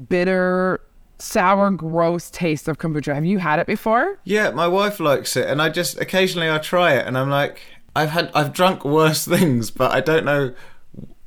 bitter, 0.08 0.80
sour, 1.20 1.72
gross 1.72 2.30
taste 2.30 2.68
of 2.68 2.78
kombucha. 2.78 3.14
Have 3.14 3.26
you 3.26 3.40
had 3.40 3.60
it 3.60 3.68
before? 3.68 4.20
Yeah, 4.24 4.52
my 4.52 4.68
wife 4.68 5.00
likes 5.00 5.36
it, 5.36 5.48
and 5.48 5.62
I 5.62 5.70
just 5.70 6.00
occasionally 6.00 6.50
I 6.50 6.58
try 6.58 6.94
it, 6.94 7.08
and 7.08 7.18
I'm 7.18 7.30
like, 7.30 7.62
I've 7.96 8.12
had 8.12 8.32
I've 8.34 8.54
drunk 8.54 8.86
worse 8.86 9.26
things, 9.28 9.72
but 9.72 9.92
I 9.92 10.02
don't 10.02 10.26
know. 10.26 10.54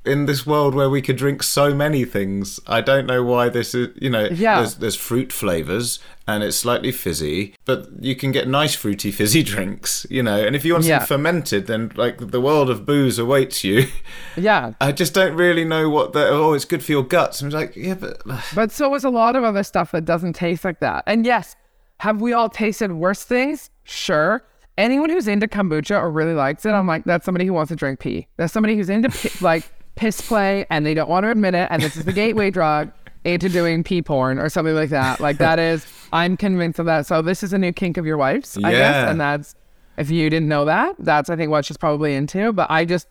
In 0.02 0.24
this 0.24 0.46
world 0.46 0.74
where 0.74 0.88
we 0.88 1.02
could 1.02 1.16
drink 1.16 1.42
so 1.42 1.74
many 1.74 2.06
things, 2.06 2.58
I 2.66 2.80
don't 2.80 3.06
know 3.06 3.22
why 3.22 3.50
this 3.50 3.74
is. 3.74 3.88
You 4.00 4.08
know, 4.08 4.28
Yeah. 4.32 4.56
there's, 4.60 4.76
there's 4.76 4.96
fruit 4.96 5.30
flavors 5.30 5.98
and 6.26 6.42
it's 6.42 6.56
slightly 6.56 6.90
fizzy, 6.90 7.54
but 7.66 7.86
you 8.00 8.16
can 8.16 8.32
get 8.32 8.48
nice 8.48 8.74
fruity 8.74 9.10
fizzy 9.20 9.42
drinks. 9.42 10.06
You 10.08 10.22
know, 10.22 10.42
and 10.42 10.56
if 10.56 10.64
you 10.64 10.72
want 10.72 10.86
Yeah. 10.86 11.00
something 11.00 11.16
fermented, 11.18 11.66
then 11.66 11.92
like 11.96 12.30
the 12.30 12.40
world 12.40 12.70
of 12.70 12.86
booze 12.86 13.18
awaits 13.18 13.62
you. 13.62 13.86
Yeah. 14.36 14.72
I 14.80 14.92
just 14.92 15.12
don't 15.12 15.36
really 15.36 15.64
know 15.66 15.90
what 15.90 16.14
the. 16.14 16.26
Oh, 16.28 16.54
it's 16.54 16.64
good 16.64 16.82
for 16.82 16.92
your 16.92 17.02
guts. 17.04 17.42
I'm 17.42 17.50
like, 17.50 17.76
yeah, 17.76 17.94
but 17.94 18.22
But 18.54 18.72
so 18.72 18.94
is 18.94 19.04
a 19.04 19.10
lot 19.10 19.36
of 19.36 19.44
other 19.44 19.62
stuff 19.62 19.92
that 19.92 20.06
doesn't 20.06 20.32
taste 20.32 20.64
like 20.64 20.80
that. 20.80 21.04
And 21.06 21.26
yes, 21.26 21.56
have 21.98 22.22
we 22.22 22.32
all 22.32 22.48
tasted 22.48 22.92
worse 22.92 23.22
things? 23.24 23.68
Sure. 23.84 24.42
Anyone 24.78 25.10
who's 25.10 25.28
into 25.28 25.46
kombucha 25.46 26.00
or 26.00 26.10
really 26.10 26.32
likes 26.32 26.64
it, 26.64 26.70
I'm 26.70 26.86
like, 26.86 27.04
that's 27.04 27.26
somebody 27.26 27.44
who 27.44 27.52
wants 27.52 27.68
to 27.68 27.76
drink 27.76 27.98
pee. 28.00 28.28
That's 28.38 28.50
somebody 28.52 28.76
who's 28.76 28.88
into 28.88 29.10
pi- 29.10 29.30
like 29.44 29.64
piss 29.94 30.20
play 30.20 30.66
and 30.70 30.84
they 30.86 30.94
don't 30.94 31.08
want 31.08 31.24
to 31.24 31.30
admit 31.30 31.54
it. 31.54 31.68
And 31.70 31.82
this 31.82 31.96
is 31.96 32.04
the 32.04 32.12
gateway 32.12 32.50
drug 32.50 32.92
into 33.24 33.48
doing 33.48 33.84
pee 33.84 34.02
porn 34.02 34.38
or 34.38 34.48
something 34.48 34.74
like 34.74 34.90
that. 34.90 35.20
Like 35.20 35.38
that 35.38 35.58
is, 35.58 35.86
I'm 36.12 36.36
convinced 36.36 36.78
of 36.78 36.86
that. 36.86 37.06
So 37.06 37.22
this 37.22 37.42
is 37.42 37.52
a 37.52 37.58
new 37.58 37.72
kink 37.72 37.96
of 37.96 38.06
your 38.06 38.16
wife's, 38.16 38.56
I 38.56 38.72
guess. 38.72 39.10
And 39.10 39.20
that's, 39.20 39.54
if 39.98 40.10
you 40.10 40.30
didn't 40.30 40.48
know 40.48 40.64
that, 40.64 40.96
that's 40.98 41.28
I 41.28 41.36
think 41.36 41.50
what 41.50 41.64
she's 41.64 41.76
probably 41.76 42.14
into. 42.14 42.52
But 42.52 42.70
I 42.70 42.84
just, 42.84 43.06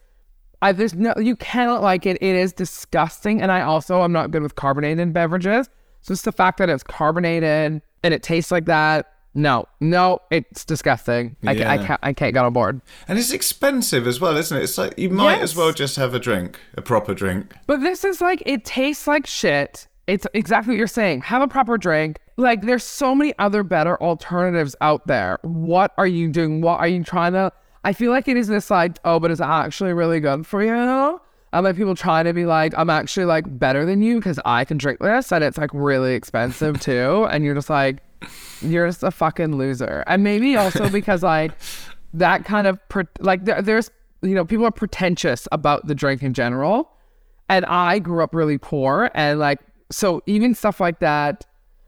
I 0.62 0.72
there's 0.72 0.94
no 0.94 1.14
you 1.18 1.36
cannot 1.36 1.82
like 1.82 2.06
it. 2.06 2.18
It 2.22 2.36
is 2.36 2.52
disgusting, 2.52 3.42
and 3.42 3.52
I 3.52 3.62
also 3.62 4.02
I'm 4.02 4.12
not 4.12 4.32
good 4.32 4.42
with 4.42 4.56
carbonated 4.56 5.14
beverages. 5.14 5.70
So 6.02 6.14
just 6.14 6.26
the 6.26 6.32
fact 6.32 6.58
that 6.58 6.70
it's 6.70 6.84
carbonated 6.84 7.82
and 8.04 8.14
it 8.14 8.24
tastes 8.24 8.52
like 8.52 8.66
that. 8.66 9.14
No, 9.36 9.66
no, 9.80 10.20
it's 10.32 10.66
disgusting. 10.66 11.36
I, 11.46 11.56
ca- 11.56 11.62
I 11.64 11.76
Yeah. 11.76 11.86
can't 11.88 12.00
I 12.04 12.14
can't 12.14 12.34
get 12.34 12.44
on 12.46 12.52
board. 12.54 12.82
and 13.08 13.20
it's 13.20 13.32
expensive 13.32 14.08
as 14.08 14.20
well, 14.20 14.36
isn't 14.36 14.58
it? 14.58 14.64
It's 14.64 14.78
like 14.78 14.98
you 14.98 15.10
might 15.10 15.40
as 15.40 15.56
well 15.56 15.72
just 15.72 15.96
have 15.98 16.14
a 16.16 16.20
drink, 16.20 16.60
a 16.76 16.82
proper 16.82 17.14
drink. 17.14 17.54
But 17.68 17.82
this 17.82 18.04
is 18.04 18.22
like 18.22 18.42
it 18.46 18.66
tastes 18.66 19.06
like 19.08 19.28
shit. 19.28 19.88
It's 20.08 20.26
exactly 20.34 20.74
what 20.74 20.78
you're 20.80 20.88
saying. 20.88 21.22
Have 21.22 21.44
a 21.44 21.48
proper 21.48 21.78
drink. 21.78 22.18
Like 22.38 22.64
there's 22.64 22.84
so 22.84 23.14
many 23.14 23.34
other 23.38 23.62
better 23.64 24.02
alternatives 24.02 24.76
out 24.82 25.06
there. 25.06 25.38
What 25.44 25.94
are 26.00 26.08
you 26.08 26.30
doing? 26.30 26.62
What 26.62 26.80
are 26.80 26.88
you 26.88 27.04
trying 27.04 27.34
to? 27.34 27.52
I 27.84 27.94
feel 27.94 28.12
like 28.12 28.28
it 28.28 28.36
is 28.36 28.48
this 28.48 28.72
like 28.72 28.98
oh, 29.06 29.20
but 29.20 29.30
it's 29.30 29.40
actually 29.42 29.94
really 29.94 30.20
good 30.20 30.48
for 30.48 30.64
you. 30.64 31.20
And 31.54 31.64
like 31.64 31.76
people 31.76 31.96
trying 31.96 32.26
to 32.26 32.34
be 32.34 32.46
like 32.48 32.74
I'm 32.78 32.90
actually 32.90 33.26
like 33.26 33.46
better 33.60 33.86
than 33.86 34.02
you 34.02 34.16
because 34.16 34.40
I 34.44 34.66
can 34.66 34.78
drink 34.78 35.00
this 35.00 35.32
and 35.32 35.44
it's 35.44 35.58
like 35.58 35.70
really 35.74 36.16
expensive 36.16 36.80
too. 36.90 37.28
And 37.30 37.44
you're 37.44 37.56
just 37.56 37.70
like 37.70 37.98
you're 38.62 38.88
just 38.88 39.04
a 39.04 39.12
fucking 39.12 39.56
loser. 39.56 40.04
And 40.08 40.24
maybe 40.24 40.56
also 40.56 40.90
because 40.92 41.24
like 41.24 41.52
that 42.14 42.46
kind 42.46 42.68
of 42.68 42.80
pre- 42.90 43.06
like 43.20 43.46
there, 43.46 43.62
there's 43.62 43.92
you 44.22 44.36
know 44.36 44.46
people 44.46 44.66
are 44.66 44.72
pretentious 44.72 45.48
about 45.52 45.88
the 45.88 45.96
drink 45.96 46.24
in 46.24 46.34
general. 46.34 46.92
And 47.48 47.66
I 47.66 48.00
grew 48.00 48.24
up 48.24 48.36
really 48.36 48.58
poor 48.58 49.10
and 49.16 49.40
like 49.40 49.60
so 49.92 50.22
even 50.28 50.54
stuff 50.54 50.80
like 50.80 51.00
that 51.00 51.46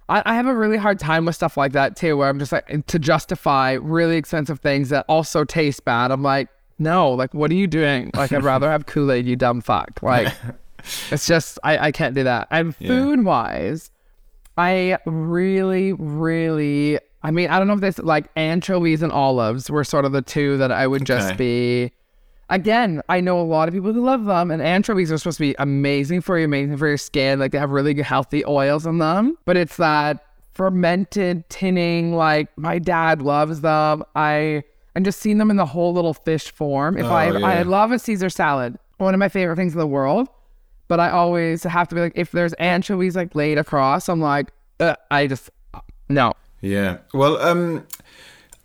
I, 0.09 0.23
I 0.25 0.35
have 0.35 0.47
a 0.47 0.55
really 0.55 0.77
hard 0.77 0.99
time 0.99 1.25
with 1.25 1.35
stuff 1.35 1.55
like 1.55 1.71
that 1.73 1.95
too 1.95 2.17
where 2.17 2.27
I'm 2.27 2.37
just 2.37 2.51
like 2.51 2.85
to 2.87 2.99
justify 2.99 3.73
really 3.73 4.17
expensive 4.17 4.59
things 4.59 4.89
that 4.89 5.05
also 5.07 5.43
taste 5.43 5.85
bad. 5.85 6.11
I'm 6.11 6.21
like 6.21 6.49
no 6.77 7.11
like 7.11 7.33
what 7.33 7.49
are 7.51 7.55
you 7.55 7.67
doing? 7.67 8.11
Like 8.15 8.31
I'd 8.33 8.43
rather 8.43 8.69
have 8.69 8.85
Kool-Aid 8.87 9.25
you 9.25 9.35
dumb 9.35 9.61
fuck. 9.61 10.01
Like 10.01 10.33
it's 11.11 11.25
just 11.25 11.59
I, 11.63 11.77
I 11.77 11.91
can't 11.91 12.13
do 12.13 12.23
that. 12.23 12.47
And 12.51 12.75
food 12.75 13.23
wise 13.23 13.91
I 14.61 14.97
really 15.05 15.93
really 15.93 16.99
I 17.23 17.31
mean 17.31 17.49
I 17.49 17.57
don't 17.57 17.67
know 17.67 17.73
if 17.73 17.81
this 17.81 17.97
like 17.99 18.25
anchovies 18.35 19.01
and 19.01 19.11
olives 19.11 19.69
were 19.69 19.83
sort 19.83 20.05
of 20.05 20.11
the 20.11 20.21
two 20.21 20.57
that 20.57 20.71
I 20.71 20.85
would 20.87 21.05
just 21.05 21.29
Okay. 21.33 21.37
be 21.37 21.91
again, 22.49 23.01
I 23.07 23.21
know 23.21 23.39
a 23.39 23.43
lot 23.43 23.67
of 23.69 23.73
people 23.73 23.93
who 23.93 24.01
love 24.03 24.25
them, 24.25 24.51
and 24.51 24.61
anchovies 24.61 25.09
are 25.11 25.17
supposed 25.17 25.37
to 25.37 25.41
be 25.49 25.55
amazing 25.57 26.19
for 26.21 26.37
you, 26.37 26.43
amazing 26.45 26.75
for 26.77 26.87
your 26.87 26.97
skin. 26.97 27.39
Like 27.39 27.51
they 27.53 27.57
have 27.57 27.71
really 27.71 27.93
good 27.93 28.05
healthy 28.05 28.43
oils 28.45 28.85
in 28.85 28.97
them, 28.97 29.37
but 29.45 29.55
it's 29.55 29.77
that 29.77 30.25
fermented 30.53 31.49
tinning. 31.49 32.13
Like 32.13 32.49
my 32.57 32.77
dad 32.79 33.21
loves 33.21 33.61
them. 33.61 34.03
I 34.15 34.63
and 34.95 35.05
just 35.05 35.19
seeing 35.21 35.37
them 35.37 35.49
in 35.49 35.55
the 35.55 35.65
whole 35.65 35.93
little 35.93 36.13
fish 36.13 36.51
form. 36.51 36.97
If 36.97 37.05
oh, 37.05 37.09
I 37.13 37.29
Oh, 37.29 37.35
I 37.37 37.57
yeah. 37.59 37.63
love 37.67 37.91
a 37.93 37.99
Caesar 37.99 38.29
salad, 38.29 38.77
one 38.97 39.13
of 39.13 39.19
my 39.19 39.29
favorite 39.29 39.55
things 39.55 39.73
in 39.73 39.79
the 39.79 39.87
world. 39.87 40.27
But 40.91 40.99
I 40.99 41.09
always 41.09 41.63
have 41.63 41.87
to 41.87 41.95
be 41.95 42.01
like, 42.01 42.11
if 42.15 42.33
there's 42.33 42.51
anchovies 42.55 43.15
like 43.15 43.33
laid 43.33 43.57
across, 43.57 44.09
I'm 44.09 44.19
like, 44.19 44.51
uh, 44.81 44.97
I 45.09 45.25
just 45.25 45.49
no. 46.09 46.33
Yeah. 46.59 46.97
Well, 47.13 47.37
um, 47.37 47.87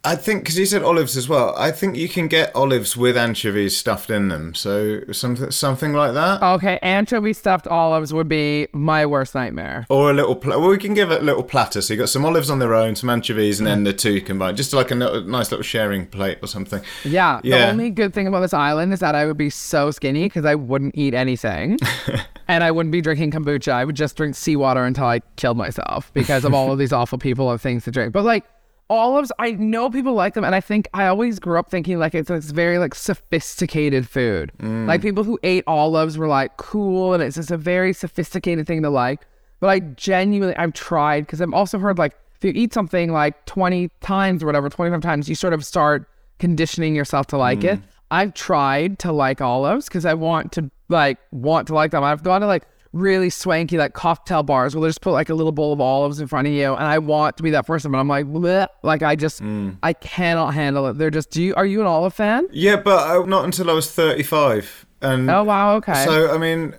I 0.07 0.14
think 0.16 0.42
because 0.42 0.57
you 0.59 0.66
said 0.66 0.83
olives 0.85 1.16
as 1.16 1.29
well. 1.29 1.53
I 1.59 1.71
think 1.73 1.97
you 1.97 2.09
can 2.09 2.29
get 2.29 2.55
olives 2.55 2.97
with 2.97 3.16
anchovies 3.16 3.77
stuffed 3.77 4.09
in 4.09 4.29
them. 4.29 4.55
So 4.55 5.01
something 5.12 5.51
something 5.51 5.92
like 5.95 6.14
that, 6.14 6.42
Okay, 6.42 6.79
anchovy 6.81 7.33
stuffed 7.33 7.66
olives 7.66 8.12
would 8.14 8.29
be 8.29 8.69
my 8.73 9.05
worst 9.05 9.35
nightmare. 9.35 9.85
or 9.90 10.11
a 10.11 10.14
little. 10.14 10.37
Pl- 10.37 10.61
well, 10.61 10.69
we 10.71 10.79
can 10.79 10.95
give 10.95 11.11
it 11.11 11.21
a 11.23 11.25
little 11.25 11.42
platter. 11.42 11.83
So 11.83 11.92
you 11.95 11.99
got 11.99 12.09
some 12.09 12.25
olives 12.25 12.51
on 12.51 12.61
their 12.61 12.75
own, 12.75 12.95
some 12.95 13.11
anchovies, 13.11 13.59
and 13.59 13.66
then 13.66 13.83
the 13.85 13.92
two 13.92 14.21
combined, 14.21 14.57
just 14.57 14.73
like 14.73 14.90
a 14.90 14.95
nice 14.95 15.51
little 15.51 15.62
sharing 15.64 16.07
plate 16.07 16.38
or 16.42 16.47
something. 16.47 16.83
Yeah, 17.05 17.40
Yeah. 17.42 17.66
the 17.66 17.73
only 17.73 17.90
good 17.90 18.14
thing 18.14 18.27
about 18.29 18.40
this 18.40 18.55
island 18.55 18.92
is 18.92 19.01
that 19.01 19.14
I 19.16 19.27
would 19.27 19.37
be 19.37 19.51
so 19.51 19.90
skinny 19.90 20.25
because 20.27 20.45
I 20.45 20.55
wouldn't 20.55 20.97
eat 20.97 21.14
anything. 21.14 21.79
and 22.49 22.62
I 22.62 22.71
wouldn't 22.71 22.92
be 22.92 23.01
drinking 23.01 23.33
kombucha. 23.33 23.73
I 23.73 23.85
would 23.85 23.97
just 23.97 24.16
drink 24.16 24.37
seawater 24.37 24.85
until 24.85 25.07
I 25.07 25.21
killed 25.37 25.57
myself 25.57 26.12
because 26.14 26.45
of 26.45 26.55
all 26.55 26.71
of 26.71 26.79
these 26.79 26.92
awful 27.01 27.19
people 27.19 27.51
and 27.51 27.61
things 27.61 27.85
to 27.85 27.90
drink. 27.90 28.12
But 28.12 28.25
like 28.25 28.45
olives, 28.88 29.33
I 29.38 29.53
know 29.53 29.90
people 29.90 30.14
like 30.14 30.35
them. 30.35 30.44
And 30.44 30.55
I 30.55 30.61
think 30.61 30.88
I 30.94 31.07
always 31.07 31.38
grew 31.38 31.59
up 31.59 31.70
thinking 31.70 31.99
like 31.99 32.14
it's 32.14 32.29
this 32.29 32.51
very 32.51 32.79
like 32.79 32.94
sophisticated 32.94 34.09
food. 34.09 34.53
Mm. 34.59 34.87
Like 34.87 35.03
people 35.03 35.25
who 35.25 35.38
ate 35.42 35.64
olives 35.66 36.18
were 36.18 36.29
like 36.29 36.57
cool 36.57 37.14
and 37.14 37.22
it's 37.22 37.37
just 37.37 37.51
a 37.51 37.57
very 37.57 37.92
sophisticated 37.92 38.66
thing 38.66 38.83
to 38.83 38.90
like. 38.90 39.27
But 39.61 39.68
I 39.68 39.81
genuinely, 39.81 40.57
I've 40.57 40.75
tried 40.75 41.27
because 41.27 41.40
I've 41.40 41.53
also 41.53 41.79
heard 41.79 41.99
like 41.99 42.16
if 42.37 42.44
you 42.44 42.53
eat 42.55 42.75
something 42.75 43.12
like 43.12 43.46
20 43.46 43.90
times 44.01 44.42
or 44.42 44.46
whatever, 44.46 44.68
25 44.68 45.01
times, 45.01 45.29
you 45.29 45.35
sort 45.35 45.55
of 45.55 45.64
start 45.64 46.09
conditioning 46.38 46.94
yourself 46.94 47.27
to 47.29 47.38
like 47.38 47.64
it. 47.64 47.79
Mm. 47.79 47.83
I've 48.11 48.35
tried 48.35 48.99
to 49.01 49.12
like 49.12 49.40
olives 49.40 49.87
because 49.87 50.05
I 50.05 50.14
want 50.14 50.53
to 50.53 50.70
like 50.88 51.18
want 51.33 51.66
to 51.68 51.75
like 51.75 51.90
them. 51.90 52.05
I've 52.05 52.22
gone 52.22 52.40
to 52.40 52.46
like 52.46 52.64
really 52.96 53.30
swanky 53.30 53.78
like 53.78 53.92
cocktail 53.94 54.42
bars 54.42 54.74
where 54.74 54.82
they 54.82 54.88
just 54.88 55.00
put 55.00 55.12
like 55.12 55.28
a 55.28 55.35
little 55.35 55.52
bowl 55.52 55.72
of 55.72 55.80
olives 55.80 56.20
in 56.20 56.26
front 56.26 56.46
of 56.48 56.52
you, 56.52 56.74
and 56.74 56.85
I 56.85 56.98
want 56.98 57.37
to 57.37 57.42
be 57.42 57.50
that 57.50 57.66
person, 57.66 57.92
but 57.92 57.98
I'm 57.98 58.09
like, 58.09 58.26
Bleh. 58.26 58.66
like 58.82 59.02
I 59.02 59.16
just 59.16 59.42
I 59.82 59.92
cannot 59.92 60.54
handle 60.54 60.87
it. 60.88 60.94
They're 60.98 61.11
just. 61.11 61.30
Do 61.30 61.42
you 61.42 61.54
are 61.54 61.66
you 61.66 61.80
an 61.80 61.87
olive 61.87 62.14
fan? 62.14 62.46
Yeah, 62.50 62.76
but 62.76 63.09
uh, 63.09 63.26
not 63.26 63.44
until 63.44 63.70
I 63.70 63.74
was 63.74 63.90
thirty-five. 63.92 64.87
And 65.02 65.30
Oh 65.30 65.44
wow, 65.44 65.76
okay. 65.76 66.04
So 66.04 66.35
I 66.35 66.38
mean, 66.38 66.74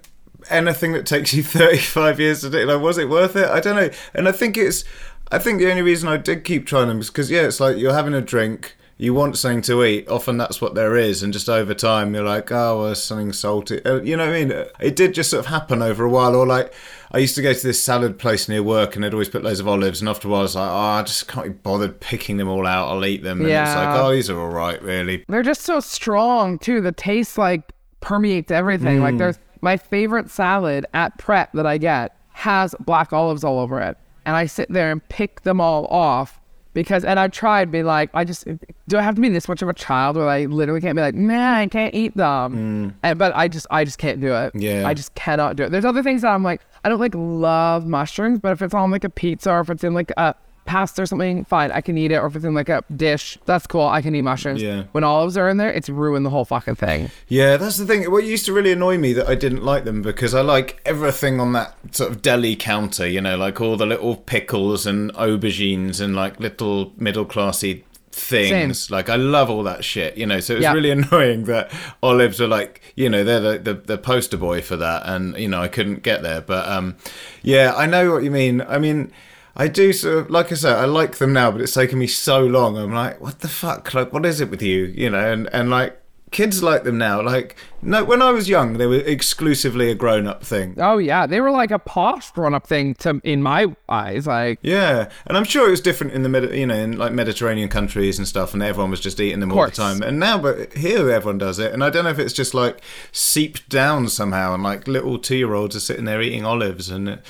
anything 0.50 0.94
that 0.94 1.06
takes 1.06 1.34
you 1.34 1.44
35 1.44 2.20
years 2.20 2.42
to 2.42 2.50
do, 2.50 2.66
like, 2.66 2.82
was 2.82 2.98
it 2.98 3.10
worth 3.10 3.36
it? 3.36 3.48
I 3.48 3.60
don't 3.60 3.76
know. 3.76 3.90
And 4.14 4.28
I 4.28 4.32
think 4.32 4.58
it's, 4.58 4.84
I 5.32 5.40
think 5.40 5.60
the 5.60 5.70
only 5.70 5.82
reason 5.82 6.10
I 6.10 6.18
did 6.18 6.44
keep 6.44 6.66
trying 6.66 6.88
them 6.88 7.00
is 7.00 7.10
because 7.10 7.30
yeah, 7.30 7.42
it's 7.42 7.60
like 7.60 7.78
you're 7.78 7.94
having 7.94 8.14
a 8.14 8.22
drink. 8.22 8.76
You 9.00 9.14
want 9.14 9.38
something 9.38 9.62
to 9.64 9.84
eat. 9.84 10.10
Often 10.10 10.38
that's 10.38 10.60
what 10.60 10.74
there 10.74 10.96
is, 10.96 11.22
and 11.22 11.32
just 11.32 11.48
over 11.50 11.76
time 11.76 12.16
you're 12.16 12.24
like, 12.24 12.52
oh, 12.52 12.82
well, 12.82 12.96
something 12.96 13.32
salty. 13.32 13.84
Uh, 13.86 14.02
You 14.02 14.18
know 14.18 14.26
what 14.26 14.36
I 14.36 14.46
mean? 14.46 14.66
It 14.80 14.96
did 14.96 15.14
just 15.14 15.30
sort 15.30 15.42
of 15.42 15.46
happen 15.46 15.84
over 15.84 16.04
a 16.04 16.10
while. 16.10 16.36
Or 16.36 16.48
like, 16.48 16.74
I 17.12 17.20
used 17.20 17.36
to 17.36 17.44
go 17.44 17.54
to 17.54 17.68
this 17.68 17.82
salad 17.82 18.18
place 18.18 18.50
near 18.50 18.64
work, 18.64 18.96
and 18.96 19.04
they'd 19.04 19.14
always 19.14 19.30
put 19.30 19.44
loads 19.44 19.60
of 19.60 19.68
olives. 19.68 20.02
And 20.02 20.10
after 20.10 20.28
a 20.28 20.32
while, 20.32 20.40
I 20.40 20.44
was 20.44 20.56
like, 20.56 20.70
oh, 20.70 20.76
I 20.76 21.04
just 21.04 21.28
can't 21.28 21.46
be 21.46 21.54
bothered 21.54 22.00
picking 22.00 22.38
them 22.38 22.48
all 22.48 22.66
out. 22.66 22.88
I'll 22.88 23.06
eat 23.06 23.22
them. 23.22 23.42
And 23.42 23.50
it's 23.50 23.76
like, 23.76 24.00
oh, 24.00 24.12
these 24.12 24.32
are 24.32 24.40
all 24.40 24.50
right, 24.50 24.82
really. 24.82 25.24
They're 25.28 25.44
just 25.44 25.62
so 25.62 25.80
strong 25.80 26.58
too. 26.58 26.82
The 26.82 26.92
taste 26.92 27.38
like 27.38 27.74
permeates 28.00 28.52
everything. 28.52 28.98
Mm. 28.98 29.02
Like 29.02 29.18
there's 29.18 29.38
my 29.62 29.78
favorite 29.78 30.32
salad 30.32 30.88
at 30.96 31.18
Pret 31.20 31.50
that 31.54 31.68
I 31.68 31.78
get 31.78 32.18
has 32.32 32.74
black 32.80 33.14
olives 33.14 33.44
all 33.44 33.60
over 33.60 33.80
it. 33.80 33.96
And 34.26 34.36
I 34.36 34.48
sit 34.48 34.70
there 34.70 34.92
and 34.92 35.08
pick 35.08 35.42
them 35.42 35.62
all 35.62 35.86
off 35.88 36.40
because 36.78 37.04
and 37.04 37.20
I 37.20 37.28
tried 37.28 37.72
be 37.72 37.82
like, 37.82 38.12
I 38.14 38.24
just 38.24 38.46
do 38.88 39.00
I 39.00 39.02
have 39.02 39.16
to 39.16 39.22
be 39.22 39.30
this 39.30 39.48
much 39.48 39.64
of 39.64 39.68
a 39.68 39.74
child 39.74 40.16
where 40.16 40.30
I 40.30 40.46
literally 40.46 40.80
can't 40.80 40.96
be 40.96 41.02
like, 41.02 41.16
man, 41.16 41.56
I 41.56 41.66
can't 41.66 41.92
eat 41.96 42.16
them. 42.16 42.96
And 43.02 43.18
but 43.18 43.36
I 43.36 43.48
just 43.48 43.66
I 43.72 43.84
just 43.84 43.98
can't 43.98 44.22
do 44.22 44.28
it. 44.28 44.54
Mm. 44.54 44.62
Yeah. 44.62 44.88
I 44.88 44.94
just 44.94 45.16
cannot 45.16 45.56
do 45.56 45.64
it. 45.64 45.72
There's 45.72 45.86
other 45.86 46.04
things 46.04 46.22
that 46.22 46.28
I'm 46.28 46.44
like, 46.44 46.62
I 46.84 46.90
don't 46.90 47.00
like 47.00 47.16
love 47.16 47.88
mushrooms, 47.88 48.38
but 48.38 48.52
if 48.52 48.62
it's 48.62 48.76
on 48.76 48.92
like 48.92 49.04
a 49.04 49.10
pizza 49.10 49.50
or 49.54 49.62
if 49.62 49.72
it's 49.72 49.84
in 49.84 49.96
like 49.96 50.12
a 50.18 50.36
pasta 50.68 51.02
or 51.02 51.06
something, 51.08 51.46
fine, 51.46 51.72
I 51.72 51.82
can 51.82 51.98
eat 51.98 52.12
it. 52.12 52.18
Or 52.18 52.28
if 52.28 52.36
it's 52.36 52.46
in 52.46 52.54
like 52.54 52.70
a 52.70 52.84
dish, 52.96 53.38
that's 53.46 53.66
cool. 53.66 53.88
I 53.88 54.02
can 54.04 54.14
eat 54.14 54.22
mushrooms. 54.22 54.62
Yeah. 54.62 54.84
When 54.92 55.04
olives 55.04 55.36
are 55.38 55.50
in 55.50 55.58
there, 55.58 55.72
it's 55.72 55.90
ruined 55.90 56.26
the 56.26 56.30
whole 56.30 56.46
fucking 56.46 56.76
thing. 56.76 57.10
Yeah, 57.28 57.58
that's 57.58 57.78
the 57.78 57.86
thing. 57.86 58.04
What 58.12 58.24
used 58.26 58.46
to 58.46 58.54
really 58.54 58.72
annoy 58.72 58.98
me 59.00 59.14
that 59.14 59.28
I 59.28 59.34
didn't 59.36 59.64
like 59.64 59.86
them 59.86 60.02
because 60.04 60.36
I 60.36 60.42
like 60.42 60.80
everything 60.86 61.40
on 61.40 61.54
that 61.54 61.76
sort 61.92 62.12
of 62.12 62.22
deli 62.22 62.56
counter, 62.56 63.08
you 63.08 63.22
know, 63.22 63.36
like 63.38 63.60
all 63.60 63.78
the 63.78 63.86
little 63.88 64.16
pickles 64.16 64.86
and 64.86 65.12
aubergines 65.14 66.00
and 66.00 66.16
like 66.16 66.40
little 66.40 66.94
middle 66.98 67.26
classy 67.26 67.84
things. 68.12 68.90
Like 68.92 69.10
I 69.10 69.16
love 69.16 69.50
all 69.50 69.64
that 69.64 69.84
shit, 69.86 70.18
you 70.18 70.26
know. 70.26 70.40
So 70.40 70.54
it 70.54 70.58
was 70.58 70.64
Yeah. 70.64 70.74
really 70.74 70.92
annoying 71.00 71.46
that 71.46 71.72
olives 72.04 72.42
are 72.42 72.48
like, 72.48 72.82
you 72.96 73.10
know, 73.10 73.24
they're 73.24 73.40
the, 73.40 73.60
the 73.60 73.74
the 73.76 73.98
poster 73.98 74.38
boy 74.38 74.62
for 74.62 74.76
that, 74.78 75.04
and 75.06 75.38
you 75.38 75.48
know 75.48 75.62
I 75.62 75.68
couldn't 75.68 76.04
get 76.04 76.24
there. 76.24 76.42
But 76.42 76.68
um, 76.68 76.96
yeah, 77.44 77.74
I 77.76 77.86
know 77.86 78.12
what 78.12 78.24
you 78.24 78.32
mean. 78.32 78.62
I 78.62 78.78
mean. 78.80 79.12
I 79.60 79.68
do 79.68 79.92
sort 79.92 80.18
of 80.20 80.30
like 80.30 80.52
I 80.52 80.56
said, 80.56 80.78
I 80.78 80.86
like 80.86 81.18
them 81.18 81.34
now, 81.34 81.50
but 81.52 81.62
it's 81.62 81.74
taken 81.74 81.98
me 81.98 82.06
so 82.08 82.46
long. 82.46 82.78
I'm 82.78 82.94
like, 82.94 83.20
what 83.20 83.40
the 83.40 83.48
fuck? 83.48 83.94
Like, 83.94 84.14
what 84.14 84.26
is 84.26 84.40
it 84.40 84.52
with 84.52 84.62
you? 84.62 84.86
You 84.86 85.10
know, 85.10 85.32
and 85.34 85.50
and 85.52 85.72
like 85.72 86.00
kids 86.30 86.62
like 86.62 86.84
them 86.84 86.98
now. 86.98 87.22
Like, 87.22 87.56
no, 87.82 88.04
when 88.04 88.22
I 88.22 88.32
was 88.32 88.50
young, 88.50 88.74
they 88.74 88.86
were 88.86 89.00
exclusively 89.00 89.90
a 89.90 89.96
grown-up 89.96 90.44
thing. 90.44 90.76
Oh 90.78 90.98
yeah, 90.98 91.26
they 91.26 91.42
were 91.42 91.50
like 91.50 91.72
a 91.72 91.80
posh 91.80 92.30
grown-up 92.32 92.68
thing 92.68 92.94
to 92.96 93.20
in 93.24 93.42
my 93.42 93.76
eyes. 93.90 94.28
Like 94.28 94.60
Yeah, 94.62 95.10
and 95.26 95.36
I'm 95.36 95.44
sure 95.44 95.68
it 95.68 95.72
was 95.72 95.82
different 95.82 96.14
in 96.14 96.22
the 96.24 96.30
Medi- 96.30 96.60
you 96.60 96.68
know 96.68 96.76
in 96.76 96.98
like 96.98 97.14
Mediterranean 97.14 97.70
countries 97.70 98.20
and 98.20 98.28
stuff, 98.28 98.54
and 98.54 98.62
everyone 98.62 98.92
was 98.92 99.00
just 99.00 99.20
eating 99.20 99.40
them 99.40 99.52
all 99.52 99.66
the 99.66 99.72
time. 99.72 100.04
And 100.04 100.20
now, 100.20 100.38
but 100.38 100.74
here 100.74 101.10
everyone 101.10 101.40
does 101.40 101.58
it, 101.58 101.74
and 101.74 101.84
I 101.84 101.90
don't 101.90 102.04
know 102.04 102.12
if 102.12 102.20
it's 102.20 102.34
just 102.34 102.54
like 102.54 102.82
seeped 103.12 103.70
down 103.70 104.10
somehow, 104.10 104.54
and 104.54 104.62
like 104.62 104.88
little 104.88 105.18
two-year-olds 105.18 105.76
are 105.76 105.80
sitting 105.80 106.06
there 106.06 106.22
eating 106.22 106.46
olives, 106.46 106.90
and 106.90 107.10
it, 107.10 107.26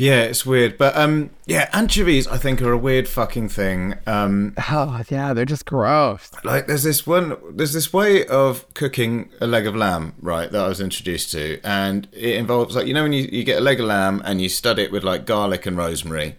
yeah, 0.00 0.22
it's 0.22 0.46
weird. 0.46 0.78
But 0.78 0.96
um, 0.96 1.28
yeah, 1.44 1.68
anchovies 1.74 2.26
I 2.26 2.38
think 2.38 2.62
are 2.62 2.72
a 2.72 2.78
weird 2.78 3.06
fucking 3.06 3.50
thing. 3.50 3.96
Um, 4.06 4.54
oh 4.70 5.02
yeah, 5.10 5.34
they're 5.34 5.44
just 5.44 5.66
gross. 5.66 6.30
like 6.42 6.66
there's 6.66 6.84
this 6.84 7.06
one 7.06 7.36
there's 7.50 7.74
this 7.74 7.92
way 7.92 8.24
of 8.26 8.64
cooking 8.72 9.28
a 9.42 9.46
leg 9.46 9.66
of 9.66 9.76
lamb 9.76 10.14
right 10.22 10.50
that 10.52 10.64
i 10.64 10.68
was 10.68 10.80
introduced 10.80 11.30
to 11.32 11.60
and 11.64 12.08
it 12.12 12.36
involves 12.36 12.74
like 12.74 12.86
you 12.86 12.94
know 12.94 13.02
when 13.02 13.12
you, 13.12 13.28
you 13.30 13.44
get 13.44 13.58
a 13.58 13.60
leg 13.60 13.78
of 13.80 13.86
lamb 13.86 14.22
and 14.24 14.40
you 14.40 14.48
stud 14.48 14.78
it 14.78 14.90
with 14.90 15.04
like 15.04 15.26
garlic 15.26 15.66
and 15.66 15.76
rosemary 15.76 16.36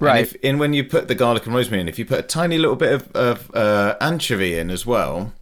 Right. 0.00 0.18
and, 0.18 0.26
if, 0.26 0.36
and 0.44 0.60
when 0.60 0.72
you 0.74 0.84
put 0.84 1.08
the 1.08 1.14
garlic 1.14 1.46
and 1.46 1.54
rosemary 1.54 1.80
in 1.82 1.88
if 1.88 1.98
you 1.98 2.04
put 2.04 2.18
a 2.18 2.22
tiny 2.22 2.58
little 2.58 2.76
bit 2.76 2.92
of, 2.92 3.12
of 3.12 3.50
uh, 3.54 3.96
anchovy 4.00 4.58
in 4.58 4.70
as 4.70 4.84
well 4.86 5.32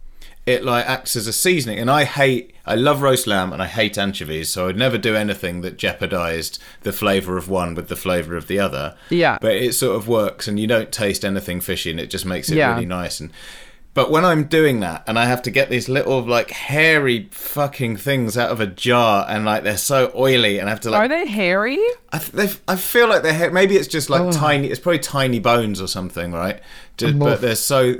it 0.47 0.63
like 0.63 0.85
acts 0.87 1.15
as 1.15 1.27
a 1.27 1.33
seasoning 1.33 1.77
and 1.77 1.91
i 1.91 2.05
hate 2.05 2.53
i 2.65 2.73
love 2.73 3.01
roast 3.01 3.27
lamb 3.27 3.51
and 3.53 3.61
i 3.61 3.67
hate 3.67 3.97
anchovies 3.97 4.49
so 4.49 4.67
i'd 4.67 4.77
never 4.77 4.97
do 4.97 5.15
anything 5.15 5.61
that 5.61 5.77
jeopardized 5.77 6.57
the 6.81 6.93
flavor 6.93 7.37
of 7.37 7.49
one 7.49 7.75
with 7.75 7.89
the 7.89 7.95
flavor 7.95 8.35
of 8.35 8.47
the 8.47 8.57
other 8.57 8.95
Yeah. 9.09 9.37
but 9.41 9.55
it 9.55 9.73
sort 9.73 9.95
of 9.97 10.07
works 10.07 10.47
and 10.47 10.59
you 10.59 10.65
don't 10.65 10.91
taste 10.91 11.23
anything 11.25 11.59
fishy 11.59 11.91
and 11.91 11.99
it 11.99 12.09
just 12.09 12.25
makes 12.25 12.49
it 12.49 12.55
Yeah. 12.55 12.73
really 12.73 12.85
nice 12.85 13.19
and 13.19 13.31
but 13.93 14.11
when 14.11 14.23
I'm 14.25 14.43
doing 14.43 14.81
that 14.81 15.03
and 15.07 15.17
I 15.17 15.25
have 15.25 15.41
to 15.41 15.49
get 15.49 15.71
these 15.71 15.89
little 15.89 16.21
like 16.21 16.51
hairy 16.51 17.29
fucking 17.31 17.97
things 17.97 18.37
out 18.37 18.51
of 18.51 18.59
a 18.59 18.67
jar 18.67 19.25
and 19.27 19.43
like 19.43 19.63
they're 19.63 19.75
so 19.75 20.11
oily 20.15 20.59
and 20.59 20.69
I 20.69 20.71
have 20.71 20.81
to 20.81 20.91
like. 20.91 21.01
Are 21.01 21.07
they 21.07 21.25
hairy? 21.25 21.79
I, 22.13 22.19
they, 22.19 22.47
I 22.67 22.75
feel 22.75 23.09
like 23.09 23.23
they're 23.23 23.33
ha- 23.33 23.51
maybe 23.51 23.75
it's 23.75 23.87
just 23.87 24.11
like 24.11 24.21
oh. 24.21 24.31
tiny 24.31 24.67
it's 24.67 24.79
probably 24.79 24.99
tiny 24.99 25.39
bones 25.39 25.81
or 25.81 25.87
something 25.87 26.31
right 26.31 26.61
but 26.97 27.41
they're 27.41 27.55
so 27.55 27.95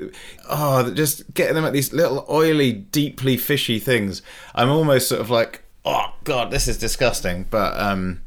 oh 0.49 0.91
just 0.91 1.33
getting 1.33 1.55
them 1.55 1.65
at 1.65 1.73
these 1.73 1.93
little 1.93 2.25
oily 2.29 2.71
deeply 2.73 3.37
fishy 3.37 3.79
things 3.79 4.21
I'm 4.55 4.69
almost 4.69 5.07
sort 5.09 5.21
of 5.21 5.29
like 5.29 5.63
oh 5.85 6.13
god 6.23 6.51
this 6.51 6.67
is 6.67 6.77
disgusting 6.77 7.45
but 7.49 7.79
um 7.79 8.21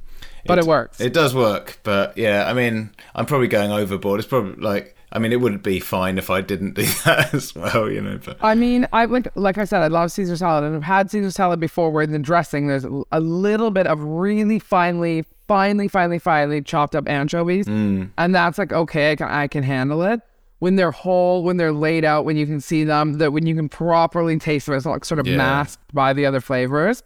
But 0.46 0.58
it 0.58 0.64
works. 0.64 1.00
it 1.00 1.12
does 1.12 1.34
work, 1.34 1.78
but 1.82 2.16
yeah, 2.16 2.48
I 2.48 2.54
mean, 2.54 2.90
I'm 3.14 3.26
probably 3.26 3.46
going 3.48 3.70
overboard. 3.70 4.20
It's 4.20 4.28
probably 4.28 4.54
like, 4.62 4.96
I 5.12 5.18
mean, 5.18 5.32
it 5.32 5.40
would 5.40 5.62
be 5.62 5.80
fine 5.80 6.16
if 6.16 6.30
I 6.30 6.40
didn't 6.40 6.74
do 6.74 6.82
that 7.04 7.34
as 7.34 7.54
well, 7.54 7.90
you 7.90 8.00
know. 8.00 8.18
But 8.24 8.38
I 8.40 8.54
mean, 8.54 8.88
I 8.90 9.04
like 9.04 9.28
like 9.34 9.58
I 9.58 9.64
said, 9.64 9.82
I 9.82 9.88
love 9.88 10.10
Caesar 10.12 10.36
salad, 10.36 10.64
and 10.64 10.76
I've 10.76 10.82
had 10.82 11.10
Caesar 11.10 11.30
salad 11.30 11.60
before, 11.60 11.90
where 11.90 12.02
in 12.02 12.10
the 12.12 12.18
dressing 12.18 12.68
there's 12.68 12.86
a 13.12 13.20
little 13.20 13.70
bit 13.70 13.86
of 13.86 14.02
really 14.02 14.58
finely, 14.58 15.26
finely, 15.46 15.88
finely, 15.88 16.18
finely 16.18 16.62
chopped 16.62 16.96
up 16.96 17.06
anchovies, 17.06 17.66
and 17.68 18.34
that's 18.34 18.56
like 18.56 18.72
okay, 18.72 19.12
I 19.12 19.16
can, 19.16 19.28
I 19.28 19.46
can 19.46 19.62
handle 19.62 20.02
it. 20.02 20.20
When 20.60 20.76
they're 20.76 20.90
whole, 20.92 21.42
when 21.42 21.56
they're 21.56 21.72
laid 21.72 22.04
out, 22.04 22.24
when 22.24 22.36
you 22.36 22.46
can 22.46 22.60
see 22.60 22.84
them, 22.84 23.14
that 23.14 23.32
when 23.32 23.46
you 23.46 23.54
can 23.54 23.68
properly 23.68 24.38
taste 24.38 24.66
them, 24.66 24.74
it's 24.76 24.84
not 24.84 24.92
like 24.92 25.04
sort 25.04 25.18
of 25.18 25.26
Yeah. 25.26 25.36
masked 25.36 25.82
by 25.92 26.12
the 26.12 26.24
other 26.26 26.40
flavors. 26.40 27.02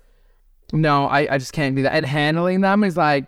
No, 0.73 1.07
I, 1.07 1.35
I 1.35 1.39
just 1.39 1.53
can't 1.53 1.75
do 1.77 1.83
that. 1.83 1.93
And 1.93 2.05
handling 2.05 2.61
them 2.63 2.83
is 2.85 2.97
like 2.97 3.27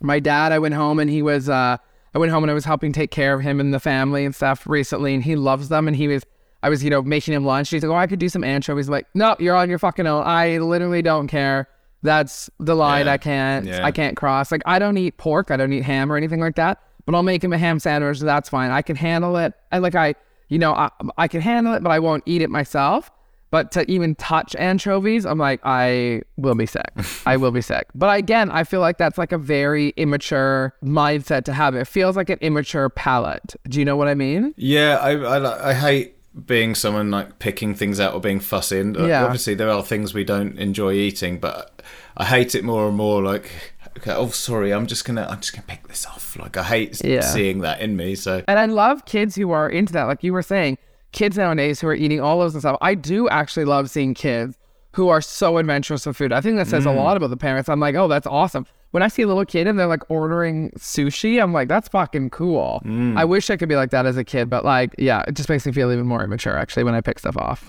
my 0.00 0.20
dad. 0.20 0.52
I 0.52 0.58
went 0.58 0.74
home 0.74 0.98
and 0.98 1.10
he 1.10 1.22
was 1.22 1.48
uh 1.48 1.76
I 2.14 2.18
went 2.18 2.32
home 2.32 2.42
and 2.44 2.50
I 2.50 2.54
was 2.54 2.64
helping 2.64 2.92
take 2.92 3.10
care 3.10 3.34
of 3.34 3.40
him 3.42 3.58
and 3.60 3.72
the 3.72 3.80
family 3.80 4.24
and 4.24 4.34
stuff 4.34 4.66
recently, 4.66 5.14
and 5.14 5.22
he 5.22 5.34
loves 5.36 5.68
them. 5.68 5.88
And 5.88 5.96
he 5.96 6.08
was 6.08 6.24
I 6.62 6.68
was 6.68 6.84
you 6.84 6.90
know 6.90 7.00
making 7.02 7.32
him 7.34 7.44
lunch. 7.46 7.70
He's 7.70 7.82
like, 7.82 7.90
oh, 7.90 7.96
I 7.96 8.06
could 8.06 8.18
do 8.18 8.28
some 8.28 8.44
anchovies. 8.44 8.88
I'm 8.88 8.92
like, 8.92 9.06
no, 9.14 9.34
you're 9.38 9.56
on 9.56 9.70
your 9.70 9.78
fucking 9.78 10.06
own. 10.06 10.24
I 10.26 10.58
literally 10.58 11.00
don't 11.02 11.26
care. 11.28 11.68
That's 12.02 12.50
the 12.60 12.74
line 12.76 13.06
Yeah. 13.06 13.12
I 13.12 13.16
can't 13.18 13.66
Yeah. 13.66 13.84
I 13.84 13.92
can't 13.92 14.16
cross. 14.16 14.52
Like 14.52 14.62
I 14.66 14.78
don't 14.78 14.98
eat 14.98 15.16
pork. 15.16 15.50
I 15.50 15.56
don't 15.56 15.72
eat 15.72 15.84
ham 15.84 16.12
or 16.12 16.16
anything 16.16 16.40
like 16.40 16.56
that. 16.56 16.82
But 17.08 17.14
I'll 17.14 17.22
make 17.22 17.42
him 17.42 17.54
a 17.54 17.58
ham 17.58 17.78
sandwich. 17.78 18.20
That's 18.20 18.50
fine. 18.50 18.70
I 18.70 18.82
can 18.82 18.94
handle 18.94 19.38
it. 19.38 19.54
And 19.72 19.82
like 19.82 19.94
I 19.94 20.14
you 20.50 20.58
know 20.58 20.74
I 20.74 20.90
I 21.16 21.26
can 21.26 21.40
handle 21.40 21.72
it, 21.72 21.82
but 21.82 21.90
I 21.90 22.00
won't 22.00 22.22
eat 22.26 22.42
it 22.42 22.50
myself. 22.50 23.10
But 23.50 23.72
to 23.72 23.90
even 23.90 24.14
touch 24.16 24.54
anchovies, 24.56 25.24
I'm 25.24 25.38
like, 25.38 25.60
I 25.64 26.20
will 26.36 26.54
be 26.54 26.66
sick. 26.66 26.90
I 27.24 27.38
will 27.38 27.50
be 27.50 27.62
sick. 27.62 27.86
But 27.94 28.14
again, 28.18 28.50
I 28.50 28.62
feel 28.64 28.80
like 28.80 28.98
that's 28.98 29.16
like 29.16 29.32
a 29.32 29.38
very 29.38 29.94
immature 29.96 30.74
mindset 30.84 31.44
to 31.44 31.54
have. 31.54 31.74
It 31.74 31.86
feels 31.86 32.14
like 32.14 32.28
an 32.28 32.36
immature 32.42 32.90
palate. 32.90 33.56
Do 33.66 33.78
you 33.78 33.86
know 33.86 33.96
what 33.96 34.06
I 34.06 34.12
mean? 34.14 34.52
Yeah, 34.58 34.98
I, 34.98 35.12
I, 35.12 35.70
I 35.70 35.72
hate 35.72 36.14
being 36.44 36.74
someone 36.74 37.10
like 37.10 37.38
picking 37.38 37.74
things 37.74 37.98
out 37.98 38.12
or 38.12 38.20
being 38.20 38.38
fussy. 38.38 38.80
And 38.80 38.98
uh, 38.98 39.06
Yeah. 39.06 39.24
obviously, 39.24 39.54
there 39.54 39.70
are 39.70 39.82
things 39.82 40.12
we 40.12 40.24
don't 40.24 40.58
enjoy 40.58 40.92
eating, 40.92 41.38
but 41.38 41.80
I 42.18 42.26
hate 42.26 42.54
it 42.54 42.64
more 42.64 42.86
and 42.86 42.98
more. 42.98 43.22
Like, 43.22 43.50
okay, 43.98 44.12
oh, 44.12 44.28
sorry, 44.28 44.72
I'm 44.72 44.86
just 44.86 45.04
gonna, 45.04 45.26
I'm 45.28 45.40
just 45.40 45.52
gonna 45.52 45.66
pick 45.66 45.86
this 45.88 46.06
off. 46.06 46.36
Like, 46.36 46.56
I 46.56 46.62
hate 46.62 47.04
Yeah. 47.04 47.20
seeing 47.20 47.60
that 47.60 47.80
in 47.80 47.96
me. 47.96 48.14
So 48.14 48.42
And 48.48 48.58
I 48.58 48.66
love 48.66 49.04
kids 49.04 49.36
who 49.36 49.50
are 49.50 49.68
into 49.68 49.92
that. 49.92 50.04
Like 50.04 50.24
you 50.24 50.32
were 50.32 50.42
saying, 50.42 50.78
kids 51.12 51.36
nowadays 51.36 51.80
who 51.80 51.88
are 51.88 51.94
eating 51.94 52.20
all 52.20 52.38
those 52.38 52.54
and 52.54 52.62
stuff. 52.62 52.78
I 52.80 52.94
do 52.94 53.28
actually 53.28 53.64
love 53.64 53.90
seeing 53.90 54.14
kids 54.14 54.56
who 54.92 55.08
are 55.08 55.20
so 55.20 55.58
adventurous 55.58 56.06
with 56.06 56.16
food. 56.16 56.32
I 56.32 56.40
think 56.40 56.56
that 56.56 56.66
says 56.66 56.86
a 56.86 56.88
mm. 56.88 56.96
lot 56.96 57.16
about 57.16 57.30
the 57.30 57.36
parents. 57.36 57.68
I'm 57.68 57.80
like, 57.80 57.94
oh, 57.94 58.08
that's 58.08 58.26
awesome. 58.26 58.66
When 58.90 59.02
I 59.02 59.08
see 59.08 59.22
a 59.22 59.26
little 59.26 59.44
kid 59.44 59.66
and 59.66 59.78
they're 59.78 59.86
like 59.86 60.10
ordering 60.10 60.70
sushi, 60.78 61.42
I'm 61.42 61.52
like, 61.52 61.68
that's 61.68 61.88
fucking 61.88 62.30
cool. 62.30 62.80
I 62.84 62.88
mm. 62.88 63.28
wish 63.28 63.50
I 63.50 63.56
could 63.56 63.68
be 63.68 63.76
like 63.76 63.90
that 63.90 64.06
as 64.06 64.16
a 64.16 64.24
kid, 64.24 64.48
but 64.48 64.64
like, 64.64 64.94
yeah, 64.98 65.24
it 65.28 65.34
just 65.34 65.48
makes 65.48 65.66
me 65.66 65.72
feel 65.72 65.92
even 65.92 66.06
more 66.06 66.24
immature 66.24 66.56
actually 66.56 66.84
when 66.84 66.94
I 66.94 67.00
pick 67.00 67.18
stuff 67.18 67.36
off. 67.36 67.66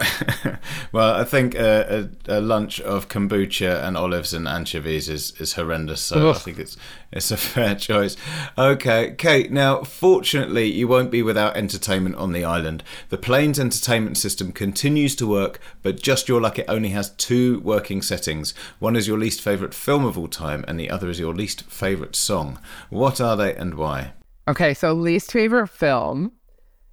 well, 0.93 1.15
I 1.15 1.25
think 1.25 1.55
a, 1.55 2.09
a, 2.27 2.39
a 2.39 2.41
lunch 2.41 2.79
of 2.81 3.09
kombucha 3.09 3.83
and 3.83 3.97
olives 3.97 4.33
and 4.33 4.47
anchovies 4.47 5.09
is, 5.09 5.33
is 5.39 5.53
horrendous. 5.53 6.01
So 6.01 6.29
I 6.29 6.33
think 6.33 6.57
it's 6.57 6.77
it's 7.11 7.31
a 7.31 7.37
fair 7.37 7.73
choice. 7.75 8.15
Okay, 8.57 9.15
Kate. 9.17 9.51
Now, 9.51 9.83
fortunately, 9.83 10.71
you 10.71 10.87
won't 10.87 11.09
be 11.09 11.23
without 11.23 11.57
entertainment 11.57 12.15
on 12.15 12.33
the 12.33 12.45
island. 12.45 12.83
The 13.09 13.17
plane's 13.17 13.59
entertainment 13.59 14.17
system 14.17 14.51
continues 14.51 15.15
to 15.15 15.27
work, 15.27 15.59
but 15.81 16.01
just 16.01 16.29
your 16.29 16.39
luck, 16.39 16.59
it 16.59 16.65
only 16.67 16.89
has 16.89 17.09
two 17.11 17.61
working 17.61 18.03
settings. 18.03 18.53
One 18.77 18.95
is 18.95 19.07
your 19.07 19.17
least 19.17 19.41
favorite 19.41 19.73
film 19.73 20.05
of 20.05 20.17
all 20.17 20.27
time, 20.27 20.63
and 20.67 20.79
the 20.79 20.89
other 20.89 21.08
is 21.09 21.19
your 21.19 21.33
least 21.33 21.63
favorite 21.63 22.15
song. 22.15 22.59
What 22.89 23.19
are 23.19 23.35
they 23.35 23.55
and 23.55 23.75
why? 23.75 24.13
Okay, 24.47 24.73
so 24.73 24.93
least 24.93 25.31
favorite 25.31 25.67
film. 25.67 26.31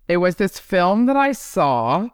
It 0.09 0.19
was 0.19 0.37
this 0.37 0.59
film 0.59 1.07
that 1.07 1.17
I 1.17 1.33
saw. 1.33 2.09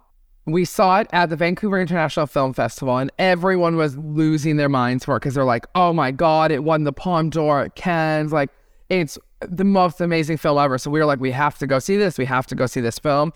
We 0.46 0.64
saw 0.64 1.00
it 1.00 1.08
at 1.12 1.30
the 1.30 1.36
Vancouver 1.36 1.80
International 1.80 2.26
Film 2.26 2.52
Festival, 2.52 2.96
and 2.96 3.12
everyone 3.18 3.76
was 3.76 3.96
losing 3.96 4.56
their 4.56 4.68
minds 4.68 5.04
for 5.04 5.16
it 5.16 5.20
because 5.20 5.34
they're 5.34 5.44
like, 5.44 5.66
"Oh 5.74 5.92
my 5.92 6.10
god, 6.10 6.50
it 6.50 6.64
won 6.64 6.84
the 6.84 6.92
Palme 6.92 7.30
d'Or 7.30 7.62
at 7.62 7.74
Cannes! 7.76 8.32
Like, 8.32 8.50
it's 8.88 9.18
the 9.40 9.64
most 9.64 10.00
amazing 10.00 10.36
film 10.36 10.58
ever." 10.58 10.78
So 10.78 10.90
we 10.90 10.98
were 10.98 11.06
like, 11.06 11.20
"We 11.20 11.30
have 11.32 11.58
to 11.58 11.66
go 11.66 11.78
see 11.78 11.96
this. 11.96 12.18
We 12.18 12.24
have 12.24 12.46
to 12.48 12.54
go 12.54 12.66
see 12.66 12.80
this 12.80 12.98
film." 12.98 13.32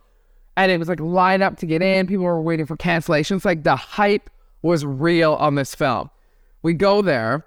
And 0.57 0.73
it 0.73 0.79
was 0.79 0.89
like 0.89 1.01
line 1.01 1.43
up 1.43 1.59
to 1.59 1.67
get 1.67 1.83
in. 1.83 2.07
People 2.07 2.25
were 2.25 2.41
waiting 2.41 2.67
for 2.67 2.77
cancellations. 2.77 3.45
Like 3.45 3.63
the 3.63 3.77
hype 3.77 4.31
was 4.63 4.85
real 4.85 5.35
on 5.35 5.55
this 5.55 5.75
film. 5.75 6.11
We 6.63 6.73
go 6.75 7.03
there, 7.03 7.45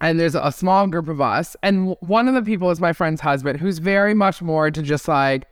and 0.00 0.18
there's 0.18 0.34
a 0.34 0.50
small 0.52 0.86
group 0.86 1.08
of 1.08 1.20
us 1.20 1.56
and 1.62 1.94
one 2.00 2.26
of 2.28 2.34
the 2.34 2.42
people 2.42 2.70
is 2.70 2.80
my 2.80 2.92
friend's 2.92 3.20
husband 3.20 3.60
who's 3.60 3.78
very 3.78 4.14
much 4.14 4.40
more 4.42 4.66
into 4.66 4.82
just 4.82 5.06
like 5.08 5.46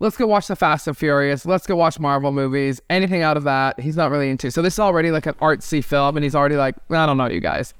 let's 0.00 0.16
go 0.16 0.26
watch 0.26 0.46
the 0.48 0.56
fast 0.56 0.86
and 0.88 0.96
furious 0.96 1.44
let's 1.46 1.66
go 1.66 1.76
watch 1.76 1.98
marvel 2.00 2.32
movies 2.32 2.80
anything 2.90 3.22
out 3.22 3.36
of 3.36 3.44
that 3.44 3.78
he's 3.80 3.96
not 3.96 4.10
really 4.10 4.30
into 4.30 4.50
so 4.50 4.60
this 4.62 4.74
is 4.74 4.78
already 4.80 5.10
like 5.10 5.26
an 5.26 5.34
artsy 5.34 5.84
film 5.84 6.16
and 6.16 6.24
he's 6.24 6.34
already 6.34 6.56
like 6.56 6.74
i 6.90 7.06
don't 7.06 7.16
know 7.16 7.28
you 7.28 7.40
guys. 7.40 7.74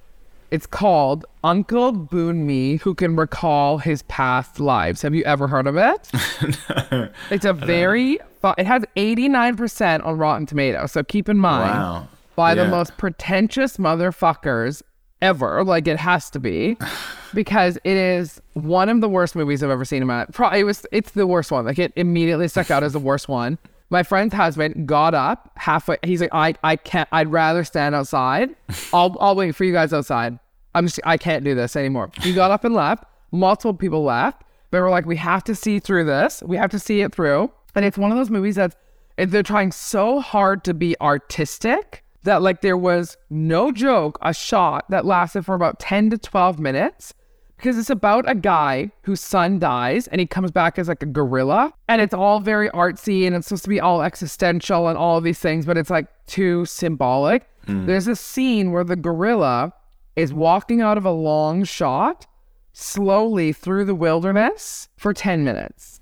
It's 0.53 0.67
called 0.67 1.25
uncle 1.45 1.93
Boonmee 1.93 2.81
who 2.81 2.93
can 2.97 3.15
recall 3.15 3.79
his 3.79 4.03
past 4.03 4.59
lives. 4.59 5.01
Have 5.03 5.15
you 5.15 5.23
ever 5.23 5.47
heard 5.47 5.69
of 5.69 5.77
it? 5.77 6.11
No, 6.91 7.09
it's 7.31 7.45
a 7.45 7.53
very 7.53 8.19
fu- 8.43 8.55
it 8.59 8.67
has 8.67 8.83
89% 8.97 10.05
on 10.05 10.19
rotten 10.19 10.47
tomatoes 10.47 10.91
so 10.91 11.05
keep 11.05 11.29
in 11.29 11.39
mind 11.39 11.71
Wow. 11.71 12.09
by 12.35 12.57
the 12.57 12.67
most 12.67 12.97
pretentious 12.97 13.77
motherfuckers 13.77 14.83
ever. 15.23 15.65
Like 15.65 15.87
it 15.87 15.99
has 15.99 16.31
to 16.31 16.41
be, 16.41 16.77
because 17.35 17.77
it 17.85 17.97
is 17.97 18.41
one 18.55 18.89
of 18.89 19.01
the 19.01 19.09
worst 19.09 19.37
movies 19.37 19.63
I've 19.63 19.71
ever 19.71 19.85
seen 19.85 20.03
in 20.03 20.09
my. 20.09 20.27
Pro- 20.27 20.51
it 20.51 20.65
was. 20.65 20.87
It's 20.93 21.13
the 21.13 21.27
worst 21.27 21.51
one. 21.51 21.65
Like 21.65 21.79
it 21.79 21.93
immediately 21.97 22.49
stuck 22.49 22.71
out 22.71 22.83
as 22.83 22.93
the 22.93 22.99
worst 22.99 23.29
one. 23.29 23.59
My 23.93 24.05
friend's 24.05 24.35
husband 24.35 24.87
got 24.87 25.15
up 25.15 25.51
halfway. 25.57 25.99
He's 26.05 26.21
like, 26.21 26.31
I, 26.33 26.55
I 26.63 26.77
can't. 26.77 27.09
I'd 27.11 27.29
rather 27.29 27.65
stand 27.65 27.95
outside. 27.95 28.55
I'll, 28.93 29.17
I'll 29.19 29.35
wait 29.35 29.57
for 29.57 29.65
you 29.65 29.73
guys 29.73 29.93
outside. 29.93 30.39
I'm 30.77 30.87
just, 30.87 31.01
I 31.05 31.17
can't 31.17 31.43
do 31.43 31.57
this 31.57 31.75
anymore. 31.75 32.13
He 32.21 32.33
got 32.33 32.53
up 32.53 32.63
and 32.63 32.73
left. 32.73 33.03
Multiple 33.33 33.75
people 33.75 34.05
left. 34.05 34.45
They 34.71 34.79
were 34.79 34.91
like, 34.91 35.07
we 35.07 35.17
have 35.17 35.43
to 35.45 35.57
see 35.57 35.81
through 35.81 36.05
this. 36.05 36.41
We 36.47 36.57
have 36.57 36.71
to 36.71 36.79
see 36.79 37.01
it 37.01 37.13
through. 37.13 37.51
And 37.75 37.85
it's 37.85 37.99
one 37.99 38.13
of 38.13 38.17
those 38.17 38.31
movies 38.31 38.55
that's 38.55 38.77
and 39.19 39.31
they're 39.31 39.43
trying 39.43 39.71
so 39.71 40.21
hard 40.21 40.65
to 40.65 40.73
be 40.73 40.97
artistic 41.01 42.05
that 42.25 42.43
like 42.43 42.61
there 42.61 42.77
was 42.77 43.17
no 43.29 43.73
joke 43.73 44.19
a 44.23 44.35
shot 44.35 44.85
that 44.91 45.05
lasted 45.05 45.45
for 45.45 45.55
about 45.55 45.79
10 45.79 46.11
to 46.11 46.19
12 46.19 46.59
minutes 46.59 47.15
because 47.57 47.77
it's 47.77 47.91
about 47.91 48.29
a 48.29 48.35
guy 48.35 48.91
whose 49.03 49.21
son 49.21 49.59
dies 49.59 50.07
and 50.09 50.21
he 50.21 50.27
comes 50.27 50.51
back 50.51 50.79
as 50.79 50.89
like 50.89 51.03
a 51.03 51.07
gorilla. 51.07 51.73
And 51.89 52.01
it's 52.01 52.15
all 52.15 52.41
very 52.41 52.71
artsy 52.71 53.27
and 53.27 53.37
it's 53.37 53.49
supposed 53.49 53.65
to 53.65 53.69
be 53.69 53.81
all 53.81 54.03
existential 54.03 54.89
and 54.89 54.97
all 54.97 55.19
of 55.19 55.25
these 55.25 55.39
things 55.39 55.67
but 55.67 55.77
it's 55.77 55.91
like 55.91 56.07
too 56.27 56.65
symbolic. 56.65 57.47
Hmm. 57.67 57.87
There's 57.87 58.09
a 58.09 58.17
scene 58.17 58.73
where 58.73 58.85
the 58.85 58.97
gorilla 58.97 59.75
is 60.17 60.33
walking 60.33 60.81
out 60.81 60.99
of 60.99 61.05
a 61.05 61.11
long 61.11 61.65
shot 61.65 62.27
slowly 62.73 63.53
through 63.53 63.85
the 63.85 63.95
wilderness 63.95 64.89
for 64.97 65.13
10 65.13 65.45
minutes. 65.45 66.01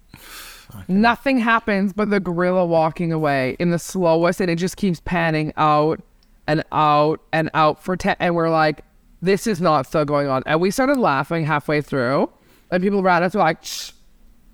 Nothing 0.87 1.39
happens 1.39 1.93
but 1.93 2.11
the 2.11 2.21
gorilla 2.21 2.65
walking 2.67 3.13
away 3.13 3.57
in 3.59 3.71
the 3.71 3.79
slowest, 3.79 4.41
and 4.41 4.51
it 4.51 4.57
just 4.57 4.77
keeps 4.77 5.01
panning 5.01 5.53
out 5.57 6.01
and 6.49 6.65
out 6.73 7.21
and 7.33 7.51
out 7.55 7.81
for 7.85 7.97
10. 7.97 8.17
And 8.19 8.35
we're 8.35 8.51
like, 8.51 8.85
this 9.23 9.47
is 9.47 9.61
not 9.61 9.87
still 9.87 10.05
going 10.05 10.27
on. 10.27 10.43
And 10.47 10.61
we 10.61 10.73
started 10.73 10.97
laughing 10.97 11.45
halfway 11.45 11.81
through, 11.81 12.31
and 12.73 12.83
people 12.83 13.01
around 13.01 13.23
us 13.23 13.35
were 13.35 13.41
like, 13.41 13.63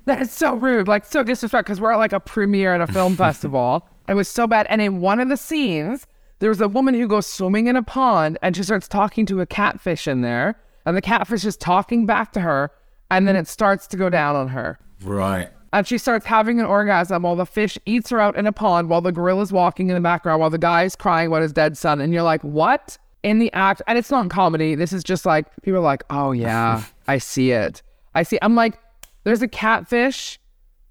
that's 0.04 0.34
so 0.34 0.54
rude, 0.56 0.88
like 0.88 1.06
so 1.06 1.22
disrespectful, 1.22 1.62
because 1.62 1.80
we're 1.80 1.92
at 1.92 1.98
like 1.98 2.12
a 2.12 2.20
premiere 2.20 2.74
at 2.74 2.82
a 2.82 2.92
film 2.92 3.16
festival. 3.24 3.88
It 4.06 4.14
was 4.14 4.28
so 4.28 4.46
bad. 4.46 4.66
And 4.68 4.82
in 4.82 5.00
one 5.00 5.20
of 5.20 5.30
the 5.30 5.36
scenes, 5.38 6.06
there's 6.40 6.60
a 6.60 6.68
woman 6.68 6.92
who 6.92 7.08
goes 7.08 7.26
swimming 7.26 7.68
in 7.68 7.76
a 7.76 7.82
pond 7.82 8.36
and 8.42 8.54
she 8.54 8.62
starts 8.62 8.86
talking 8.88 9.24
to 9.26 9.40
a 9.40 9.46
catfish 9.46 10.06
in 10.06 10.20
there, 10.20 10.60
and 10.84 10.94
the 10.94 11.00
catfish 11.00 11.46
is 11.46 11.56
talking 11.56 12.04
back 12.04 12.32
to 12.32 12.40
her, 12.40 12.70
and 13.10 13.26
then 13.26 13.36
it 13.36 13.48
starts 13.48 13.86
to 13.86 13.96
go 13.96 14.10
down 14.10 14.36
on 14.36 14.48
her 14.48 14.78
Right. 15.02 15.50
And 15.74 15.88
she 15.88 15.98
starts 15.98 16.24
having 16.24 16.60
an 16.60 16.66
orgasm 16.66 17.24
while 17.24 17.34
the 17.34 17.44
fish 17.44 17.76
eats 17.84 18.10
her 18.10 18.20
out 18.20 18.36
in 18.36 18.46
a 18.46 18.52
pond 18.52 18.88
while 18.88 19.00
the 19.00 19.10
gorilla's 19.10 19.52
walking 19.52 19.88
in 19.88 19.94
the 19.96 20.00
background 20.00 20.38
while 20.40 20.48
the 20.48 20.56
guy's 20.56 20.94
crying 20.94 21.26
about 21.26 21.42
his 21.42 21.52
dead 21.52 21.76
son. 21.76 22.00
And 22.00 22.12
you're 22.12 22.22
like 22.22 22.42
what? 22.42 22.96
In 23.24 23.40
the 23.40 23.52
act 23.52 23.82
and 23.88 23.98
it's 23.98 24.10
not 24.10 24.30
comedy. 24.30 24.76
This 24.76 24.92
is 24.92 25.02
just 25.02 25.26
like 25.26 25.46
people 25.62 25.78
are 25.78 25.82
like 25.82 26.04
oh 26.10 26.30
yeah 26.32 26.84
i 27.08 27.18
see 27.18 27.50
it. 27.50 27.82
I 28.14 28.22
see 28.22 28.38
i'm 28.40 28.54
like 28.54 28.78
there's 29.24 29.42
a 29.42 29.48
catfish 29.48 30.38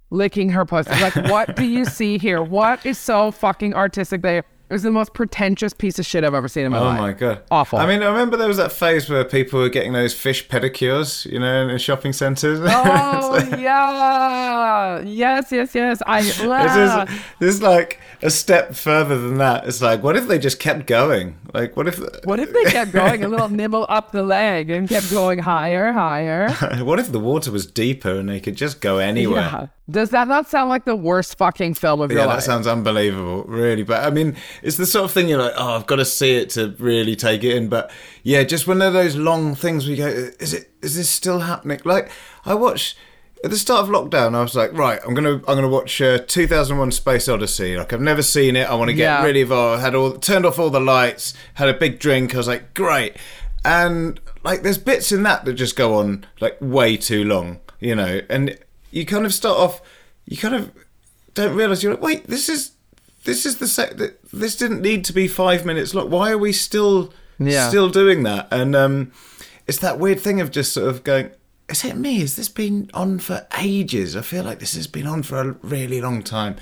licking 0.10 0.50
her 0.50 0.66
pussy. 0.66 0.92
Like 1.00 1.16
what 1.30 1.56
do 1.56 1.64
you 1.64 1.86
see 1.86 2.18
here? 2.18 2.44
What 2.44 2.86
is 2.86 2.98
so 2.98 3.32
fucking 3.32 3.74
artistic 3.74 4.22
there 4.22 4.44
it 4.74 4.78
was 4.78 4.82
the 4.82 4.90
most 4.90 5.14
pretentious 5.14 5.72
piece 5.72 6.00
of 6.00 6.06
shit 6.06 6.24
i've 6.24 6.34
ever 6.34 6.48
seen 6.48 6.66
in 6.66 6.72
my 6.72 6.80
Oh 6.80 6.84
life 6.86 6.98
Oh 6.98 7.02
my 7.02 7.14
god, 7.14 7.44
Awful. 7.52 7.78
I 7.78 7.86
mean, 7.86 8.02
I 8.02 8.08
remember 8.08 8.38
there 8.38 8.48
was 8.48 8.58
that 8.58 8.72
phase 8.72 9.08
where 9.08 9.24
people 9.24 9.60
were 9.60 9.70
getting 9.70 9.94
those 9.94 10.16
fish 10.16 10.48
pedicures, 10.48 11.32
you 11.32 11.38
know, 11.38 11.68
in 11.68 11.78
shopping 11.78 12.12
centres. 12.12 12.60
oh 12.64 13.58
yeah 13.60 15.02
yes 15.02 15.52
yes 15.52 15.76
yes 15.76 16.02
i 16.08 16.22
This 16.24 16.40
is 16.40 17.20
this 17.38 17.56
is 17.56 17.62
like 17.62 18.00
a 18.24 18.32
step 18.32 18.74
further 18.74 19.20
than 19.20 19.38
that. 19.38 19.68
It's 19.68 19.82
like, 19.82 20.02
what 20.02 20.16
if 20.16 20.28
they 20.28 20.40
just 20.40 20.60
kept 20.60 20.88
going? 20.88 21.38
Like, 21.54 21.76
what 21.76 21.88
if 21.88 22.00
What 22.24 22.40
if 22.40 22.52
they 22.54 22.64
kept 22.64 22.92
going 22.92 23.24
a 23.24 23.28
little 23.28 23.50
nibble 23.50 23.86
up 23.90 24.12
the 24.12 24.24
leg 24.24 24.70
and 24.70 24.88
kept 24.90 25.12
going 25.12 25.40
higher, 25.40 25.92
higher? 25.92 26.50
what 26.84 27.00
if 27.00 27.12
the 27.12 27.20
water 27.20 27.52
was 27.52 27.68
deeper 27.68 28.12
and 28.12 28.30
they 28.30 28.40
could 28.40 28.56
just 28.56 28.82
go 28.82 28.98
anywhere? 28.98 29.42
Yeah. 29.42 29.68
Does 29.90 30.12
that 30.12 30.30
not 30.30 30.48
sound 30.50 30.70
like 30.70 30.86
the 30.86 30.96
worst 30.96 31.38
fucking 31.38 31.74
film 31.74 32.00
of 32.00 32.10
Yeah, 32.10 32.20
your 32.20 32.26
life? 32.28 32.34
Yeah, 32.34 32.36
that 32.38 32.44
sounds 32.44 32.68
unbelievable, 32.68 33.44
really. 33.44 33.84
But 33.84 34.06
I 34.06 34.12
mean, 34.12 34.38
it's 34.62 34.78
the 34.78 34.86
sort 34.86 35.04
of 35.06 35.12
thing 35.12 35.28
you're 35.28 35.40
like, 35.42 35.54
oh, 35.58 35.76
I've 35.76 35.88
got 35.88 35.98
to 35.98 36.06
see 36.06 36.36
it 36.38 36.50
to 36.52 36.74
really 36.80 37.16
take 37.18 37.44
it 37.44 37.58
in. 37.58 37.68
But 37.68 37.92
yeah, 38.24 38.44
just 38.44 38.66
one 38.68 38.82
of 38.82 38.94
those 38.94 39.16
long 39.18 39.56
things 39.56 39.86
we 39.88 39.98
go, 39.98 40.08
is 40.08 40.54
it? 40.54 40.72
Is 40.82 40.96
this 40.96 41.10
still 41.10 41.40
happening? 41.40 41.82
Like 41.84 42.10
I 42.46 42.54
watched 42.54 42.98
at 43.44 43.50
the 43.52 43.58
start 43.58 43.84
of 43.84 43.90
lockdown, 43.94 44.36
I 44.36 44.42
was 44.42 44.56
like, 44.56 44.72
right, 44.72 45.02
I'm 45.06 45.14
gonna 45.14 45.34
I'm 45.34 45.42
gonna 45.56 45.68
watch 45.68 46.02
uh, 46.02 46.20
2001: 46.28 46.92
Space 46.92 47.28
Odyssey. 47.28 47.76
Like 47.76 47.92
I've 47.92 48.00
never 48.00 48.22
seen 48.24 48.56
it. 48.56 48.70
I 48.70 48.76
want 48.76 48.88
to 48.88 48.94
get 48.96 49.04
Yeah. 49.04 49.26
really 49.26 49.42
involved. 49.42 49.82
Had 49.82 49.96
all 49.96 50.14
turned 50.14 50.46
off 50.46 50.60
all 50.60 50.70
the 50.70 50.80
lights, 50.80 51.34
had 51.56 51.68
a 51.68 51.74
big 51.74 52.00
drink. 52.00 52.34
I 52.34 52.38
was 52.38 52.48
like, 52.48 52.74
great. 52.74 53.18
And 53.66 54.20
like, 54.46 54.62
there's 54.64 54.78
bits 54.78 55.12
in 55.12 55.24
that 55.24 55.44
that 55.44 55.54
just 55.56 55.76
go 55.76 55.96
on 55.96 56.26
like 56.40 56.58
way 56.62 56.96
too 56.96 57.26
long, 57.26 57.60
you 57.82 57.96
know. 57.96 58.22
And 58.30 58.58
you 58.94 59.06
kind 59.06 59.26
of 59.26 59.34
start 59.34 59.58
off, 59.58 59.82
you 60.26 60.38
kind 60.38 60.56
of 60.56 60.72
don't 61.34 61.56
realize 61.56 61.84
you're 61.84 61.94
like, 61.94 62.02
wait, 62.04 62.28
this 62.28 62.48
is 62.50 62.72
this 63.26 63.46
is 63.46 63.58
the 63.58 63.68
sec 63.68 63.98
that 63.98 64.20
this 64.32 64.56
didn't 64.56 64.82
need 64.82 65.04
to 65.06 65.14
be 65.14 65.28
five 65.28 65.66
minutes 65.66 65.94
long. 65.96 66.10
Why 66.10 66.32
are 66.32 66.38
we 66.38 66.52
still 66.52 67.14
Yeah. 67.40 67.70
still 67.70 67.90
doing 67.90 68.24
that? 68.24 68.48
And 68.52 68.76
um, 68.76 69.12
it's 69.68 69.80
that 69.80 69.98
weird 70.00 70.20
thing 70.20 70.42
of 70.42 70.52
just 70.52 70.74
sort 70.74 70.90
of 70.90 71.04
going, 71.04 71.32
is 71.70 71.86
it 71.86 71.96
me? 71.96 72.20
Has 72.20 72.36
this 72.36 72.50
been 72.50 72.90
on 72.94 73.20
for 73.20 73.48
ages? 73.58 74.16
I 74.18 74.22
feel 74.22 74.44
like 74.44 74.60
this 74.60 74.76
has 74.76 74.88
been 74.88 75.08
on 75.08 75.24
for 75.24 75.38
a 75.40 75.52
really 75.64 76.02
long 76.02 76.22
time. 76.22 76.58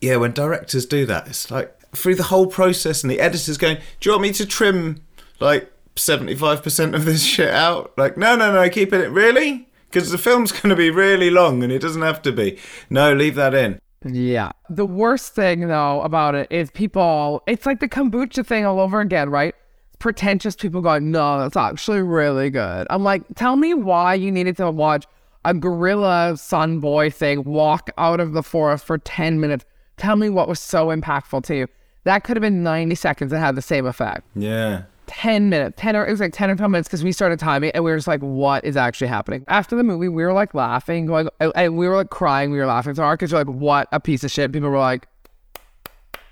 Yeah, 0.00 0.16
when 0.16 0.30
directors 0.32 0.86
do 0.86 1.04
that, 1.06 1.26
it's 1.26 1.50
like 1.50 1.76
through 1.94 2.14
the 2.14 2.22
whole 2.24 2.46
process, 2.46 3.02
and 3.02 3.10
the 3.10 3.20
editor's 3.20 3.58
going, 3.58 3.76
"Do 4.00 4.08
you 4.08 4.12
want 4.12 4.22
me 4.22 4.32
to 4.32 4.46
trim 4.46 5.02
like 5.40 5.70
seventy-five 5.96 6.62
percent 6.62 6.94
of 6.94 7.04
this 7.04 7.22
shit 7.24 7.50
out?" 7.50 7.92
Like, 7.98 8.16
no, 8.16 8.36
no, 8.36 8.52
no, 8.52 8.68
keep 8.70 8.92
it. 8.92 9.08
Really? 9.10 9.68
Because 9.94 10.10
the 10.10 10.18
film's 10.18 10.50
going 10.60 10.70
to 10.70 10.76
be 10.76 10.90
really 10.90 11.30
long, 11.30 11.62
and 11.62 11.72
it 11.72 11.78
doesn't 11.78 12.02
have 12.02 12.20
to 12.22 12.32
be. 12.32 12.58
No, 12.90 13.12
leave 13.12 13.36
that 13.36 13.54
in. 13.54 13.80
Yeah. 14.04 14.50
The 14.68 14.84
worst 14.84 15.34
thing 15.34 15.68
though 15.68 16.02
about 16.02 16.34
it 16.34 16.48
is 16.50 16.70
people. 16.72 17.42
It's 17.46 17.64
like 17.64 17.78
the 17.78 17.88
kombucha 17.88 18.44
thing 18.44 18.66
all 18.66 18.80
over 18.80 19.00
again, 19.00 19.30
right? 19.30 19.54
Pretentious 20.00 20.56
people 20.56 20.82
going, 20.82 21.10
no, 21.10 21.38
that's 21.38 21.56
actually 21.56 22.02
really 22.02 22.50
good. 22.50 22.86
I'm 22.90 23.04
like, 23.04 23.22
tell 23.36 23.56
me 23.56 23.72
why 23.72 24.14
you 24.14 24.30
needed 24.30 24.56
to 24.58 24.70
watch 24.70 25.06
a 25.44 25.54
gorilla 25.54 26.36
sun 26.36 26.80
boy 26.80 27.08
thing 27.08 27.44
walk 27.44 27.90
out 27.96 28.18
of 28.20 28.32
the 28.32 28.42
forest 28.42 28.84
for 28.84 28.98
10 28.98 29.40
minutes. 29.40 29.64
Tell 29.96 30.16
me 30.16 30.28
what 30.28 30.48
was 30.48 30.58
so 30.60 30.88
impactful 30.88 31.44
to 31.44 31.54
you. 31.54 31.66
That 32.02 32.24
could 32.24 32.36
have 32.36 32.42
been 32.42 32.62
90 32.62 32.96
seconds 32.96 33.32
and 33.32 33.40
had 33.40 33.54
the 33.54 33.62
same 33.62 33.86
effect. 33.86 34.26
Yeah. 34.34 34.82
10 35.06 35.48
minutes, 35.48 35.80
10 35.80 35.96
or 35.96 36.06
it 36.06 36.10
was 36.10 36.20
like 36.20 36.32
10 36.32 36.50
or 36.50 36.56
12 36.56 36.70
minutes 36.70 36.88
because 36.88 37.04
we 37.04 37.12
started 37.12 37.38
timing 37.38 37.70
and 37.72 37.84
we 37.84 37.90
were 37.90 37.96
just 37.96 38.08
like, 38.08 38.20
what 38.20 38.64
is 38.64 38.76
actually 38.76 39.06
happening? 39.06 39.44
After 39.48 39.76
the 39.76 39.84
movie, 39.84 40.08
we 40.08 40.22
were 40.22 40.32
like 40.32 40.54
laughing, 40.54 41.06
going, 41.06 41.28
and 41.40 41.76
we 41.76 41.88
were 41.88 41.96
like 41.96 42.10
crying, 42.10 42.50
we 42.50 42.58
were 42.58 42.66
laughing 42.66 42.94
so 42.94 43.02
hard 43.02 43.18
because 43.18 43.32
you're 43.32 43.44
like, 43.44 43.54
what 43.54 43.88
a 43.92 44.00
piece 44.00 44.24
of 44.24 44.30
shit. 44.30 44.52
People 44.52 44.70
were 44.70 44.78
like, 44.78 45.06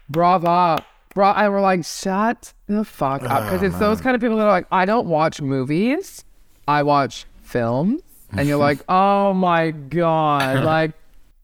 bravo. 0.08 0.82
Bro, 1.14 1.32
and 1.32 1.52
we're 1.52 1.60
like, 1.60 1.84
shut 1.84 2.54
the 2.66 2.84
fuck 2.84 3.22
up. 3.22 3.44
Because 3.44 3.62
oh, 3.62 3.66
it's 3.66 3.78
those 3.78 4.00
kind 4.00 4.14
of 4.14 4.22
people 4.22 4.36
that 4.38 4.44
are 4.44 4.50
like, 4.50 4.66
I 4.72 4.86
don't 4.86 5.06
watch 5.06 5.42
movies, 5.42 6.24
I 6.66 6.82
watch 6.82 7.26
films. 7.42 8.00
And 8.30 8.48
you're 8.48 8.56
like, 8.56 8.82
oh 8.88 9.34
my 9.34 9.70
God. 9.70 10.64
Like, 10.72 10.92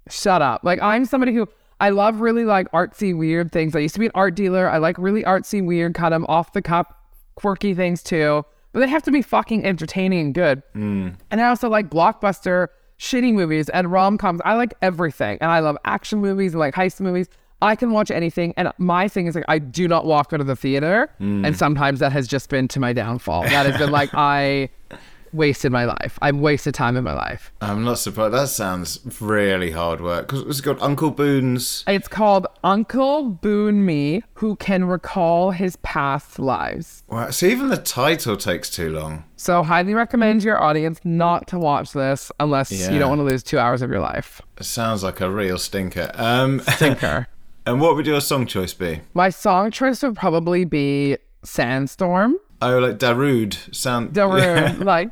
shut 0.08 0.40
up. 0.40 0.64
Like, 0.64 0.80
I'm 0.80 1.04
somebody 1.04 1.34
who 1.34 1.46
I 1.80 1.90
love 1.90 2.20
really 2.20 2.44
like 2.44 2.70
artsy, 2.72 3.16
weird 3.16 3.52
things. 3.52 3.76
I 3.76 3.80
used 3.80 3.94
to 3.94 4.00
be 4.00 4.06
an 4.06 4.12
art 4.14 4.34
dealer. 4.34 4.68
I 4.68 4.78
like 4.78 4.98
really 4.98 5.22
artsy, 5.22 5.64
weird, 5.64 5.94
kind 5.94 6.14
of 6.14 6.24
off 6.28 6.52
the 6.52 6.62
cup, 6.62 6.97
quirky 7.38 7.72
things 7.72 8.02
too. 8.02 8.44
But 8.72 8.80
they 8.80 8.88
have 8.88 9.02
to 9.04 9.10
be 9.10 9.22
fucking 9.22 9.64
entertaining 9.64 10.20
and 10.20 10.34
good. 10.34 10.62
Hmm. 10.72 11.10
And 11.30 11.40
I 11.40 11.48
also 11.48 11.68
like 11.68 11.88
blockbuster, 11.88 12.68
shitty 12.98 13.32
movies 13.32 13.68
and 13.68 13.90
rom 13.90 14.18
coms. 14.18 14.40
I 14.44 14.54
like 14.54 14.74
everything. 14.82 15.38
And 15.40 15.50
I 15.50 15.60
love 15.60 15.78
action 15.84 16.18
movies 16.18 16.52
and 16.52 16.60
like 16.60 16.74
heist 16.74 17.00
movies. 17.00 17.28
I 17.62 17.76
can 17.76 17.92
watch 17.92 18.10
anything. 18.10 18.54
And 18.56 18.70
my 18.78 19.08
thing 19.08 19.26
is 19.26 19.34
like, 19.34 19.44
I 19.48 19.58
do 19.58 19.88
not 19.88 20.04
walk 20.04 20.32
out 20.32 20.40
of 20.40 20.46
the 20.46 20.56
theater. 20.56 21.10
Hmm. 21.18 21.44
And 21.44 21.56
sometimes 21.56 22.00
that 22.00 22.12
has 22.12 22.26
just 22.28 22.50
been 22.50 22.68
to 22.68 22.80
my 22.80 22.92
downfall. 22.92 23.42
That 23.44 23.66
has 23.66 23.78
been 23.78 23.90
like, 23.90 24.10
I 24.14 24.68
wasted 25.32 25.72
my 25.72 25.84
life. 25.84 26.18
I've 26.22 26.36
wasted 26.36 26.74
time 26.74 26.96
in 26.96 27.04
my 27.04 27.12
life. 27.14 27.52
I'm 27.60 27.84
not 27.84 27.98
surprised. 27.98 28.34
That 28.34 28.48
sounds 28.48 29.00
really 29.20 29.70
hard 29.70 30.00
work. 30.00 30.28
Because 30.28 30.42
it's 30.46 30.60
called 30.60 30.78
Uncle 30.80 31.10
Boone's. 31.10 31.84
It's 31.86 32.08
called 32.08 32.46
Uncle 32.64 33.30
Boonmee, 33.42 34.22
who 34.34 34.56
can 34.56 34.84
recall 34.84 35.50
his 35.50 35.76
past 35.76 36.38
lives. 36.38 37.02
Wow. 37.08 37.30
So 37.30 37.46
even 37.46 37.68
the 37.68 37.76
title 37.76 38.36
takes 38.36 38.70
too 38.70 38.90
long. 38.90 39.24
So 39.36 39.62
highly 39.62 39.94
recommend 39.94 40.42
your 40.42 40.60
audience 40.62 41.00
not 41.04 41.46
to 41.48 41.58
watch 41.58 41.92
this 41.92 42.32
unless 42.40 42.70
Yeah. 42.72 42.90
you 42.90 42.98
don't 42.98 43.08
want 43.10 43.20
to 43.20 43.24
lose 43.24 43.42
two 43.42 43.58
hours 43.58 43.82
of 43.82 43.90
your 43.90 44.00
life. 44.00 44.40
It 44.58 44.64
sounds 44.64 45.02
like 45.02 45.20
a 45.20 45.30
real 45.30 45.58
stinker. 45.58 46.10
Um, 46.14 46.58
Thinker. 46.60 47.28
and 47.66 47.80
what 47.80 47.94
would 47.96 48.06
your 48.06 48.20
song 48.20 48.46
choice 48.46 48.74
be? 48.74 49.00
My 49.14 49.30
song 49.30 49.70
choice 49.70 50.02
would 50.02 50.16
probably 50.16 50.64
be 50.64 51.16
Sandstorm. 51.44 52.36
Oh, 52.60 52.78
like 52.78 52.98
Darude. 52.98 53.74
Sound. 53.74 54.12
Darude, 54.12 54.84
like 54.84 55.10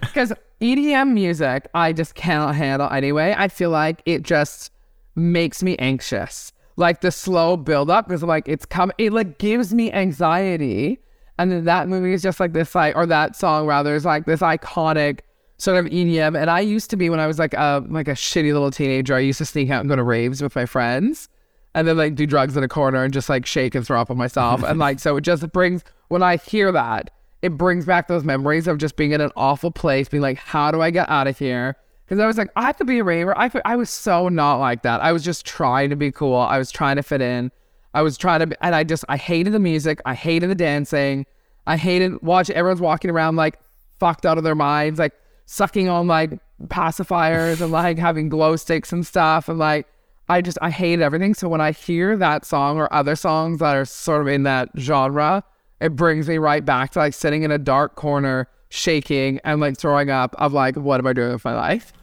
because 0.00 0.32
EDM 0.60 1.12
music 1.12 1.66
I 1.74 1.92
just 1.92 2.14
cannot 2.14 2.54
handle 2.54 2.88
anyway. 2.90 3.34
I 3.36 3.48
feel 3.48 3.70
like 3.70 4.02
it 4.06 4.22
just 4.22 4.70
makes 5.14 5.62
me 5.62 5.76
anxious. 5.76 6.52
Like 6.76 7.00
the 7.02 7.10
slow 7.10 7.56
build 7.56 7.90
up 7.90 8.10
is 8.10 8.22
like 8.22 8.48
it's 8.48 8.64
come 8.66 8.92
it 8.98 9.12
like 9.12 9.38
gives 9.38 9.74
me 9.74 9.92
anxiety. 9.92 11.00
And 11.38 11.50
then 11.50 11.64
that 11.64 11.88
movie 11.88 12.12
is 12.12 12.22
just 12.22 12.40
like 12.40 12.52
this 12.52 12.74
like 12.74 12.96
or 12.96 13.06
that 13.06 13.36
song 13.36 13.66
rather 13.66 13.94
is 13.94 14.04
like 14.04 14.24
this 14.24 14.40
iconic 14.40 15.20
sort 15.58 15.84
of 15.84 15.90
EDM. 15.90 16.40
And 16.40 16.50
I 16.50 16.60
used 16.60 16.90
to 16.90 16.96
be 16.96 17.10
when 17.10 17.20
I 17.20 17.26
was 17.26 17.38
like 17.38 17.54
a 17.54 17.84
like 17.88 18.08
a 18.08 18.12
shitty 18.12 18.52
little 18.52 18.70
teenager, 18.70 19.14
I 19.14 19.20
used 19.20 19.38
to 19.38 19.44
sneak 19.44 19.70
out 19.70 19.80
and 19.80 19.88
go 19.88 19.96
to 19.96 20.02
raves 20.02 20.42
with 20.42 20.56
my 20.56 20.66
friends 20.66 21.28
and 21.74 21.88
then 21.88 21.96
like 21.96 22.14
do 22.14 22.26
drugs 22.26 22.56
in 22.56 22.62
a 22.62 22.68
corner 22.68 23.02
and 23.02 23.12
just 23.12 23.28
like 23.28 23.46
shake 23.46 23.74
and 23.74 23.86
throw 23.86 24.00
up 24.00 24.10
on 24.10 24.16
myself. 24.16 24.62
and 24.62 24.78
like, 24.78 25.00
so 25.00 25.16
it 25.16 25.22
just 25.22 25.50
brings, 25.52 25.82
when 26.08 26.22
I 26.22 26.36
hear 26.36 26.70
that, 26.72 27.10
it 27.42 27.56
brings 27.58 27.84
back 27.84 28.08
those 28.08 28.24
memories 28.24 28.66
of 28.66 28.78
just 28.78 28.96
being 28.96 29.12
in 29.12 29.20
an 29.20 29.30
awful 29.36 29.70
place, 29.70 30.08
being 30.08 30.22
like, 30.22 30.38
how 30.38 30.70
do 30.70 30.80
I 30.80 30.90
get 30.90 31.10
out 31.10 31.26
of 31.26 31.38
here? 31.38 31.76
Because 32.04 32.20
I 32.20 32.26
was 32.26 32.38
like, 32.38 32.50
I 32.56 32.72
could 32.72 32.86
be 32.86 33.00
a 33.00 33.04
raver. 33.04 33.36
I, 33.36 33.48
could, 33.48 33.62
I 33.64 33.76
was 33.76 33.90
so 33.90 34.28
not 34.28 34.56
like 34.56 34.82
that. 34.82 35.00
I 35.00 35.12
was 35.12 35.24
just 35.24 35.44
trying 35.44 35.90
to 35.90 35.96
be 35.96 36.12
cool. 36.12 36.36
I 36.36 36.58
was 36.58 36.70
trying 36.70 36.96
to 36.96 37.02
fit 37.02 37.20
in. 37.20 37.50
I 37.92 38.02
was 38.02 38.16
trying 38.16 38.40
to, 38.40 38.46
be, 38.46 38.56
and 38.60 38.74
I 38.74 38.84
just, 38.84 39.04
I 39.08 39.16
hated 39.16 39.52
the 39.52 39.58
music. 39.58 40.00
I 40.06 40.14
hated 40.14 40.50
the 40.50 40.54
dancing. 40.54 41.26
I 41.66 41.76
hated 41.76 42.22
watching 42.22 42.56
everyone's 42.56 42.80
walking 42.80 43.10
around 43.10 43.36
like 43.36 43.58
fucked 43.98 44.26
out 44.26 44.38
of 44.38 44.44
their 44.44 44.54
minds, 44.54 44.98
like 44.98 45.14
sucking 45.46 45.88
on 45.88 46.06
like 46.06 46.38
pacifiers 46.68 47.60
and 47.60 47.72
like 47.72 47.98
having 47.98 48.28
glow 48.28 48.56
sticks 48.56 48.92
and 48.92 49.06
stuff. 49.06 49.48
And 49.48 49.58
like, 49.58 49.86
I 50.28 50.40
just 50.40 50.58
I 50.62 50.70
hate 50.70 51.00
everything. 51.00 51.34
So 51.34 51.48
when 51.48 51.60
I 51.60 51.72
hear 51.72 52.16
that 52.16 52.44
song 52.44 52.78
or 52.78 52.92
other 52.92 53.16
songs 53.16 53.58
that 53.58 53.76
are 53.76 53.84
sort 53.84 54.22
of 54.22 54.28
in 54.28 54.44
that 54.44 54.70
genre, 54.78 55.44
it 55.80 55.96
brings 55.96 56.28
me 56.28 56.38
right 56.38 56.64
back 56.64 56.92
to 56.92 57.00
like 57.00 57.14
sitting 57.14 57.42
in 57.42 57.50
a 57.50 57.58
dark 57.58 57.94
corner, 57.94 58.48
shaking 58.74 59.38
and 59.44 59.60
like 59.60 59.78
throwing 59.78 60.10
up 60.10 60.34
of 60.38 60.52
like, 60.52 60.74
what 60.76 60.98
am 60.98 61.06
I 61.06 61.12
doing 61.12 61.32
with 61.32 61.44
my 61.44 61.54
life? 61.54 61.92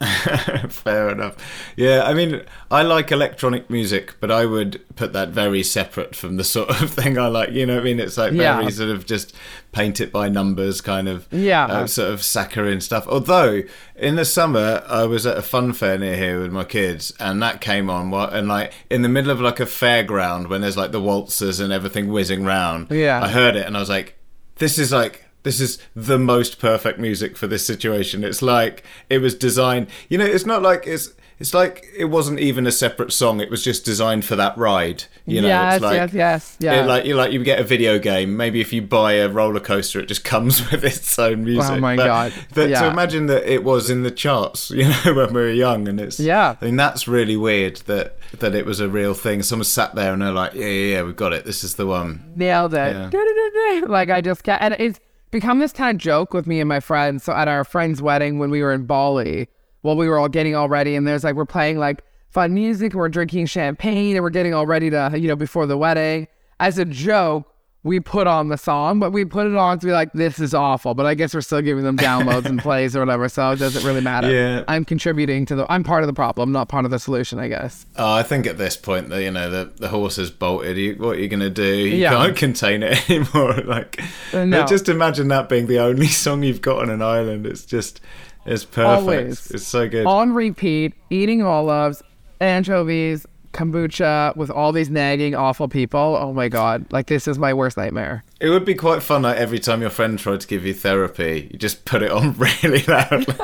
Fair 0.70 1.10
enough. 1.10 1.36
Yeah, 1.76 2.02
I 2.04 2.14
mean, 2.14 2.42
I 2.70 2.82
like 2.82 3.12
electronic 3.12 3.68
music, 3.68 4.14
but 4.20 4.30
I 4.30 4.46
would 4.46 4.80
put 4.96 5.12
that 5.12 5.28
very 5.28 5.62
separate 5.62 6.16
from 6.16 6.36
the 6.38 6.44
sort 6.56 6.70
of 6.70 6.90
thing 6.90 7.18
I 7.18 7.26
like. 7.28 7.50
You 7.50 7.66
know 7.66 7.74
what 7.74 7.82
I 7.82 7.84
mean? 7.84 8.00
It's 8.00 8.16
like 8.16 8.32
Yeah. 8.32 8.58
very 8.58 8.72
sort 8.72 8.88
of 8.90 9.04
just 9.04 9.34
paint 9.72 10.00
it 10.00 10.10
by 10.12 10.28
numbers 10.28 10.80
kind 10.80 11.08
of 11.08 11.26
Yeah. 11.30 11.66
uh, 11.66 11.86
sort 11.86 12.10
of 12.10 12.22
saccharine 12.22 12.80
stuff. 12.80 13.06
Although 13.06 13.62
in 13.96 14.16
the 14.16 14.24
summer 14.24 14.82
I 14.88 15.04
was 15.04 15.26
at 15.26 15.36
a 15.36 15.42
fun 15.42 15.74
fair 15.74 15.98
near 15.98 16.16
here 16.16 16.40
with 16.40 16.52
my 16.52 16.64
kids, 16.64 17.12
and 17.20 17.42
that 17.42 17.60
came 17.60 17.90
on. 17.90 18.10
wa- 18.10 18.30
And 18.32 18.48
like 18.48 18.72
in 18.90 19.02
the 19.02 19.08
middle 19.10 19.30
of 19.30 19.40
like 19.42 19.60
a 19.60 19.66
fairground 19.66 20.48
when 20.48 20.62
there's 20.62 20.76
like 20.78 20.92
the 20.92 21.00
waltzers 21.02 21.60
and 21.60 21.70
everything 21.72 22.08
whizzing 22.08 22.44
round. 22.44 22.90
Yeah. 22.90 23.22
I 23.22 23.28
heard 23.28 23.56
it 23.56 23.66
and 23.66 23.76
I 23.76 23.80
was 23.80 23.90
like, 23.90 24.16
this 24.56 24.78
is 24.78 24.90
like 24.92 25.24
this 25.42 25.60
is 25.60 25.78
the 25.94 26.18
most 26.18 26.58
perfect 26.58 26.98
music 26.98 27.36
for 27.36 27.46
this 27.46 27.66
situation. 27.66 28.24
It's 28.24 28.42
like 28.42 28.84
it 29.10 29.18
was 29.18 29.34
designed. 29.34 29.88
You 30.08 30.18
know, 30.18 30.24
it's 30.26 30.46
not 30.46 30.62
like 30.62 30.86
it's. 30.86 31.12
It's 31.40 31.54
like 31.54 31.86
it 31.96 32.04
wasn't 32.04 32.38
even 32.38 32.68
a 32.68 32.70
separate 32.70 33.12
song. 33.12 33.40
It 33.40 33.50
was 33.50 33.64
just 33.64 33.84
designed 33.84 34.24
for 34.24 34.36
that 34.36 34.56
ride. 34.56 35.04
You 35.26 35.40
know, 35.40 35.48
yes, 35.48 35.74
it's 35.74 35.82
like, 35.82 35.94
yes, 35.96 36.14
yes, 36.14 36.56
yeah. 36.60 36.84
it, 36.84 36.86
like 36.86 37.04
you 37.04 37.16
like 37.16 37.32
you 37.32 37.42
get 37.42 37.58
a 37.58 37.64
video 37.64 37.98
game. 37.98 38.36
Maybe 38.36 38.60
if 38.60 38.72
you 38.72 38.80
buy 38.80 39.14
a 39.14 39.28
roller 39.28 39.58
coaster, 39.58 39.98
it 39.98 40.06
just 40.06 40.22
comes 40.34 40.70
with 40.70 40.84
its 40.84 41.18
own 41.18 41.32
oh 41.40 41.44
music. 41.44 41.72
Oh 41.72 41.80
my 41.80 41.96
But- 41.96 42.06
God, 42.06 42.32
But 42.54 42.68
to 42.68 42.86
imagine 42.86 43.26
that 43.26 43.50
it 43.52 43.64
was 43.64 43.90
in 43.90 44.04
the 44.04 44.12
charts, 44.12 44.70
you 44.78 44.84
know, 44.88 45.14
when 45.14 45.34
we 45.34 45.40
were 45.40 45.50
young, 45.50 45.88
and 45.88 45.98
it's 45.98 46.20
Yeah. 46.20 46.54
I 46.60 46.64
mean 46.66 46.76
that's 46.76 47.08
really 47.08 47.36
weird 47.36 47.78
that 47.86 48.18
that 48.38 48.54
it 48.54 48.64
was 48.64 48.78
a 48.78 48.88
real 48.88 49.14
thing. 49.14 49.42
Someone 49.42 49.64
sat 49.64 49.96
there 49.96 50.12
and 50.12 50.22
they're 50.22 50.30
like, 50.30 50.54
yeah, 50.54 50.66
yeah, 50.66 50.96
yeah, 50.96 51.02
we've 51.02 51.16
got 51.16 51.32
it. 51.32 51.44
This 51.44 51.64
is 51.64 51.74
the 51.74 51.86
one. 51.86 52.22
Nailed 52.36 52.74
it. 52.74 52.94
Yeah. 53.12 53.80
Like 53.88 54.10
I 54.10 54.20
just 54.20 54.44
can't. 54.44 54.62
And 54.62 54.76
it's 54.78 55.00
become 55.32 55.58
this 55.58 55.72
kind 55.72 55.96
of 55.96 56.00
joke 56.00 56.32
with 56.32 56.46
me 56.46 56.60
and 56.60 56.68
my 56.68 56.78
friends. 56.78 57.24
So 57.24 57.32
at 57.32 57.48
our 57.48 57.64
friend's 57.64 58.00
wedding 58.00 58.38
when 58.38 58.50
we 58.50 58.62
were 58.62 58.72
in 58.72 58.86
Bali, 58.86 59.48
well, 59.82 59.96
we 59.96 60.08
were 60.08 60.18
all 60.18 60.28
getting 60.28 60.54
all 60.54 60.68
ready, 60.68 60.94
and 60.94 61.08
there's 61.08 61.24
like 61.24 61.34
we're 61.34 61.44
playing 61.44 61.78
like 61.78 62.04
fun 62.28 62.54
music, 62.54 62.92
and 62.92 63.00
we're 63.00 63.08
drinking 63.08 63.46
champagne, 63.46 64.14
and 64.14 64.22
we're 64.22 64.30
getting 64.30 64.54
all 64.54 64.66
ready 64.66 64.88
to 64.90 65.10
you 65.14 65.26
know 65.26 65.34
before 65.34 65.66
the 65.66 65.76
wedding. 65.76 66.28
As 66.60 66.78
a 66.78 66.84
joke, 66.84 67.51
we 67.84 67.98
put 67.98 68.28
on 68.28 68.48
the 68.48 68.56
song, 68.56 69.00
but 69.00 69.10
we 69.10 69.24
put 69.24 69.44
it 69.46 69.56
on 69.56 69.76
to 69.80 69.86
be 69.86 69.90
like, 69.92 70.12
this 70.12 70.38
is 70.38 70.54
awful. 70.54 70.94
But 70.94 71.04
I 71.06 71.14
guess 71.14 71.34
we're 71.34 71.40
still 71.40 71.62
giving 71.62 71.82
them 71.82 71.96
downloads 71.96 72.44
and 72.44 72.58
plays 72.62 72.94
or 72.94 73.00
whatever, 73.00 73.28
so 73.28 73.50
it 73.50 73.56
doesn't 73.58 73.84
really 73.84 74.00
matter. 74.00 74.30
Yeah. 74.30 74.62
I'm 74.68 74.84
contributing 74.84 75.46
to 75.46 75.56
the. 75.56 75.66
I'm 75.72 75.82
part 75.82 76.04
of 76.04 76.06
the 76.06 76.12
problem, 76.12 76.52
not 76.52 76.68
part 76.68 76.84
of 76.84 76.92
the 76.92 77.00
solution, 77.00 77.40
I 77.40 77.48
guess. 77.48 77.84
Oh, 77.96 78.12
I 78.12 78.22
think 78.22 78.46
at 78.46 78.56
this 78.56 78.76
point, 78.76 79.08
the 79.08 79.22
you 79.22 79.30
know 79.32 79.50
the 79.50 79.72
the 79.76 79.88
horse 79.88 80.14
has 80.16 80.30
bolted. 80.30 80.76
You, 80.76 80.94
what 80.94 81.16
are 81.16 81.20
you 81.20 81.26
gonna 81.28 81.50
do? 81.50 81.64
You 81.66 81.96
Yeah. 81.96 82.10
can't 82.10 82.36
contain 82.36 82.82
it 82.84 83.10
anymore. 83.10 83.54
Like, 83.64 84.00
Uh, 84.32 84.44
no. 84.44 84.64
just 84.64 84.88
imagine 84.88 85.26
that 85.28 85.48
being 85.48 85.66
the 85.66 85.80
only 85.80 86.06
song 86.06 86.44
you've 86.44 86.62
got 86.62 86.78
on 86.82 86.88
an 86.90 87.02
island. 87.02 87.46
It's 87.46 87.64
just, 87.66 88.00
it's 88.46 88.64
perfect. 88.64 88.86
Always. 89.00 89.50
It's 89.50 89.66
so 89.66 89.88
good. 89.88 90.06
on 90.06 90.32
repeat, 90.34 90.94
eating 91.10 91.42
olives, 91.42 92.00
anchovies, 92.40 93.26
kombucha 93.52 94.34
with 94.36 94.50
all 94.50 94.72
these 94.72 94.90
nagging, 94.90 95.34
awful 95.34 95.68
people. 95.68 96.16
Oh 96.20 96.32
my 96.32 96.48
god! 96.48 96.86
Like 96.92 97.06
this 97.06 97.28
is 97.28 97.38
my 97.38 97.54
worst 97.54 97.76
nightmare. 97.76 98.24
It 98.40 98.48
would 98.50 98.64
be 98.64 98.74
quite 98.74 99.02
fun. 99.02 99.22
Like 99.22 99.36
every 99.38 99.58
time 99.58 99.80
your 99.80 99.90
friend 99.90 100.18
tried 100.18 100.40
to 100.40 100.46
give 100.46 100.64
you 100.64 100.74
therapy, 100.74 101.48
you 101.52 101.58
just 101.58 101.84
put 101.84 102.02
it 102.02 102.10
on 102.10 102.32
really 102.38 102.82
loudly. 102.84 103.34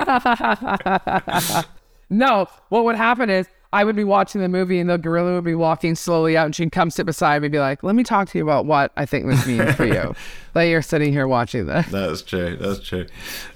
No, 2.11 2.47
what 2.71 2.85
would 2.85 2.97
happen 2.97 3.29
is 3.29 3.47
I 3.71 3.85
would 3.85 3.97
be 3.97 4.05
watching 4.05 4.41
the 4.41 4.49
movie 4.49 4.79
and 4.79 4.89
the 4.89 4.97
gorilla 4.97 5.35
would 5.35 5.45
be 5.45 5.55
walking 5.55 5.95
slowly 5.95 6.39
out 6.39 6.47
and 6.47 6.57
she'd 6.57 6.73
come 6.73 6.91
sit 6.91 7.05
beside 7.05 7.43
me 7.43 7.47
and 7.47 7.53
be 7.53 7.59
like, 7.59 7.83
let 7.83 7.95
me 7.95 8.03
talk 8.03 8.29
to 8.31 8.39
you 8.39 8.45
about 8.45 8.65
what 8.65 8.93
I 8.97 9.05
think 9.05 9.27
this 9.27 9.47
means 9.47 9.75
for 9.75 9.85
you. 9.85 10.15
like 10.55 10.71
you're 10.71 10.81
sitting 10.81 11.13
here 11.13 11.29
watching 11.29 11.67
this. 11.67 11.87
That's 11.89 12.23
true. 12.23 12.57
That's 12.57 12.81
true. 12.81 13.07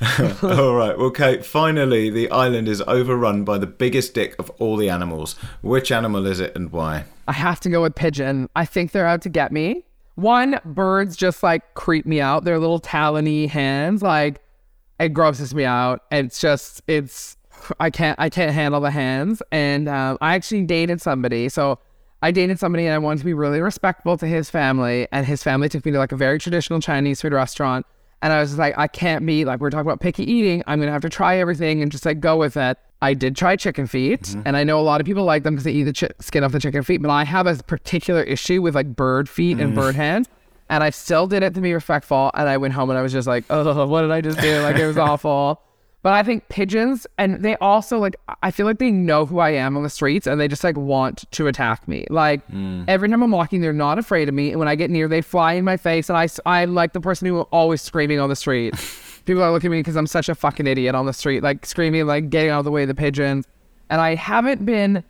all 0.43 0.75
right. 0.75 0.99
Well, 0.99 1.11
Kate, 1.11 1.47
finally, 1.47 2.11
the 2.11 2.31
island 2.31 2.69
is 2.69 2.83
overrun 2.83 3.45
by 3.45 3.57
the 3.57 3.67
biggest 3.67 4.13
dick 4.13 4.37
of 4.39 4.51
all 4.59 4.77
the 4.77 4.91
animals. 4.91 5.35
Which 5.63 5.91
animal 5.91 6.27
is 6.27 6.41
it 6.41 6.55
and 6.55 6.71
why? 6.71 7.05
I 7.27 7.33
have 7.33 7.61
to 7.61 7.71
go 7.71 7.81
with 7.81 7.95
pigeon. 7.95 8.51
I 8.55 8.67
think 8.67 8.93
they're 8.93 9.07
out 9.07 9.23
to 9.23 9.31
get 9.31 9.51
me. 9.51 9.85
One, 10.17 10.61
birds 10.63 11.17
just 11.17 11.43
like 11.43 11.73
creep 11.73 12.05
me 12.05 12.21
out. 12.21 12.45
Their 12.45 12.59
little 12.59 12.81
talony 12.81 13.49
hands, 13.49 14.03
like 14.03 14.43
it 15.01 15.15
grosses 15.15 15.55
me 15.55 15.65
out. 15.65 16.03
It's 16.11 16.39
just, 16.39 16.83
it's, 16.87 17.39
I 17.81 17.91
can't, 17.91 18.19
I 18.19 18.31
can't 18.31 18.53
handle 18.53 18.81
the 18.81 18.91
hands. 18.91 19.43
And 19.51 19.89
um, 19.89 20.19
I 20.21 20.35
actually 20.35 20.63
dated 20.63 21.01
somebody. 21.01 21.49
So 21.49 21.79
I 22.23 22.31
dated 22.31 22.59
somebody 22.59 22.87
and 22.87 22.95
I 22.95 22.99
wanted 22.99 23.21
to 23.21 23.25
be 23.25 23.35
really 23.35 23.61
respectful 23.61 24.17
to 24.19 24.27
his 24.27 24.51
family. 24.51 25.09
And 25.13 25.27
his 25.27 25.43
family 25.43 25.69
took 25.69 25.85
me 25.85 25.93
to 25.93 25.99
like 25.99 26.13
a 26.13 26.17
very 26.17 26.39
traditional 26.39 26.81
Chinese 26.81 27.21
food 27.21 27.33
restaurant. 27.33 27.87
And 28.23 28.33
I 28.33 28.41
was 28.41 28.57
like, 28.57 28.79
I 28.79 28.87
can't 28.87 29.27
be 29.27 29.45
like, 29.45 29.61
we're 29.61 29.71
talking 29.71 29.87
about 29.87 30.01
picky 30.01 30.31
eating. 30.31 30.63
I'm 30.69 30.79
going 30.79 30.87
to 30.87 30.93
have 30.93 31.03
to 31.03 31.09
try 31.09 31.39
everything 31.39 31.83
and 31.83 31.91
just 31.91 32.07
like 32.07 32.21
go 32.21 32.37
with 32.37 32.57
it. 32.57 32.79
I 33.03 33.15
did 33.15 33.35
try 33.35 33.57
chicken 33.57 33.89
feet, 33.89 34.23
mm-hmm. 34.23 34.43
and 34.47 34.57
I 34.57 34.63
know 34.63 34.79
a 34.79 34.83
lot 34.83 35.01
of 35.01 35.07
people 35.09 35.25
like 35.25 35.43
them 35.43 35.55
because 35.55 35.65
they 35.65 35.73
eat 35.73 35.83
the 35.83 35.93
ch- 35.93 36.05
skin 36.21 36.45
off 36.45 36.53
the 36.53 36.61
chicken 36.61 36.85
feet, 36.85 37.03
but 37.03 37.11
I 37.11 37.25
have 37.25 37.49
a 37.49 37.57
particular 37.57 38.23
issue 38.23 38.63
with 38.63 38.77
like 38.77 38.95
bird 38.95 39.29
feet 39.29 39.57
mm. 39.57 39.63
and 39.65 39.75
bird 39.75 39.97
hands. 39.97 40.29
And 40.71 40.85
I 40.85 40.91
still 40.91 41.27
did 41.27 41.43
it 41.43 41.53
to 41.55 41.61
be 41.61 41.75
respectful. 41.75 42.31
And 42.35 42.49
I 42.49 42.59
went 42.59 42.75
home 42.75 42.91
and 42.91 42.99
I 42.99 43.03
was 43.03 43.11
just 43.11 43.27
like, 43.27 43.45
oh, 43.51 43.87
what 43.87 44.03
did 44.03 44.13
I 44.13 44.21
just 44.21 44.41
do? 44.41 44.63
Like, 44.63 44.77
it 44.77 44.87
was 44.87 44.97
awful. 45.11 45.61
But 46.03 46.15
I 46.15 46.25
think 46.25 46.49
pigeons, 46.49 47.07
and 47.17 47.45
they 47.45 47.55
also 47.57 47.99
like, 47.99 48.17
I 48.43 48.51
feel 48.51 48.67
like 48.67 48.79
they 48.79 48.91
know 48.91 49.25
who 49.25 49.39
I 49.39 49.51
am 49.51 49.77
on 49.77 49.85
the 49.85 49.91
streets 49.91 50.27
and 50.27 50.41
they 50.41 50.49
just 50.49 50.65
like 50.65 50.77
want 50.77 51.31
to 51.31 51.47
attack 51.47 51.87
me. 51.87 52.07
Like 52.11 52.47
mm. 52.49 52.85
every 52.89 53.09
time 53.09 53.23
I'm 53.23 53.31
walking, 53.31 53.61
they're 53.61 53.73
not 53.73 53.99
afraid 53.99 54.29
of 54.29 54.35
me. 54.35 54.51
And 54.51 54.59
when 54.59 54.67
I 54.67 54.75
get 54.75 54.91
near, 54.91 55.07
they 55.07 55.23
fly 55.23 55.53
in 55.53 55.65
my 55.65 55.77
face. 55.77 56.11
And 56.11 56.19
I, 56.19 56.27
I 56.45 56.65
like 56.65 56.93
the 56.93 57.01
person 57.01 57.29
who 57.29 57.43
always 57.43 57.81
screaming 57.83 58.19
on 58.19 58.29
the 58.29 58.35
street. 58.35 58.75
People 59.27 59.45
are 59.45 59.53
looking 59.53 59.69
at 59.69 59.71
me 59.71 59.79
because 59.79 59.95
I'm 59.95 60.09
such 60.09 60.29
a 60.29 60.35
fucking 60.35 60.67
idiot 60.67 60.97
on 60.97 61.07
the 61.07 61.13
street, 61.13 61.45
like 61.45 61.65
screaming, 61.65 62.05
like 62.07 62.31
getting 62.31 62.51
out 62.51 62.59
of 62.59 62.65
the 62.65 62.73
way 62.73 62.83
of 62.83 62.89
the 62.89 62.97
pigeons. 62.97 63.47
And 63.89 64.01
I 64.01 64.17
haven't 64.17 64.67
been, 64.67 65.05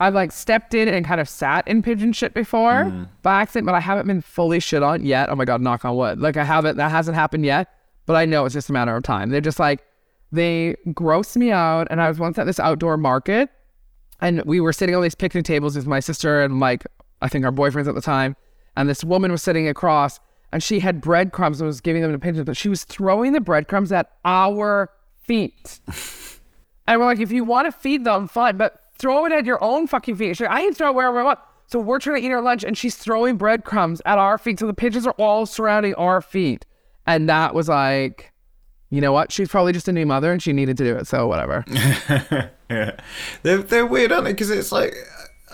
I've 0.00 0.14
like 0.14 0.32
stepped 0.32 0.72
in 0.72 0.88
and 0.88 1.04
kind 1.04 1.20
of 1.20 1.28
sat 1.28 1.68
in 1.68 1.82
pigeon 1.82 2.14
shit 2.14 2.32
before 2.32 2.84
mm. 2.84 3.06
by 3.20 3.42
accident, 3.42 3.66
but 3.66 3.74
I 3.74 3.80
haven't 3.80 4.06
been 4.06 4.22
fully 4.22 4.60
shit 4.60 4.82
on 4.82 5.04
yet. 5.04 5.28
Oh 5.28 5.34
my 5.34 5.44
God, 5.44 5.60
knock 5.60 5.84
on 5.84 5.94
wood. 5.94 6.18
Like 6.18 6.38
I 6.38 6.44
haven't, 6.44 6.78
that 6.78 6.90
hasn't 6.90 7.16
happened 7.16 7.44
yet, 7.44 7.68
but 8.06 8.16
I 8.16 8.24
know 8.24 8.46
it's 8.46 8.54
just 8.54 8.70
a 8.70 8.72
matter 8.72 8.96
of 8.96 9.02
time. 9.02 9.28
They're 9.28 9.42
just 9.42 9.58
like, 9.58 9.84
they 10.32 10.76
grossed 10.88 11.36
me 11.36 11.50
out. 11.50 11.88
And 11.90 12.00
I 12.00 12.08
was 12.08 12.18
once 12.18 12.38
at 12.38 12.44
this 12.44 12.60
outdoor 12.60 12.96
market 12.96 13.50
and 14.20 14.42
we 14.44 14.60
were 14.60 14.72
sitting 14.72 14.94
on 14.94 15.02
these 15.02 15.14
picnic 15.14 15.44
tables 15.44 15.76
with 15.76 15.86
my 15.86 16.00
sister 16.00 16.42
and 16.42 16.60
like, 16.60 16.86
I 17.22 17.28
think 17.28 17.44
our 17.44 17.52
boyfriends 17.52 17.88
at 17.88 17.94
the 17.94 18.00
time. 18.00 18.36
And 18.76 18.88
this 18.88 19.02
woman 19.02 19.32
was 19.32 19.42
sitting 19.42 19.68
across 19.68 20.20
and 20.52 20.62
she 20.62 20.80
had 20.80 21.00
breadcrumbs 21.00 21.60
and 21.60 21.66
was 21.66 21.80
giving 21.80 22.02
them 22.02 22.12
to 22.12 22.18
pigeons, 22.18 22.44
but 22.46 22.56
she 22.56 22.68
was 22.68 22.84
throwing 22.84 23.32
the 23.32 23.40
breadcrumbs 23.40 23.92
at 23.92 24.10
our 24.24 24.90
feet. 25.20 25.80
and 26.86 27.00
we're 27.00 27.06
like, 27.06 27.20
if 27.20 27.30
you 27.30 27.44
want 27.44 27.66
to 27.66 27.72
feed 27.72 28.04
them, 28.04 28.28
fine, 28.28 28.56
but 28.56 28.80
throw 28.98 29.26
it 29.26 29.32
at 29.32 29.44
your 29.44 29.62
own 29.62 29.86
fucking 29.86 30.16
feet. 30.16 30.36
She's 30.36 30.40
like, 30.40 30.50
I 30.50 30.62
can 30.62 30.74
throw 30.74 30.90
it 30.90 30.94
wherever 30.94 31.20
I 31.20 31.22
want. 31.22 31.38
So 31.66 31.78
we're 31.78 31.98
trying 31.98 32.22
to 32.22 32.26
eat 32.26 32.32
our 32.32 32.40
lunch 32.40 32.64
and 32.64 32.78
she's 32.78 32.96
throwing 32.96 33.36
breadcrumbs 33.36 34.00
at 34.06 34.18
our 34.18 34.38
feet. 34.38 34.58
So 34.58 34.66
the 34.66 34.74
pigeons 34.74 35.06
are 35.06 35.14
all 35.18 35.44
surrounding 35.44 35.94
our 35.94 36.22
feet. 36.22 36.64
And 37.06 37.28
that 37.28 37.54
was 37.54 37.68
like, 37.68 38.32
you 38.90 39.00
know 39.00 39.12
what? 39.12 39.30
She's 39.30 39.48
probably 39.48 39.72
just 39.72 39.88
a 39.88 39.92
new 39.92 40.06
mother 40.06 40.32
and 40.32 40.42
she 40.42 40.52
needed 40.52 40.76
to 40.78 40.84
do 40.84 40.96
it. 40.96 41.06
So 41.06 41.26
whatever. 41.26 41.64
yeah. 42.70 42.92
They're, 43.42 43.58
they're 43.58 43.86
weird, 43.86 44.12
aren't 44.12 44.24
they? 44.24 44.32
Because 44.32 44.50
it's 44.50 44.72
like, 44.72 44.94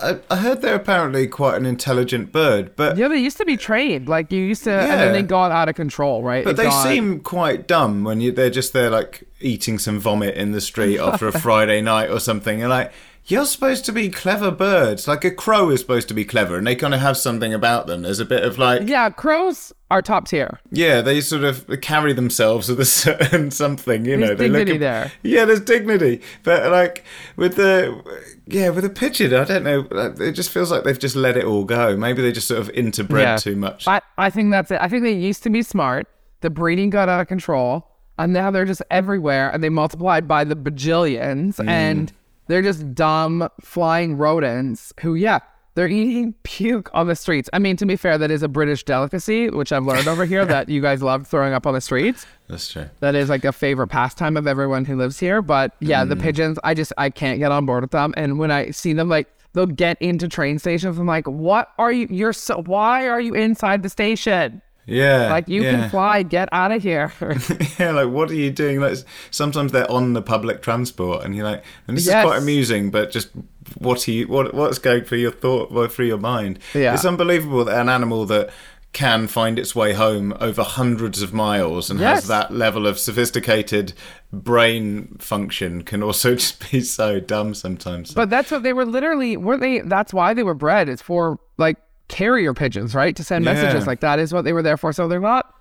I, 0.00 0.18
I 0.30 0.36
heard 0.36 0.60
they're 0.60 0.74
apparently 0.74 1.26
quite 1.26 1.56
an 1.56 1.66
intelligent 1.66 2.32
bird, 2.32 2.74
but 2.74 2.96
yeah, 2.96 3.08
they 3.08 3.18
used 3.18 3.36
to 3.36 3.44
be 3.44 3.56
trained. 3.56 4.08
Like 4.08 4.32
you 4.32 4.40
used 4.40 4.64
to, 4.64 4.70
yeah. 4.70 4.82
and 4.82 5.00
then 5.00 5.12
they 5.12 5.22
got 5.22 5.52
out 5.52 5.68
of 5.68 5.76
control, 5.76 6.22
right? 6.22 6.44
But 6.44 6.50
it 6.50 6.56
they 6.56 6.64
got... 6.64 6.82
seem 6.82 7.20
quite 7.20 7.68
dumb 7.68 8.02
when 8.02 8.20
you, 8.20 8.32
they're 8.32 8.50
just 8.50 8.72
there, 8.72 8.90
like 8.90 9.24
eating 9.40 9.78
some 9.78 10.00
vomit 10.00 10.34
in 10.36 10.52
the 10.52 10.60
street 10.60 10.98
after 11.00 11.28
a 11.28 11.32
Friday 11.32 11.80
night 11.80 12.10
or 12.10 12.18
something. 12.18 12.60
And 12.60 12.70
like, 12.70 12.92
you're 13.26 13.46
supposed 13.46 13.84
to 13.86 13.92
be 13.92 14.10
clever 14.10 14.50
birds. 14.50 15.08
Like 15.08 15.24
a 15.24 15.30
crow 15.30 15.70
is 15.70 15.80
supposed 15.80 16.08
to 16.08 16.14
be 16.14 16.24
clever, 16.24 16.56
and 16.56 16.66
they 16.66 16.76
kind 16.76 16.92
of 16.92 17.00
have 17.00 17.16
something 17.16 17.54
about 17.54 17.86
them. 17.86 18.02
There's 18.02 18.20
a 18.20 18.24
bit 18.24 18.44
of 18.44 18.58
like, 18.58 18.86
yeah, 18.86 19.08
crows 19.10 19.72
are 19.90 20.02
top 20.02 20.28
tier. 20.28 20.60
Yeah, 20.70 21.00
they 21.00 21.20
sort 21.20 21.44
of 21.44 21.66
carry 21.80 22.12
themselves 22.12 22.68
with 22.68 22.80
a 22.80 22.84
certain 22.84 23.50
something. 23.50 24.04
You 24.04 24.18
there's 24.18 24.30
know, 24.30 24.34
they 24.34 24.44
dignity 24.48 24.72
look. 24.72 24.80
there. 24.80 25.12
Yeah, 25.22 25.44
there's 25.46 25.60
dignity, 25.60 26.20
but 26.42 26.70
like 26.70 27.04
with 27.36 27.56
the 27.56 28.02
yeah 28.46 28.68
with 28.68 28.84
a 28.84 28.90
pigeon, 28.90 29.32
I 29.32 29.44
don't 29.44 29.64
know. 29.64 29.88
It 30.20 30.32
just 30.32 30.50
feels 30.50 30.70
like 30.70 30.84
they've 30.84 30.98
just 30.98 31.16
let 31.16 31.36
it 31.36 31.44
all 31.44 31.64
go. 31.64 31.96
Maybe 31.96 32.20
they 32.20 32.32
just 32.32 32.48
sort 32.48 32.60
of 32.60 32.68
interbred 32.72 33.22
yeah. 33.22 33.36
too 33.36 33.56
much. 33.56 33.88
I 33.88 34.02
I 34.18 34.28
think 34.28 34.50
that's 34.50 34.70
it. 34.70 34.80
I 34.80 34.88
think 34.88 35.02
they 35.02 35.12
used 35.12 35.42
to 35.44 35.50
be 35.50 35.62
smart. 35.62 36.06
The 36.42 36.50
breeding 36.50 36.90
got 36.90 37.08
out 37.08 37.22
of 37.22 37.26
control, 37.26 37.88
and 38.18 38.34
now 38.34 38.50
they're 38.50 38.66
just 38.66 38.82
everywhere, 38.90 39.50
and 39.50 39.64
they 39.64 39.70
multiplied 39.70 40.28
by 40.28 40.44
the 40.44 40.54
bajillions, 40.54 41.56
mm. 41.56 41.66
and 41.66 42.12
they're 42.46 42.62
just 42.62 42.94
dumb 42.94 43.48
flying 43.60 44.16
rodents 44.16 44.92
who, 45.00 45.14
yeah, 45.14 45.40
they're 45.74 45.88
eating 45.88 46.34
puke 46.44 46.88
on 46.94 47.08
the 47.08 47.16
streets. 47.16 47.50
I 47.52 47.58
mean, 47.58 47.76
to 47.78 47.86
be 47.86 47.96
fair, 47.96 48.16
that 48.16 48.30
is 48.30 48.44
a 48.44 48.48
British 48.48 48.84
delicacy, 48.84 49.50
which 49.50 49.72
I've 49.72 49.84
learned 49.84 50.06
over 50.06 50.24
here 50.24 50.44
that 50.44 50.68
you 50.68 50.80
guys 50.80 51.02
love 51.02 51.26
throwing 51.26 51.52
up 51.52 51.66
on 51.66 51.74
the 51.74 51.80
streets. 51.80 52.26
That's 52.48 52.70
true. 52.70 52.88
That 53.00 53.16
is 53.16 53.28
like 53.28 53.44
a 53.44 53.50
favorite 53.50 53.88
pastime 53.88 54.36
of 54.36 54.46
everyone 54.46 54.84
who 54.84 54.96
lives 54.96 55.18
here. 55.18 55.42
But 55.42 55.74
yeah, 55.80 56.04
mm. 56.04 56.10
the 56.10 56.16
pigeons, 56.16 56.58
I 56.62 56.74
just, 56.74 56.92
I 56.96 57.10
can't 57.10 57.40
get 57.40 57.50
on 57.50 57.66
board 57.66 57.82
with 57.82 57.90
them. 57.90 58.14
And 58.16 58.38
when 58.38 58.52
I 58.52 58.70
see 58.70 58.92
them, 58.92 59.08
like, 59.08 59.28
they'll 59.52 59.66
get 59.66 60.00
into 60.00 60.28
train 60.28 60.60
stations. 60.60 60.96
I'm 60.98 61.06
like, 61.06 61.26
what 61.26 61.72
are 61.78 61.90
you, 61.90 62.06
you're 62.08 62.32
so, 62.32 62.62
why 62.62 63.08
are 63.08 63.20
you 63.20 63.34
inside 63.34 63.82
the 63.82 63.88
station? 63.88 64.62
Yeah. 64.86 65.30
Like 65.30 65.48
you 65.48 65.62
yeah. 65.62 65.70
can 65.70 65.90
fly, 65.90 66.22
get 66.22 66.48
out 66.52 66.72
of 66.72 66.82
here. 66.82 67.12
yeah, 67.78 67.90
like 67.92 68.08
what 68.08 68.30
are 68.30 68.34
you 68.34 68.50
doing? 68.50 68.80
Like 68.80 68.98
sometimes 69.30 69.72
they're 69.72 69.90
on 69.90 70.12
the 70.12 70.22
public 70.22 70.62
transport 70.62 71.24
and 71.24 71.34
you're 71.34 71.44
like 71.44 71.64
and 71.88 71.96
this 71.96 72.06
yes. 72.06 72.24
is 72.24 72.28
quite 72.30 72.42
amusing, 72.42 72.90
but 72.90 73.10
just 73.10 73.30
what 73.78 74.06
are 74.06 74.10
you 74.10 74.28
what 74.28 74.54
what's 74.54 74.78
going 74.78 75.04
through 75.04 75.18
your 75.18 75.32
thought 75.32 75.92
through 75.92 76.06
your 76.06 76.18
mind? 76.18 76.58
Yeah. 76.74 76.94
It's 76.94 77.04
unbelievable 77.04 77.64
that 77.64 77.80
an 77.80 77.88
animal 77.88 78.26
that 78.26 78.50
can 78.94 79.26
find 79.26 79.58
its 79.58 79.74
way 79.74 79.92
home 79.92 80.32
over 80.40 80.62
hundreds 80.62 81.20
of 81.20 81.34
miles 81.34 81.90
and 81.90 81.98
yes. 81.98 82.20
has 82.20 82.28
that 82.28 82.52
level 82.52 82.86
of 82.86 82.96
sophisticated 82.96 83.92
brain 84.32 85.16
function 85.18 85.82
can 85.82 86.00
also 86.00 86.34
just 86.36 86.70
be 86.70 86.80
so 86.80 87.18
dumb 87.20 87.54
sometimes. 87.54 88.14
But 88.14 88.30
that's 88.30 88.50
what 88.50 88.62
they 88.62 88.72
were 88.72 88.86
literally 88.86 89.36
were 89.36 89.56
they 89.56 89.80
that's 89.80 90.14
why 90.14 90.32
they 90.32 90.44
were 90.44 90.54
bred. 90.54 90.88
It's 90.88 91.02
for 91.02 91.38
like 91.58 91.76
carrier 92.08 92.54
pigeons, 92.54 92.94
right? 92.94 93.14
To 93.16 93.24
send 93.24 93.44
yeah. 93.44 93.54
messages. 93.54 93.86
Like 93.86 94.00
that 94.00 94.18
is 94.18 94.32
what 94.32 94.44
they 94.44 94.52
were 94.52 94.62
there 94.62 94.76
for. 94.76 94.92
So 94.92 95.08
they're 95.08 95.20
not 95.20 95.54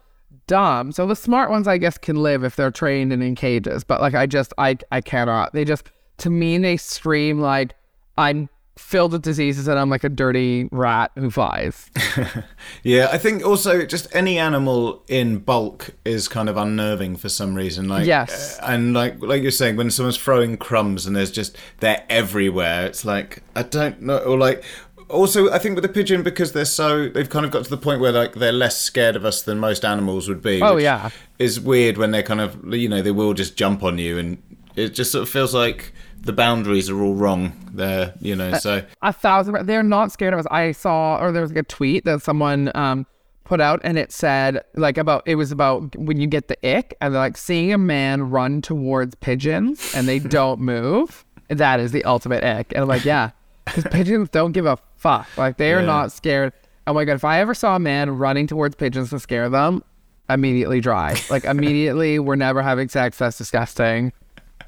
dumb. 0.47 0.91
So 0.91 1.05
the 1.07 1.15
smart 1.15 1.49
ones, 1.49 1.67
I 1.67 1.77
guess, 1.77 1.97
can 1.97 2.17
live 2.17 2.43
if 2.43 2.55
they're 2.55 2.71
trained 2.71 3.13
and 3.13 3.23
in 3.23 3.35
cages. 3.35 3.83
But 3.83 4.01
like, 4.01 4.15
I 4.15 4.25
just, 4.25 4.53
I, 4.57 4.77
I 4.91 5.01
cannot. 5.01 5.53
They 5.53 5.65
just, 5.65 5.89
to 6.17 6.29
me, 6.29 6.57
they 6.57 6.77
scream 6.77 7.39
like 7.39 7.75
I'm 8.17 8.49
filled 8.75 9.11
with 9.11 9.21
diseases 9.21 9.67
and 9.67 9.77
I'm 9.77 9.89
like 9.89 10.03
a 10.03 10.09
dirty 10.09 10.67
rat 10.71 11.11
who 11.15 11.29
flies. 11.29 11.91
yeah, 12.83 13.09
I 13.11 13.17
think 13.17 13.45
also 13.45 13.85
just 13.85 14.13
any 14.15 14.39
animal 14.39 15.03
in 15.07 15.39
bulk 15.39 15.91
is 16.05 16.27
kind 16.27 16.49
of 16.49 16.57
unnerving 16.57 17.15
for 17.17 17.29
some 17.29 17.55
reason. 17.55 17.87
Like 17.87 18.05
yes, 18.05 18.59
uh, 18.59 18.67
and 18.67 18.93
like 18.93 19.21
like 19.21 19.41
you're 19.41 19.51
saying, 19.51 19.75
when 19.75 19.91
someone's 19.91 20.17
throwing 20.17 20.57
crumbs 20.57 21.05
and 21.05 21.15
there's 21.15 21.31
just 21.31 21.57
they're 21.79 22.03
everywhere, 22.09 22.85
it's 22.85 23.05
like 23.05 23.43
I 23.55 23.63
don't 23.63 24.01
know, 24.01 24.17
or 24.19 24.37
like 24.37 24.63
also 25.09 25.51
i 25.51 25.57
think 25.57 25.75
with 25.75 25.83
the 25.83 25.89
pigeon 25.89 26.23
because 26.23 26.51
they're 26.51 26.65
so 26.65 27.09
they've 27.09 27.29
kind 27.29 27.45
of 27.45 27.51
got 27.51 27.63
to 27.63 27.69
the 27.69 27.77
point 27.77 27.99
where 27.99 28.11
like 28.11 28.33
they're 28.35 28.51
less 28.51 28.79
scared 28.79 29.15
of 29.15 29.25
us 29.25 29.41
than 29.43 29.59
most 29.59 29.85
animals 29.85 30.27
would 30.27 30.41
be 30.41 30.61
oh 30.61 30.77
yeah. 30.77 31.09
is 31.39 31.59
weird 31.59 31.97
when 31.97 32.11
they're 32.11 32.23
kind 32.23 32.41
of 32.41 32.73
you 32.73 32.89
know 32.89 33.01
they 33.01 33.11
will 33.11 33.33
just 33.33 33.55
jump 33.55 33.83
on 33.83 33.97
you 33.97 34.17
and 34.17 34.41
it 34.75 34.89
just 34.89 35.11
sort 35.11 35.23
of 35.23 35.29
feels 35.29 35.53
like 35.53 35.93
the 36.19 36.33
boundaries 36.33 36.89
are 36.89 37.01
all 37.01 37.13
wrong 37.13 37.53
there 37.73 38.13
you 38.21 38.35
know 38.35 38.53
so. 38.57 38.77
a, 38.77 39.09
a 39.09 39.13
thousand 39.13 39.65
they're 39.65 39.83
not 39.83 40.11
scared 40.11 40.33
of 40.33 40.39
us. 40.39 40.45
I 40.49 40.71
saw 40.71 41.17
or 41.17 41.31
there 41.31 41.41
was 41.41 41.51
like 41.51 41.59
a 41.59 41.67
tweet 41.67 42.05
that 42.05 42.21
someone 42.21 42.71
um 42.75 43.05
put 43.43 43.59
out 43.59 43.81
and 43.83 43.97
it 43.97 44.11
said 44.11 44.63
like 44.75 44.97
about 44.97 45.21
it 45.25 45.35
was 45.35 45.51
about 45.51 45.95
when 45.97 46.19
you 46.19 46.27
get 46.27 46.47
the 46.47 46.77
ick 46.77 46.95
and 47.01 47.13
like 47.13 47.35
seeing 47.35 47.73
a 47.73 47.77
man 47.77 48.29
run 48.29 48.61
towards 48.61 49.15
pigeons 49.15 49.93
and 49.95 50.07
they 50.07 50.19
don't 50.37 50.61
move 50.61 51.25
that 51.49 51.79
is 51.79 51.91
the 51.91 52.03
ultimate 52.05 52.43
ick. 52.43 52.71
And 52.73 52.83
i'm 52.83 52.87
like 52.87 53.03
yeah 53.03 53.31
because 53.65 53.83
pigeons 53.91 54.29
don't 54.29 54.53
give 54.53 54.65
a 54.65 54.77
fuck. 55.03 55.27
Like 55.37 55.57
they 55.57 55.73
are 55.73 55.81
yeah. 55.81 55.85
not 55.85 56.11
scared. 56.11 56.53
Oh 56.87 56.93
my 56.93 57.05
god, 57.05 57.13
if 57.15 57.25
I 57.25 57.39
ever 57.41 57.53
saw 57.53 57.75
a 57.75 57.79
man 57.79 58.17
running 58.17 58.47
towards 58.47 58.75
pigeons 58.75 59.11
to 59.11 59.19
scare 59.19 59.49
them, 59.49 59.83
immediately 60.29 60.79
dry. 60.79 61.15
Like 61.29 61.43
immediately, 61.43 62.19
we're 62.27 62.35
never 62.35 62.61
having 62.61 62.89
sex. 62.89 63.17
That's 63.17 63.37
disgusting. 63.37 64.13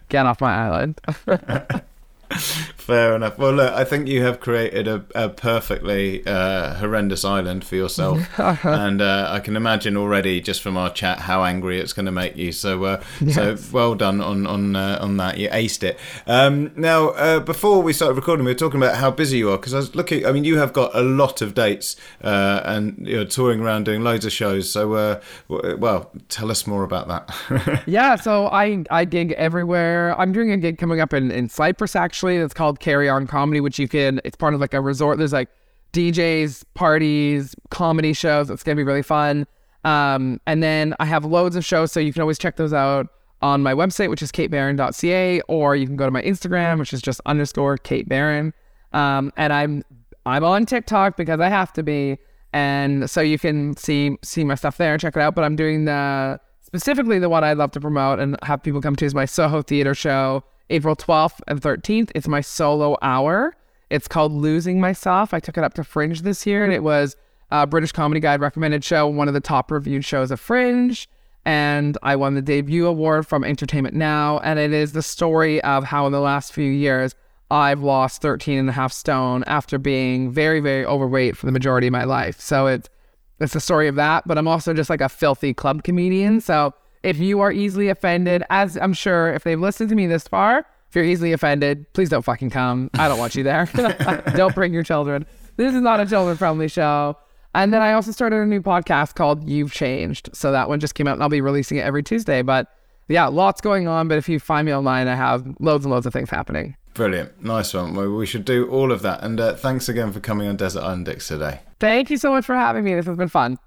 Get 0.10 0.26
off 0.26 0.42
my 0.42 0.54
island. 0.54 1.02
Fair 2.86 3.16
enough. 3.16 3.40
Well, 3.40 3.54
look, 3.54 3.74
I 3.74 3.84
think 3.84 4.08
you 4.08 4.22
have 4.22 4.40
created 4.40 4.88
a, 4.88 5.04
a 5.16 5.28
perfectly 5.28 6.24
uh, 6.28 6.76
horrendous 6.76 7.26
island 7.26 7.66
for 7.66 7.76
yourself, 7.76 8.20
and 8.64 9.02
uh, 9.02 9.28
I 9.28 9.40
can 9.40 9.56
imagine 9.56 9.98
already 9.98 10.40
just 10.40 10.62
from 10.62 10.78
our 10.78 10.92
chat 10.92 11.18
how 11.18 11.44
angry 11.44 11.80
it's 11.80 11.94
going 11.94 12.06
to 12.06 12.12
make 12.12 12.38
you. 12.38 12.52
So, 12.52 12.84
uh, 12.84 13.04
yes. 13.20 13.34
so 13.34 13.58
well 13.72 13.96
done 13.96 14.22
on 14.22 14.46
on 14.46 14.76
uh, 14.76 15.00
on 15.02 15.18
that. 15.18 15.40
You 15.40 15.50
aced 15.50 15.82
it. 15.82 15.98
Um, 16.28 16.74
now, 16.76 17.10
uh, 17.10 17.40
before 17.40 17.82
we 17.82 17.92
started 17.92 18.14
recording, 18.14 18.46
we 18.46 18.52
were 18.52 18.60
talking 18.60 18.80
about 18.80 18.98
how 18.98 19.10
busy 19.10 19.40
you 19.40 19.50
are 19.50 19.58
because 19.58 19.74
I 19.74 19.78
was 19.78 19.96
looking. 19.96 20.24
I 20.24 20.32
mean, 20.32 20.44
you 20.44 20.60
have 20.60 20.72
got 20.72 20.94
a 20.94 21.02
lot 21.02 21.42
of 21.42 21.56
dates 21.56 21.96
uh, 22.24 22.62
and 22.66 23.00
you're 23.00 23.26
touring 23.26 23.62
around 23.62 23.86
doing 23.86 24.04
loads 24.04 24.26
of 24.26 24.32
shows. 24.32 24.72
So, 24.72 25.20
well, 25.50 26.12
tell 26.30 26.52
us 26.52 26.68
more 26.68 26.84
about 26.84 27.08
that. 27.08 27.84
yeah. 27.88 28.16
So 28.16 28.46
I 28.46 28.86
I 28.92 29.06
gig 29.06 29.32
everywhere. 29.32 30.14
I'm 30.20 30.32
doing 30.32 30.52
a 30.52 30.58
gig 30.58 30.78
coming 30.78 31.00
up 31.00 31.14
in 31.14 31.32
in 31.32 31.50
Cyprus 31.50 31.96
actually. 31.96 32.36
It's 32.36 32.54
called 32.54 32.75
Carry 32.80 33.10
On 33.10 33.28
Comedy, 33.28 33.62
which 33.62 33.80
you 33.80 33.88
can. 33.88 34.22
It's 34.24 34.36
part 34.36 34.54
of 34.54 34.62
like 34.62 34.74
a 34.74 34.82
resort. 34.82 35.18
There's 35.18 35.34
like 35.34 35.50
DJs, 35.94 36.64
parties, 36.74 37.56
comedy 37.70 38.14
shows. 38.14 38.50
It's 38.50 38.64
gonna 38.64 38.76
be 38.76 38.84
really 38.84 39.02
fun. 39.02 39.48
Um, 39.84 40.42
and 40.48 40.64
then 40.64 40.96
I 41.00 41.06
have 41.06 41.26
loads 41.26 41.56
of 41.56 41.64
shows, 41.64 41.92
so 41.92 42.00
you 42.00 42.12
can 42.12 42.22
always 42.22 42.40
check 42.40 42.56
those 42.56 42.74
out 42.74 43.08
on 43.42 43.62
my 43.62 43.74
website, 43.74 44.10
which 44.10 44.22
is 44.22 44.32
katebarron.ca, 44.32 45.42
or 45.42 45.76
you 45.76 45.86
can 45.86 45.96
go 45.96 46.06
to 46.06 46.12
my 46.12 46.24
Instagram, 46.24 46.80
which 46.80 46.92
is 46.92 47.02
just 47.02 47.22
underscore 47.26 47.78
Kate 47.78 48.10
Barron. 48.10 48.54
Um, 48.94 49.32
and 49.38 49.54
I'm 49.54 49.84
I'm 50.26 50.44
on 50.44 50.66
TikTok 50.66 51.18
because 51.18 51.40
I 51.40 51.50
have 51.50 51.72
to 51.74 51.84
be, 51.84 52.18
and 52.54 53.10
so 53.10 53.22
you 53.22 53.38
can 53.38 53.78
see 53.78 54.18
see 54.24 54.44
my 54.44 54.56
stuff 54.56 54.78
there 54.78 54.94
and 54.94 55.02
check 55.02 55.16
it 55.16 55.22
out. 55.22 55.36
But 55.36 55.44
I'm 55.44 55.56
doing 55.56 55.86
the 55.86 56.40
specifically 56.62 57.20
the 57.20 57.30
one 57.30 57.44
I'd 57.44 57.58
love 57.58 57.72
to 57.72 57.80
promote 57.80 58.20
and 58.20 58.38
have 58.44 58.64
people 58.64 58.82
come 58.82 58.96
to 58.96 59.06
is 59.06 59.14
my 59.14 59.26
Soho 59.26 59.62
Theater 59.62 59.94
show, 59.94 60.44
April 60.70 60.96
12th 60.96 61.42
and 61.48 61.62
13th. 61.62 62.12
It's 62.16 62.28
my 62.28 62.42
solo 62.42 62.98
hour. 63.02 63.56
It's 63.90 64.08
called 64.08 64.32
Losing 64.32 64.80
Myself. 64.80 65.34
I 65.34 65.40
took 65.40 65.58
it 65.58 65.64
up 65.64 65.74
to 65.76 65.84
Fringe 65.84 66.22
this 66.22 66.46
year, 66.46 66.64
and 66.64 66.74
it 66.74 66.84
was 66.84 67.16
a 67.52 67.68
British 67.68 67.92
Comedy 67.92 68.20
Guide 68.20 68.42
recommended 68.42 68.84
show, 68.84 69.08
one 69.08 69.28
of 69.28 69.34
the 69.34 69.40
top 69.40 69.72
reviewed 69.72 70.04
shows 70.04 70.32
of 70.32 70.40
Fringe 70.40 71.08
and 71.46 71.98
I 72.02 72.16
won 72.16 72.34
the 72.34 72.42
debut 72.42 72.88
award 72.88 73.28
from 73.28 73.44
Entertainment 73.44 73.96
Now. 73.96 74.40
And 74.40 74.58
it 74.58 74.74
is 74.74 74.94
the 74.94 75.04
story 75.04 75.62
of 75.62 75.84
how 75.84 76.08
in 76.08 76.12
the 76.12 76.20
last 76.20 76.52
few 76.52 76.70
years 76.70 77.14
I've 77.52 77.82
lost 77.82 78.22
13 78.24 78.58
and 78.58 78.70
a 78.70 78.72
half 78.72 78.92
stone 78.92 79.44
after 79.46 79.78
being 79.78 80.32
very, 80.32 80.60
very 80.60 80.84
overweight 80.84 81.38
for 81.38 81.46
the 81.46 81.52
majority 81.52 81.88
of 81.88 81.94
my 81.94 82.04
life. 82.04 82.42
So 82.42 82.68
it's 82.68 82.90
it's 83.40 83.54
the 83.54 83.60
story 83.60 83.90
of 83.90 83.96
that, 83.96 84.26
but 84.26 84.38
I'm 84.38 84.48
also 84.48 84.74
just 84.74 84.90
like 84.90 85.02
a 85.02 85.10
filthy 85.10 85.54
club 85.54 85.84
comedian. 85.84 86.40
So 86.40 86.74
if 87.06 87.20
you 87.20 87.40
are 87.42 87.52
easily 87.52 87.90
offended, 87.90 88.44
as 88.50 88.78
I'm 88.78 88.94
sure 88.94 89.32
if 89.32 89.44
they've 89.44 89.60
listened 89.60 89.90
to 89.90 89.96
me 89.96 90.08
this 90.08 90.28
far, 90.28 90.66
if 90.90 90.96
you're 90.96 91.06
easily 91.06 91.34
offended, 91.34 91.92
please 91.94 92.10
don't 92.10 92.24
fucking 92.24 92.50
come. 92.50 92.90
I 92.96 93.08
don't 93.08 93.20
want 93.20 93.36
you 93.36 93.44
there. 93.44 93.70
don't 94.36 94.56
bring 94.56 94.74
your 94.74 94.84
children. 94.84 95.26
This 95.56 95.76
is 95.76 95.82
not 95.82 96.00
a 96.00 96.06
children 96.08 96.36
friendly 96.36 96.68
show. 96.68 97.16
And 97.54 97.72
then 97.72 97.82
I 97.82 97.94
also 97.94 98.12
started 98.12 98.38
a 98.38 98.46
new 98.46 98.62
podcast 98.62 99.14
called 99.14 99.48
You've 99.48 99.72
Changed. 99.72 100.30
So 100.34 100.52
that 100.52 100.68
one 100.68 100.80
just 100.80 100.96
came 100.96 101.08
out 101.08 101.14
and 101.14 101.22
I'll 101.22 101.30
be 101.30 101.42
releasing 101.42 101.78
it 101.78 101.82
every 101.82 102.02
Tuesday. 102.02 102.42
But 102.42 102.68
yeah, 103.08 103.28
lots 103.28 103.62
going 103.62 103.88
on. 103.88 104.08
But 104.08 104.18
if 104.18 104.28
you 104.28 104.40
find 104.40 104.66
me 104.66 104.74
online, 104.74 105.08
I 105.08 105.16
have 105.16 105.46
loads 105.60 105.86
and 105.86 105.94
loads 105.94 106.08
of 106.08 106.12
things 106.12 106.32
happening. 106.32 106.76
Brilliant. 106.96 107.44
Nice 107.44 107.74
one. 107.74 107.94
Well, 107.94 108.10
we 108.12 108.26
should 108.26 108.46
do 108.46 108.68
all 108.70 108.92
of 108.92 109.04
that. 109.04 109.24
And 109.24 109.40
uh, 109.40 109.54
thanks 109.54 109.88
again 109.88 110.12
for 110.12 110.20
coming 110.20 110.48
on 110.48 110.56
Desert 110.56 110.82
Island 110.82 111.06
Dicks 111.06 111.28
today. 111.28 111.60
Thank 111.80 112.10
you 112.10 112.18
so 112.18 112.32
much 112.32 112.46
for 112.46 112.56
having 112.56 112.84
me. 112.84 112.96
This 112.96 113.06
has 113.06 113.18
been 113.18 113.30
fun. 113.30 113.60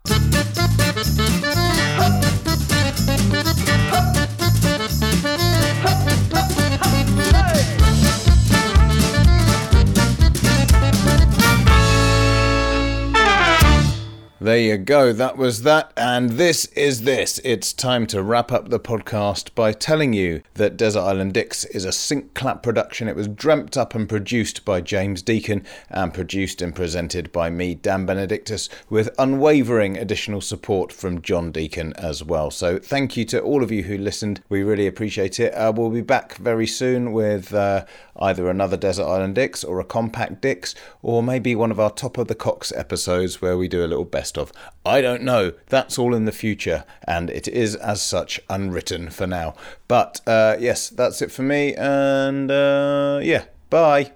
There 14.49 14.59
you 14.59 14.79
go. 14.79 15.13
That 15.13 15.37
was 15.37 15.65
that. 15.65 15.93
And 15.95 16.31
this 16.31 16.65
is 16.69 17.03
this. 17.03 17.39
It's 17.45 17.75
time 17.75 18.07
to 18.07 18.23
wrap 18.23 18.51
up 18.51 18.71
the 18.71 18.81
podcast 18.81 19.55
by 19.55 19.73
telling 19.73 20.15
you 20.15 20.41
that 20.55 20.79
Desert 20.79 21.03
Island 21.03 21.35
Dicks 21.35 21.67
is 21.67 21.85
a 21.85 21.93
sync 21.93 22.33
clap 22.33 22.63
production. 22.63 23.09
It 23.09 23.15
was 23.15 23.29
dreamt 23.29 23.77
up 23.77 23.95
and 23.95 24.09
produced 24.09 24.65
by 24.65 24.81
James 24.81 25.21
Deacon 25.21 25.67
and 25.91 26.15
produced 26.15 26.63
and 26.63 26.75
presented 26.75 27.31
by 27.31 27.51
me, 27.51 27.75
Dan 27.75 28.07
Benedictus, 28.07 28.71
with 28.89 29.11
unwavering 29.19 29.99
additional 29.99 30.41
support 30.41 30.95
from 30.95 31.21
John 31.21 31.53
Deacon 31.53 31.93
as 31.99 32.25
well. 32.25 32.51
So 32.51 32.79
thank 32.79 33.19
you 33.19 33.27
to 33.27 33.43
all 33.43 33.63
of 33.63 33.71
you 33.71 33.83
who 33.83 33.99
listened. 33.99 34.43
We 34.49 34.63
really 34.63 34.87
appreciate 34.87 35.39
it. 35.39 35.53
Uh, 35.53 35.75
we'll 35.77 35.91
be 35.91 36.01
back 36.01 36.37
very 36.37 36.67
soon 36.67 37.13
with 37.13 37.53
uh, 37.53 37.85
either 38.17 38.49
another 38.49 38.79
Desert 38.79 39.05
Island 39.05 39.35
Dicks 39.35 39.63
or 39.63 39.79
a 39.79 39.85
Compact 39.85 40.41
Dicks, 40.41 40.75
or 41.03 41.23
maybe 41.23 41.55
one 41.55 41.71
of 41.71 41.79
our 41.79 41.91
Top 41.91 42.17
of 42.17 42.29
the 42.29 42.35
Cox 42.35 42.73
episodes 42.73 43.43
where 43.43 43.59
we 43.59 43.69
do 43.69 43.85
a 43.85 43.87
little 43.87 44.07
best 44.07 44.29
best 44.29 44.38
of. 44.39 44.53
I 44.87 45.01
don't 45.01 45.23
know. 45.23 45.53
That's 45.67 45.99
all 45.99 46.15
in 46.15 46.25
the 46.25 46.33
future, 46.33 46.85
and 47.07 47.29
it 47.31 47.49
is 47.49 47.75
as 47.77 48.01
such 48.01 48.41
unwritten 48.49 49.11
for 49.11 49.27
now. 49.27 49.55
But 49.89 50.21
uh, 50.27 50.57
yes, 50.59 50.89
that's 50.89 51.21
it 51.21 51.31
for 51.31 51.43
me, 51.43 51.75
and 51.75 52.51
uh, 52.51 53.21
yeah, 53.23 53.45
bye. 53.71 54.13